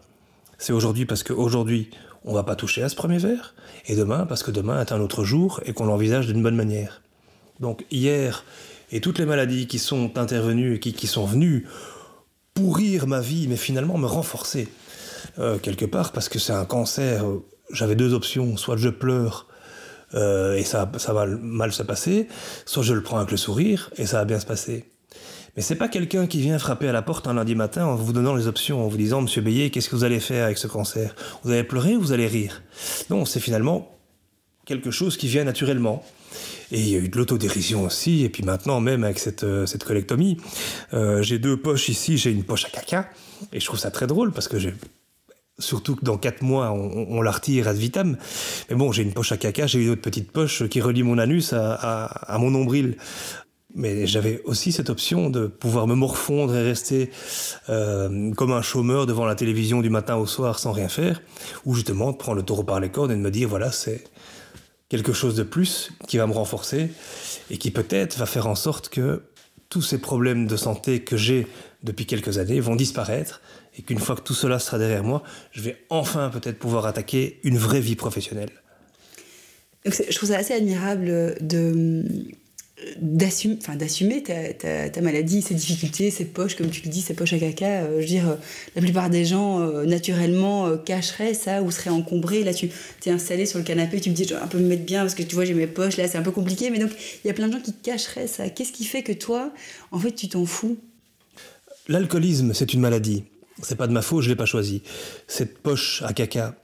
C'est 0.57 0.73
aujourd'hui 0.73 1.05
parce 1.05 1.21
qu'aujourd'hui, 1.21 1.91
on 2.25 2.33
va 2.33 2.41
pas 2.41 2.55
toucher 2.55 2.81
à 2.81 2.89
ce 2.89 2.95
premier 2.95 3.19
verre, 3.19 3.53
et 3.85 3.95
demain, 3.95 4.25
parce 4.25 4.41
que 4.41 4.49
demain 4.49 4.81
est 4.81 4.91
un 4.91 4.99
autre 4.99 5.23
jour 5.23 5.61
et 5.65 5.73
qu'on 5.73 5.85
l'envisage 5.85 6.25
d'une 6.25 6.41
bonne 6.41 6.55
manière. 6.55 7.03
Donc 7.59 7.85
hier, 7.91 8.43
et 8.91 8.99
toutes 8.99 9.19
les 9.19 9.27
maladies 9.27 9.67
qui 9.67 9.77
sont 9.77 10.17
intervenues 10.17 10.79
qui, 10.79 10.93
qui 10.93 11.05
sont 11.05 11.25
venues 11.25 11.67
pourrir 12.55 13.05
ma 13.05 13.21
vie, 13.21 13.47
mais 13.47 13.57
finalement 13.57 13.99
me 13.99 14.07
renforcer, 14.07 14.69
euh, 15.37 15.59
quelque 15.59 15.85
part, 15.85 16.11
parce 16.11 16.29
que 16.29 16.39
c'est 16.39 16.53
un 16.53 16.65
cancer, 16.65 17.27
euh, 17.27 17.45
j'avais 17.71 17.95
deux 17.95 18.15
options, 18.15 18.57
soit 18.57 18.77
je 18.77 18.89
pleure, 18.89 19.47
euh, 20.13 20.55
et 20.55 20.63
ça, 20.63 20.91
ça 20.97 21.13
va 21.13 21.25
mal 21.25 21.71
se 21.71 21.83
passer, 21.83 22.27
soit 22.65 22.83
je 22.83 22.93
le 22.93 23.03
prends 23.03 23.17
avec 23.17 23.31
le 23.31 23.37
sourire, 23.37 23.91
et 23.97 24.05
ça 24.05 24.17
va 24.17 24.25
bien 24.25 24.39
se 24.39 24.45
passer. 24.45 24.85
Mais 25.55 25.61
c'est 25.61 25.75
pas 25.75 25.89
quelqu'un 25.89 26.27
qui 26.27 26.39
vient 26.39 26.57
frapper 26.57 26.87
à 26.87 26.93
la 26.93 27.01
porte 27.01 27.27
un 27.27 27.33
lundi 27.33 27.55
matin 27.55 27.85
en 27.85 27.95
vous 27.95 28.13
donnant 28.13 28.35
les 28.35 28.47
options, 28.47 28.85
en 28.85 28.87
vous 28.87 28.97
disant, 28.97 29.21
Monsieur 29.21 29.41
Bélier, 29.41 29.69
qu'est-ce 29.69 29.89
que 29.89 29.95
vous 29.95 30.05
allez 30.05 30.21
faire 30.21 30.45
avec 30.45 30.57
ce 30.57 30.67
cancer 30.67 31.13
Vous 31.43 31.51
allez 31.51 31.63
pleurer 31.63 31.97
ou 31.97 32.01
vous 32.01 32.13
allez 32.13 32.27
rire? 32.27 32.63
Non, 33.09 33.25
c'est 33.25 33.41
finalement 33.41 33.97
quelque 34.65 34.91
chose 34.91 35.17
qui 35.17 35.27
vient 35.27 35.43
naturellement. 35.43 36.05
Et 36.71 36.79
il 36.79 36.87
y 36.87 36.95
a 36.95 36.99
eu 36.99 37.09
de 37.09 37.17
l'autodérision 37.17 37.83
aussi, 37.83 38.23
et 38.23 38.29
puis 38.29 38.43
maintenant 38.43 38.79
même 38.79 39.03
avec 39.03 39.19
cette, 39.19 39.43
euh, 39.43 39.65
cette 39.65 39.83
colectomie, 39.83 40.37
euh, 40.93 41.21
j'ai 41.21 41.37
deux 41.37 41.57
poches 41.57 41.89
ici, 41.89 42.17
j'ai 42.17 42.31
une 42.31 42.45
poche 42.45 42.63
à 42.63 42.69
caca, 42.69 43.09
et 43.51 43.59
je 43.59 43.65
trouve 43.65 43.79
ça 43.79 43.91
très 43.91 44.07
drôle 44.07 44.31
parce 44.31 44.47
que 44.47 44.57
j'ai 44.57 44.73
surtout 45.61 45.95
que 45.95 46.03
dans 46.03 46.17
quatre 46.17 46.41
mois, 46.41 46.71
on, 46.71 47.07
on 47.09 47.21
la 47.21 47.31
retire 47.31 47.67
ad 47.67 47.77
vitam. 47.77 48.17
Mais 48.69 48.75
bon, 48.75 48.91
j'ai 48.91 49.03
une 49.03 49.13
poche 49.13 49.31
à 49.31 49.37
caca, 49.37 49.67
j'ai 49.67 49.79
une 49.79 49.91
autre 49.91 50.01
petite 50.01 50.31
poche 50.31 50.67
qui 50.67 50.81
relie 50.81 51.03
mon 51.03 51.17
anus 51.17 51.53
à 51.53 52.37
mon 52.39 52.51
nombril. 52.51 52.97
Mais 53.73 54.05
j'avais 54.05 54.41
aussi 54.43 54.71
cette 54.71 54.89
option 54.89 55.29
de 55.29 55.47
pouvoir 55.47 55.87
me 55.87 55.95
morfondre 55.95 56.55
et 56.55 56.63
rester 56.63 57.09
euh, 57.69 58.33
comme 58.33 58.51
un 58.51 58.61
chômeur 58.61 59.05
devant 59.05 59.25
la 59.25 59.35
télévision 59.35 59.81
du 59.81 59.89
matin 59.89 60.17
au 60.17 60.25
soir 60.25 60.59
sans 60.59 60.71
rien 60.71 60.89
faire, 60.89 61.21
ou 61.65 61.73
justement 61.73 62.11
de 62.11 62.17
prendre 62.17 62.37
le 62.37 62.43
taureau 62.43 62.63
par 62.63 62.79
les 62.79 62.89
cornes 62.89 63.11
et 63.11 63.15
de 63.15 63.21
me 63.21 63.31
dire 63.31 63.47
voilà, 63.47 63.71
c'est 63.71 64.03
quelque 64.89 65.13
chose 65.13 65.35
de 65.35 65.43
plus 65.43 65.91
qui 66.07 66.17
va 66.17 66.27
me 66.27 66.33
renforcer 66.33 66.91
et 67.49 67.57
qui 67.57 67.71
peut-être 67.71 68.17
va 68.17 68.25
faire 68.25 68.47
en 68.47 68.55
sorte 68.55 68.89
que 68.89 69.23
tous 69.69 69.81
ces 69.81 69.99
problèmes 69.99 70.47
de 70.47 70.57
santé 70.57 71.01
que 71.01 71.15
j'ai 71.15 71.47
depuis 71.81 72.05
quelques 72.05 72.39
années 72.39 72.59
vont 72.59 72.75
disparaître 72.75 73.41
et 73.81 73.83
qu'une 73.83 73.99
fois 73.99 74.15
que 74.15 74.21
tout 74.21 74.35
cela 74.35 74.59
sera 74.59 74.77
derrière 74.77 75.03
moi, 75.03 75.23
je 75.51 75.61
vais 75.61 75.77
enfin 75.89 76.29
peut-être 76.29 76.59
pouvoir 76.59 76.85
attaquer 76.85 77.39
une 77.43 77.57
vraie 77.57 77.81
vie 77.81 77.95
professionnelle. 77.95 78.51
Donc 79.83 79.95
je 80.07 80.15
trouve 80.15 80.29
ça 80.29 80.37
assez 80.37 80.53
admirable 80.53 81.35
de 81.41 82.05
d'assumer 82.99 83.57
enfin 83.61 83.75
d'assumer 83.75 84.23
ta, 84.23 84.53
ta, 84.53 84.89
ta, 84.89 85.01
maladie 85.01 85.43
ses 85.43 85.53
difficultés 85.53 86.09
ses 86.09 86.25
poches 86.25 86.55
comme 86.55 86.71
tu 86.71 86.81
le 86.83 86.89
dis 86.89 87.01
ses 87.01 87.13
poches 87.13 87.33
à 87.33 87.39
caca. 87.39 87.83
Euh, 87.83 87.95
je 87.97 88.01
veux 88.01 88.05
dire 88.05 88.29
euh, 88.29 88.35
la 88.75 88.81
plupart 88.81 89.09
des 89.09 89.23
gens 89.23 89.59
euh, 89.59 89.85
naturellement 89.85 90.65
euh, 90.67 90.77
cacheraient 90.77 91.35
ça 91.35 91.61
ou 91.61 91.69
seraient 91.69 91.91
encombrés. 91.91 92.43
Là 92.43 92.53
tu 92.53 92.69
t'es 92.99 93.11
installé 93.11 93.45
sur 93.45 93.59
le 93.59 93.65
canapé 93.65 93.99
tu 93.99 94.09
me 94.09 94.15
dis 94.15 94.23
je 94.23 94.29
dois 94.29 94.43
un 94.43 94.47
peu 94.47 94.57
me 94.57 94.67
mettre 94.67 94.83
bien 94.83 95.01
parce 95.01 95.13
que 95.15 95.23
tu 95.23 95.35
vois 95.35 95.45
j'ai 95.45 95.53
mes 95.53 95.67
poches. 95.67 95.97
Là 95.97 96.07
c'est 96.07 96.17
un 96.17 96.23
peu 96.23 96.31
compliqué. 96.31 96.69
Mais 96.69 96.79
donc 96.79 96.91
il 97.23 97.27
y 97.27 97.31
a 97.31 97.33
plein 97.33 97.47
de 97.47 97.53
gens 97.53 97.61
qui 97.61 97.73
cacheraient 97.73 98.27
ça. 98.27 98.49
Qu'est-ce 98.49 98.71
qui 98.71 98.85
fait 98.85 99.03
que 99.03 99.13
toi 99.13 99.51
en 99.91 99.99
fait 99.99 100.11
tu 100.11 100.29
t'en 100.29 100.45
fous? 100.45 100.77
L'alcoolisme 101.87 102.53
c'est 102.53 102.73
une 102.73 102.81
maladie 102.81 103.25
c'est 103.61 103.75
pas 103.75 103.87
de 103.87 103.93
ma 103.93 104.01
faute 104.01 104.23
je 104.23 104.29
l'ai 104.29 104.35
pas 104.35 104.45
choisi. 104.45 104.83
Cette 105.27 105.59
poche 105.59 106.03
à 106.05 106.13
caca 106.13 106.55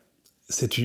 c'est 0.50 0.80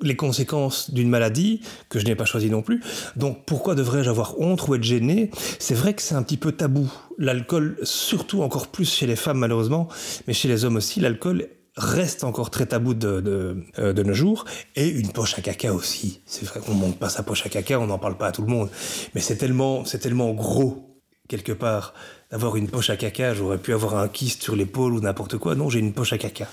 les 0.00 0.16
conséquences 0.16 0.92
d'une 0.92 1.08
maladie 1.08 1.60
que 1.88 1.98
je 1.98 2.04
n'ai 2.04 2.14
pas 2.14 2.24
choisi 2.24 2.50
non 2.50 2.62
plus. 2.62 2.82
Donc 3.16 3.44
pourquoi 3.46 3.74
devrais-je 3.74 4.08
avoir 4.08 4.38
honte 4.40 4.66
ou 4.68 4.74
être 4.74 4.84
gêné? 4.84 5.30
C'est 5.58 5.74
vrai 5.74 5.94
que 5.94 6.02
c'est 6.02 6.14
un 6.14 6.22
petit 6.22 6.36
peu 6.36 6.52
tabou. 6.52 6.90
L'alcool, 7.18 7.78
surtout 7.82 8.42
encore 8.42 8.68
plus 8.68 8.92
chez 8.92 9.06
les 9.06 9.16
femmes 9.16 9.38
malheureusement, 9.38 9.88
mais 10.26 10.34
chez 10.34 10.46
les 10.46 10.64
hommes 10.64 10.76
aussi, 10.76 11.00
l'alcool 11.00 11.48
reste 11.76 12.24
encore 12.24 12.50
très 12.50 12.66
tabou 12.66 12.94
de, 12.94 13.20
de, 13.20 13.56
euh, 13.78 13.92
nos 13.92 14.14
jours. 14.14 14.44
Et 14.76 14.88
une 14.88 15.10
poche 15.10 15.36
à 15.38 15.42
caca 15.42 15.72
aussi. 15.72 16.20
C'est 16.26 16.44
vrai 16.44 16.60
qu'on 16.60 16.74
monte 16.74 16.98
pas 16.98 17.08
sa 17.08 17.22
poche 17.22 17.44
à 17.46 17.48
caca 17.48 17.80
on 17.80 17.86
n'en 17.86 17.98
parle 17.98 18.16
pas 18.16 18.28
à 18.28 18.32
tout 18.32 18.42
le 18.42 18.48
monde. 18.48 18.70
Mais 19.14 19.20
c'est 19.20 19.36
tellement 19.36 19.84
c'est 19.84 19.98
tellement 19.98 20.32
gros 20.32 20.97
quelque 21.28 21.52
part 21.52 21.94
d'avoir 22.30 22.56
une 22.56 22.68
poche 22.68 22.90
à 22.90 22.96
caca 22.96 23.34
j'aurais 23.34 23.58
pu 23.58 23.72
avoir 23.72 23.96
un 23.96 24.08
kyste 24.08 24.42
sur 24.42 24.56
l'épaule 24.56 24.94
ou 24.94 25.00
n'importe 25.00 25.38
quoi 25.38 25.54
non 25.54 25.70
j'ai 25.70 25.78
une 25.78 25.92
poche 25.92 26.12
à 26.12 26.18
caca 26.18 26.48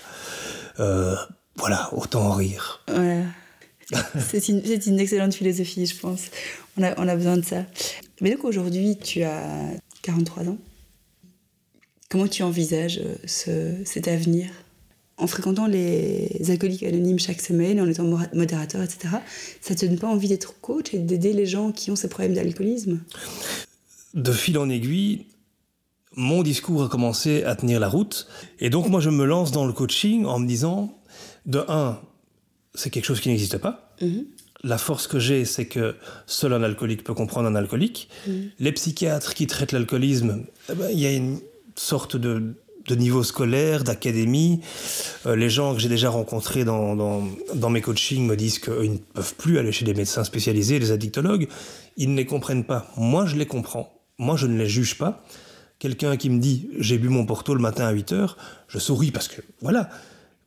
euh, 0.80 1.16
voilà, 1.58 1.90
autant 1.94 2.22
en 2.22 2.32
rire. 2.34 2.84
C'est 4.30 4.50
une, 4.50 4.62
une, 4.88 5.00
excellente 5.00 5.34
philosophie, 5.34 5.86
je 5.86 5.96
pense. 5.96 6.26
On 6.78 6.84
a, 6.84 7.00
on 7.00 7.08
a 7.08 7.16
besoin 7.16 7.38
de 7.38 7.46
ça. 7.46 7.66
Mais 8.22 8.32
donc 8.32 8.44
aujourd'hui, 8.44 8.98
tu 8.98 9.24
as 9.24 9.72
43 10.02 10.50
ans. 10.50 10.58
Comment 12.10 12.28
tu 12.28 12.44
envisages 12.44 13.00
euh, 13.04 13.16
ce, 13.26 13.76
cet 13.86 14.08
avenir? 14.08 14.50
En 15.18 15.28
fréquentant 15.28 15.66
les 15.66 16.30
alcooliques 16.50 16.84
anonymes 16.84 17.20
chaque 17.20 17.40
semaine, 17.40 17.80
en 17.80 17.88
étant 17.88 18.04
modérateur, 18.34 18.82
etc., 18.82 19.16
ça 19.62 19.74
te 19.74 19.86
donne 19.86 19.98
pas 19.98 20.08
envie 20.08 20.28
d'être 20.28 20.60
coach 20.60 20.94
et 20.94 21.00
d'aider 21.00 21.32
les 21.32 21.46
gens 21.46 21.72
qui 21.72 21.90
ont 21.90 21.96
ces 21.96 22.10
problèmes 22.10 22.34
d'alcoolisme? 22.34 23.00
De 24.15 24.32
fil 24.32 24.58
en 24.58 24.69
aiguille, 24.69 25.25
mon 26.15 26.41
discours 26.41 26.86
a 26.86 26.89
commencé 26.89 27.43
à 27.43 27.56
tenir 27.56 27.80
la 27.80 27.89
route. 27.89 28.28
Et 28.60 28.69
donc 28.69 28.88
moi, 28.88 29.01
je 29.01 29.10
me 29.10 29.25
lance 29.25 29.51
dans 29.51 29.65
le 29.65 29.73
coaching 29.73 30.25
en 30.25 30.39
me 30.39 30.47
disant, 30.47 30.97
de 31.45 31.63
un, 31.67 31.99
c'est 32.73 32.89
quelque 32.89 33.06
chose 33.06 33.19
qui 33.19 33.30
n'existe 33.30 33.58
pas. 33.58 33.93
Mm 34.01 34.08
-hmm. 34.08 34.25
La 34.63 34.78
force 34.78 35.08
que 35.08 35.19
j'ai, 35.19 35.45
c'est 35.45 35.67
que 35.67 35.95
seul 36.25 36.54
un 36.54 36.63
alcoolique 36.63 37.04
peut 37.04 37.13
comprendre 37.13 37.47
un 37.49 37.56
alcoolique. 37.56 38.08
Mm 38.28 38.32
-hmm. 38.32 38.49
Les 38.60 38.71
psychiatres 38.71 39.34
qui 39.34 39.45
traitent 39.47 39.73
l'alcoolisme, 39.73 40.45
eh 40.71 40.75
ben, 40.75 40.89
il 40.91 40.99
y 40.99 41.06
a 41.06 41.12
une 41.12 41.39
sorte 41.75 42.15
de, 42.15 42.56
de 42.88 42.95
niveau 42.95 43.23
scolaire, 43.23 43.84
d'académie. 43.84 44.62
Euh, 45.25 45.36
les 45.36 45.49
gens 45.49 45.73
que 45.73 45.82
j'ai 45.82 45.89
déjà 45.89 46.10
rencontrés 46.10 46.63
dans, 46.63 46.95
dans, 46.95 47.23
dans 47.54 47.69
mes 47.69 47.82
coachings 47.82 48.25
me 48.25 48.36
disent 48.36 48.60
qu'ils 48.60 48.91
ne 48.91 48.97
peuvent 49.13 49.36
plus 49.36 49.58
aller 49.60 49.71
chez 49.71 49.86
des 49.86 49.93
médecins 49.93 50.23
spécialisés, 50.23 50.80
des 50.80 50.91
addictologues. 50.91 51.47
Ils 51.97 52.10
ne 52.12 52.15
les 52.15 52.25
comprennent 52.25 52.63
pas. 52.65 52.82
Moi, 52.97 53.25
je 53.25 53.36
les 53.36 53.45
comprends. 53.45 53.95
Moi, 54.17 54.36
je 54.38 54.47
ne 54.47 54.58
les 54.58 54.67
juge 54.67 54.97
pas. 54.97 55.23
Quelqu'un 55.80 56.15
qui 56.17 56.30
me 56.30 56.39
dit 56.39 56.69
j'ai 56.80 56.97
bu 56.97 57.10
mon 57.10 57.25
porto 57.25 57.54
le 57.54 57.62
matin 57.62 57.86
à 57.86 57.91
8 57.91 58.12
heures, 58.13 58.38
je 58.67 58.80
souris 58.80 59.12
parce 59.12 59.28
que 59.28 59.41
voilà, 59.62 59.89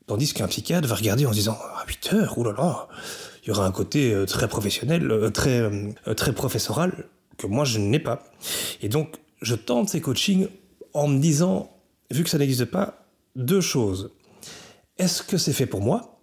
Tandis 0.09 0.33
qu'un 0.33 0.49
psychiatre 0.49 0.89
va 0.89 0.95
regarder 0.95 1.27
en 1.27 1.33
se 1.33 1.37
disant 1.37 1.59
à 1.77 1.85
8 1.87 2.15
heures, 2.15 2.39
oulala, 2.39 2.89
il 3.43 3.49
y 3.49 3.51
aura 3.51 3.67
un 3.67 3.71
côté 3.71 4.15
euh, 4.15 4.25
très 4.25 4.49
professionnel, 4.49 5.11
euh, 5.11 5.29
très, 5.29 5.61
euh, 5.61 6.15
très 6.17 6.33
professoral 6.33 7.05
que 7.37 7.47
moi 7.47 7.67
je 7.67 7.79
n'ai 7.79 7.99
pas. 7.99 8.25
Et 8.81 8.89
donc 8.89 9.17
je 9.43 9.55
tente 9.55 9.91
ces 9.91 10.01
coachings 10.01 10.49
en 10.95 11.09
me 11.09 11.19
disant, 11.19 11.71
vu 12.11 12.25
que 12.25 12.31
ça 12.31 12.39
n'existe 12.39 12.65
pas, 12.65 13.07
deux 13.37 13.61
choses. 13.61 14.11
Est-ce 14.97 15.23
que 15.23 15.37
c'est 15.37 15.53
fait 15.53 15.67
pour 15.67 15.83
moi? 15.83 16.19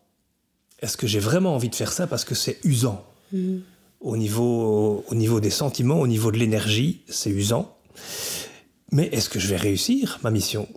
Est-ce 0.79 0.97
que 0.97 1.05
j'ai 1.05 1.19
vraiment 1.19 1.53
envie 1.53 1.69
de 1.69 1.75
faire 1.75 1.91
ça 1.91 2.07
parce 2.07 2.25
que 2.25 2.33
c'est 2.33 2.57
usant? 2.63 3.05
Mmh. 3.31 3.57
Au, 4.05 4.17
niveau, 4.17 5.03
au 5.09 5.15
niveau 5.15 5.39
des 5.39 5.49
sentiments, 5.49 5.99
au 5.99 6.07
niveau 6.07 6.31
de 6.31 6.37
l'énergie, 6.37 7.01
c'est 7.09 7.31
usant. 7.31 7.75
Mais 8.91 9.09
est-ce 9.11 9.29
que 9.29 9.39
je 9.39 9.47
vais 9.47 9.57
réussir 9.57 10.19
ma 10.23 10.29
mission? 10.29 10.67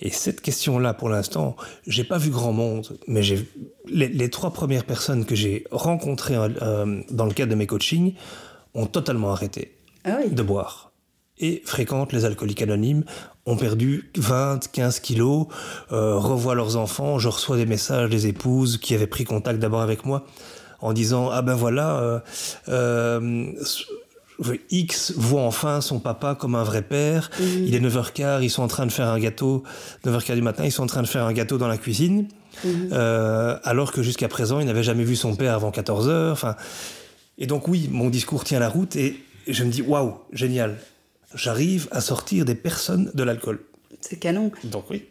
Et 0.00 0.10
cette 0.10 0.40
question-là, 0.40 0.94
pour 0.94 1.08
l'instant, 1.08 1.56
j'ai 1.86 2.04
pas 2.04 2.18
vu 2.18 2.30
grand 2.30 2.52
monde, 2.52 2.98
mais 3.06 3.22
j'ai 3.22 3.48
les, 3.86 4.08
les 4.08 4.30
trois 4.30 4.52
premières 4.52 4.84
personnes 4.84 5.24
que 5.24 5.36
j'ai 5.36 5.64
rencontrées 5.70 6.36
euh, 6.36 7.02
dans 7.10 7.26
le 7.26 7.32
cadre 7.32 7.50
de 7.50 7.56
mes 7.56 7.66
coachings 7.66 8.14
ont 8.74 8.86
totalement 8.86 9.30
arrêté 9.30 9.76
ah 10.04 10.18
oui. 10.20 10.30
de 10.30 10.42
boire 10.42 10.92
et 11.38 11.62
fréquentent 11.64 12.12
les 12.12 12.24
alcooliques 12.24 12.62
anonymes, 12.62 13.04
ont 13.46 13.56
perdu 13.56 14.10
20, 14.16 14.70
15 14.70 15.00
kilos, 15.00 15.46
euh, 15.90 16.16
revoient 16.16 16.54
leurs 16.54 16.76
enfants, 16.76 17.18
je 17.18 17.28
reçois 17.28 17.56
des 17.56 17.66
messages 17.66 18.08
des 18.08 18.28
épouses 18.28 18.78
qui 18.78 18.94
avaient 18.94 19.08
pris 19.08 19.24
contact 19.24 19.58
d'abord 19.58 19.80
avec 19.80 20.04
moi 20.04 20.24
en 20.84 20.92
disant 20.92 21.30
ah 21.30 21.42
ben 21.42 21.54
voilà 21.54 21.96
euh, 21.96 22.20
euh, 22.68 23.46
X 24.70 25.12
voit 25.16 25.42
enfin 25.42 25.80
son 25.80 25.98
papa 25.98 26.36
comme 26.38 26.54
un 26.54 26.62
vrai 26.62 26.82
père. 26.82 27.30
Mmh. 27.40 27.42
Il 27.66 27.74
est 27.74 27.80
9h15, 27.80 28.42
ils 28.42 28.50
sont 28.50 28.62
en 28.62 28.68
train 28.68 28.84
de 28.84 28.92
faire 28.92 29.08
un 29.08 29.18
gâteau. 29.18 29.62
9h15 30.04 30.34
du 30.34 30.42
matin, 30.42 30.64
ils 30.64 30.72
sont 30.72 30.82
en 30.82 30.86
train 30.86 31.02
de 31.02 31.08
faire 31.08 31.24
un 31.24 31.32
gâteau 31.32 31.56
dans 31.56 31.68
la 31.68 31.78
cuisine. 31.78 32.28
Mmh. 32.64 32.68
Euh, 32.92 33.56
alors 33.64 33.92
que 33.92 34.02
jusqu'à 34.02 34.28
présent, 34.28 34.60
il 34.60 34.66
n'avait 34.66 34.82
jamais 34.82 35.04
vu 35.04 35.16
son 35.16 35.34
père 35.36 35.54
avant 35.54 35.70
14h. 35.70 36.32
Enfin, 36.32 36.56
et 37.38 37.46
donc 37.46 37.66
oui, 37.66 37.88
mon 37.90 38.10
discours 38.10 38.44
tient 38.44 38.58
la 38.58 38.68
route 38.68 38.94
et 38.96 39.22
je 39.48 39.64
me 39.64 39.70
dis 39.70 39.82
waouh, 39.82 40.16
génial. 40.32 40.76
J'arrive 41.34 41.88
à 41.92 42.00
sortir 42.00 42.44
des 42.44 42.54
personnes 42.54 43.10
de 43.14 43.22
l'alcool. 43.22 43.60
C'est 44.00 44.18
canon. 44.18 44.52
Donc 44.64 44.90
oui. 44.90 45.06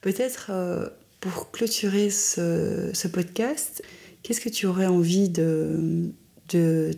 Peut-être 0.00 0.46
euh, 0.50 0.88
pour 1.20 1.50
clôturer 1.50 2.08
ce, 2.08 2.90
ce 2.94 3.08
podcast, 3.08 3.82
qu'est-ce 4.24 4.40
que 4.40 4.48
tu 4.48 4.66
aurais 4.66 4.86
envie 4.86 5.28
de 5.28 6.10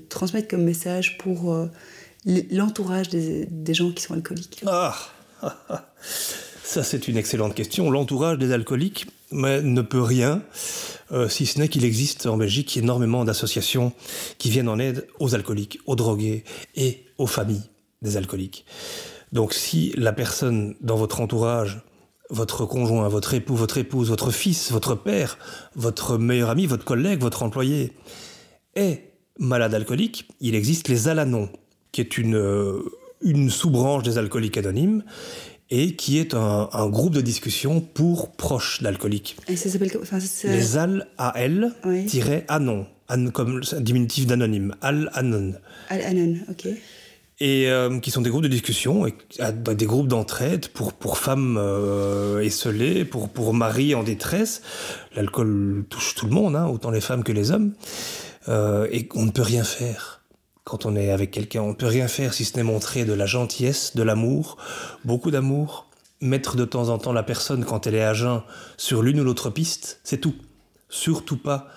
transmettre 0.09 0.49
comme 0.49 0.63
message 0.65 1.19
pour 1.19 1.53
euh, 1.53 1.67
l'entourage 2.51 3.11
des, 3.11 3.75
gens 3.75 3.93
qui 3.93 4.03
sont 4.03 4.15
alcooliques? 4.15 4.65
Ah, 4.67 4.97
Ça, 6.63 6.83
c'est 6.83 7.07
une 7.07 7.17
excellente 7.17 7.55
question. 7.55 7.91
L'entourage 7.91 8.39
des 8.39 8.53
alcooliques 8.53 9.07
ne 9.31 9.83
peut 9.83 10.03
rien, 10.03 10.43
euh, 11.13 11.29
si 11.29 11.47
ce 11.47 11.59
n'est 11.59 11.69
qu'il 11.69 11.85
existe 11.85 12.27
en 12.27 12.37
Belgique 12.37 12.77
énormément 12.77 13.25
d'associations 13.25 13.93
qui 14.39 14.51
viennent 14.51 14.69
en 14.69 14.79
aide 14.79 15.07
aux 15.21 15.35
alcooliques, 15.35 15.79
aux 15.87 15.97
drogués 15.97 16.45
et 16.75 17.05
aux 17.19 17.27
familles 17.27 17.63
des 18.03 18.17
alcooliques. 18.17 18.67
Donc 19.33 19.53
si 19.53 19.93
la 19.97 20.13
personne 20.13 20.75
dans 20.81 20.97
votre 20.97 21.21
entourage 21.21 21.83
votre 22.31 22.65
conjoint, 22.67 23.09
votre 23.09 23.35
époux, 23.35 23.55
votre 23.55 23.79
épouse, 23.79 24.09
votre 24.09 24.31
fils, 24.31 24.73
votre 24.73 24.95
père, 24.95 25.39
votre 25.75 26.19
meilleur 26.19 26.51
ami, 26.51 26.67
votre 26.67 26.85
collègue, 26.85 27.21
votre 27.21 27.43
employé 27.43 27.93
est 28.75 29.03
malade 29.39 29.75
alcoolique, 29.75 30.29
il 30.41 30.55
existe 30.55 30.89
les 30.89 31.09
alanons, 31.09 31.49
qui 31.93 32.01
est 32.01 32.19
une, 32.19 32.37
euh, 32.37 32.83
une 33.23 33.51
sous-branche 33.51 34.03
des 34.03 34.19
alcooliques 34.19 34.57
anonymes 34.59 35.05
et 35.71 35.97
qui 35.97 36.19
est 36.19 36.35
un, 36.35 36.69
un 36.73 36.89
groupe 36.89 37.13
de 37.15 37.21
discussion 37.21 37.81
pour 37.81 38.33
proches 38.33 38.83
d'alcooliques. 38.83 39.37
Et 39.49 39.57
ça 39.57 39.69
s'appelle 39.69 39.91
enfin, 40.01 40.19
Les 40.45 40.77
al, 40.77 41.09
A-L, 41.19 41.73
Oui. 41.85 42.07
anon, 42.49 42.87
an, 43.09 43.31
comme 43.31 43.61
diminutif 43.81 44.27
d'anonyme, 44.27 44.75
al-anon. 44.81 45.55
Al-Anon, 45.89 46.37
ok. 46.51 46.69
Et 47.39 47.69
euh, 47.69 48.01
qui 48.01 48.11
sont 48.11 48.23
des 48.23 48.31
groupes 48.31 48.45
de 48.45 48.49
discussion, 48.49 49.07
ah, 49.41 49.53
bah, 49.53 49.75
des 49.75 49.85
groupes 49.85 50.09
d'entraide 50.09 50.69
pour, 50.69 50.95
pour 50.95 51.19
femmes 51.19 51.59
euh, 51.59 52.41
esselées, 52.41 53.05
pour, 53.05 53.29
pour 53.29 53.53
maris 53.53 53.95
en 53.95 54.03
détresse. 54.03 54.63
L'alcool 55.15 55.85
touche 55.91 56.15
tout 56.15 56.27
le 56.27 56.33
monde, 56.33 56.57
hein, 56.57 56.67
autant 56.67 56.91
les 56.91 57.03
femmes 57.03 57.25
que 57.25 57.33
les 57.33 57.51
hommes. 57.51 57.75
Euh, 58.49 58.89
et 58.91 59.07
on 59.15 59.27
ne 59.27 59.31
peut 59.31 59.43
rien 59.43 59.65
faire 59.65 60.23
quand 60.65 60.87
on 60.87 60.97
est 60.97 61.11
avec 61.11 61.31
quelqu'un. 61.31 61.61
On 61.61 61.71
ne 61.71 61.75
peut 61.75 61.87
rien 61.87 62.09
faire 62.09 62.33
si 62.33 62.47
ce 62.47 62.57
n'est 62.57 62.63
montrer 62.63 63.05
de 63.05 63.13
la 63.13 63.27
gentillesse, 63.27 63.95
de 63.95 64.03
l'amour, 64.03 64.57
beaucoup 65.05 65.31
d'amour. 65.31 65.91
Mettre 66.23 66.57
de 66.57 66.65
temps 66.65 66.89
en 66.89 66.97
temps 66.97 67.13
la 67.13 67.23
personne 67.23 67.67
quand 67.67 67.87
elle 67.87 67.97
est 67.97 68.03
à 68.03 68.15
jeun 68.15 68.43
sur 68.79 69.03
l'une 69.03 69.21
ou 69.21 69.25
l'autre 69.25 69.51
piste, 69.51 70.01
c'est 70.03 70.19
tout. 70.19 70.35
Surtout 70.89 71.37
pas 71.37 71.69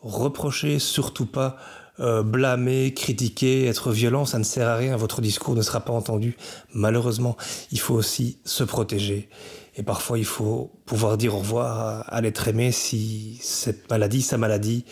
reprocher, 0.00 0.78
surtout 0.78 1.26
pas 1.26 1.56
euh, 2.00 2.22
blâmer, 2.22 2.94
critiquer, 2.94 3.66
être 3.66 3.92
violent, 3.92 4.24
ça 4.24 4.38
ne 4.38 4.44
sert 4.44 4.68
à 4.68 4.76
rien, 4.76 4.96
votre 4.96 5.20
discours 5.20 5.54
ne 5.54 5.62
sera 5.62 5.80
pas 5.80 5.92
entendu. 5.92 6.36
Malheureusement, 6.72 7.36
il 7.72 7.80
faut 7.80 7.94
aussi 7.94 8.38
se 8.44 8.64
protéger. 8.64 9.28
Et 9.76 9.82
parfois, 9.82 10.18
il 10.18 10.24
faut 10.24 10.72
pouvoir 10.86 11.16
dire 11.16 11.34
au 11.34 11.38
revoir 11.38 11.78
à, 11.78 12.00
à 12.00 12.20
l'être 12.20 12.48
aimé 12.48 12.72
si 12.72 13.38
cette 13.40 13.88
maladie, 13.90 14.22
sa 14.22 14.38
maladie, 14.38 14.84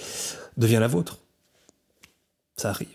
devient 0.56 0.78
la 0.80 0.88
vôtre. 0.88 1.18
Ça 2.56 2.70
arrive. 2.70 2.88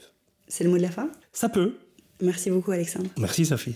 C'est 0.48 0.64
le 0.64 0.70
mot 0.70 0.78
de 0.78 0.82
la 0.82 0.92
fin? 0.92 1.10
Ça 1.32 1.50
peut. 1.50 1.76
Merci 2.22 2.52
beaucoup, 2.52 2.72
Alexandre. 2.72 3.10
Merci, 3.18 3.46
Sophie. 3.46 3.76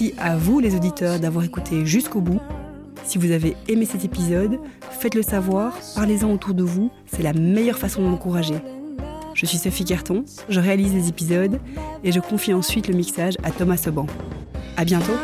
Merci 0.00 0.14
à 0.20 0.36
vous, 0.36 0.60
les 0.60 0.76
auditeurs, 0.76 1.18
d'avoir 1.18 1.44
écouté 1.44 1.84
jusqu'au 1.84 2.20
bout. 2.20 2.40
Si 3.02 3.18
vous 3.18 3.32
avez 3.32 3.56
aimé 3.66 3.84
cet 3.84 4.04
épisode, 4.04 4.60
faites-le 4.92 5.22
savoir, 5.22 5.76
parlez-en 5.96 6.30
autour 6.30 6.54
de 6.54 6.62
vous, 6.62 6.92
c'est 7.06 7.24
la 7.24 7.32
meilleure 7.32 7.78
façon 7.78 8.02
de 8.02 8.06
m'encourager. 8.06 8.54
Je 9.34 9.44
suis 9.44 9.58
Sophie 9.58 9.84
Carton, 9.84 10.24
je 10.48 10.60
réalise 10.60 10.94
les 10.94 11.08
épisodes 11.08 11.58
et 12.04 12.12
je 12.12 12.20
confie 12.20 12.54
ensuite 12.54 12.86
le 12.86 12.94
mixage 12.94 13.34
à 13.42 13.50
Thomas 13.50 13.76
Seban. 13.76 14.06
À 14.76 14.84
bientôt 14.84 15.14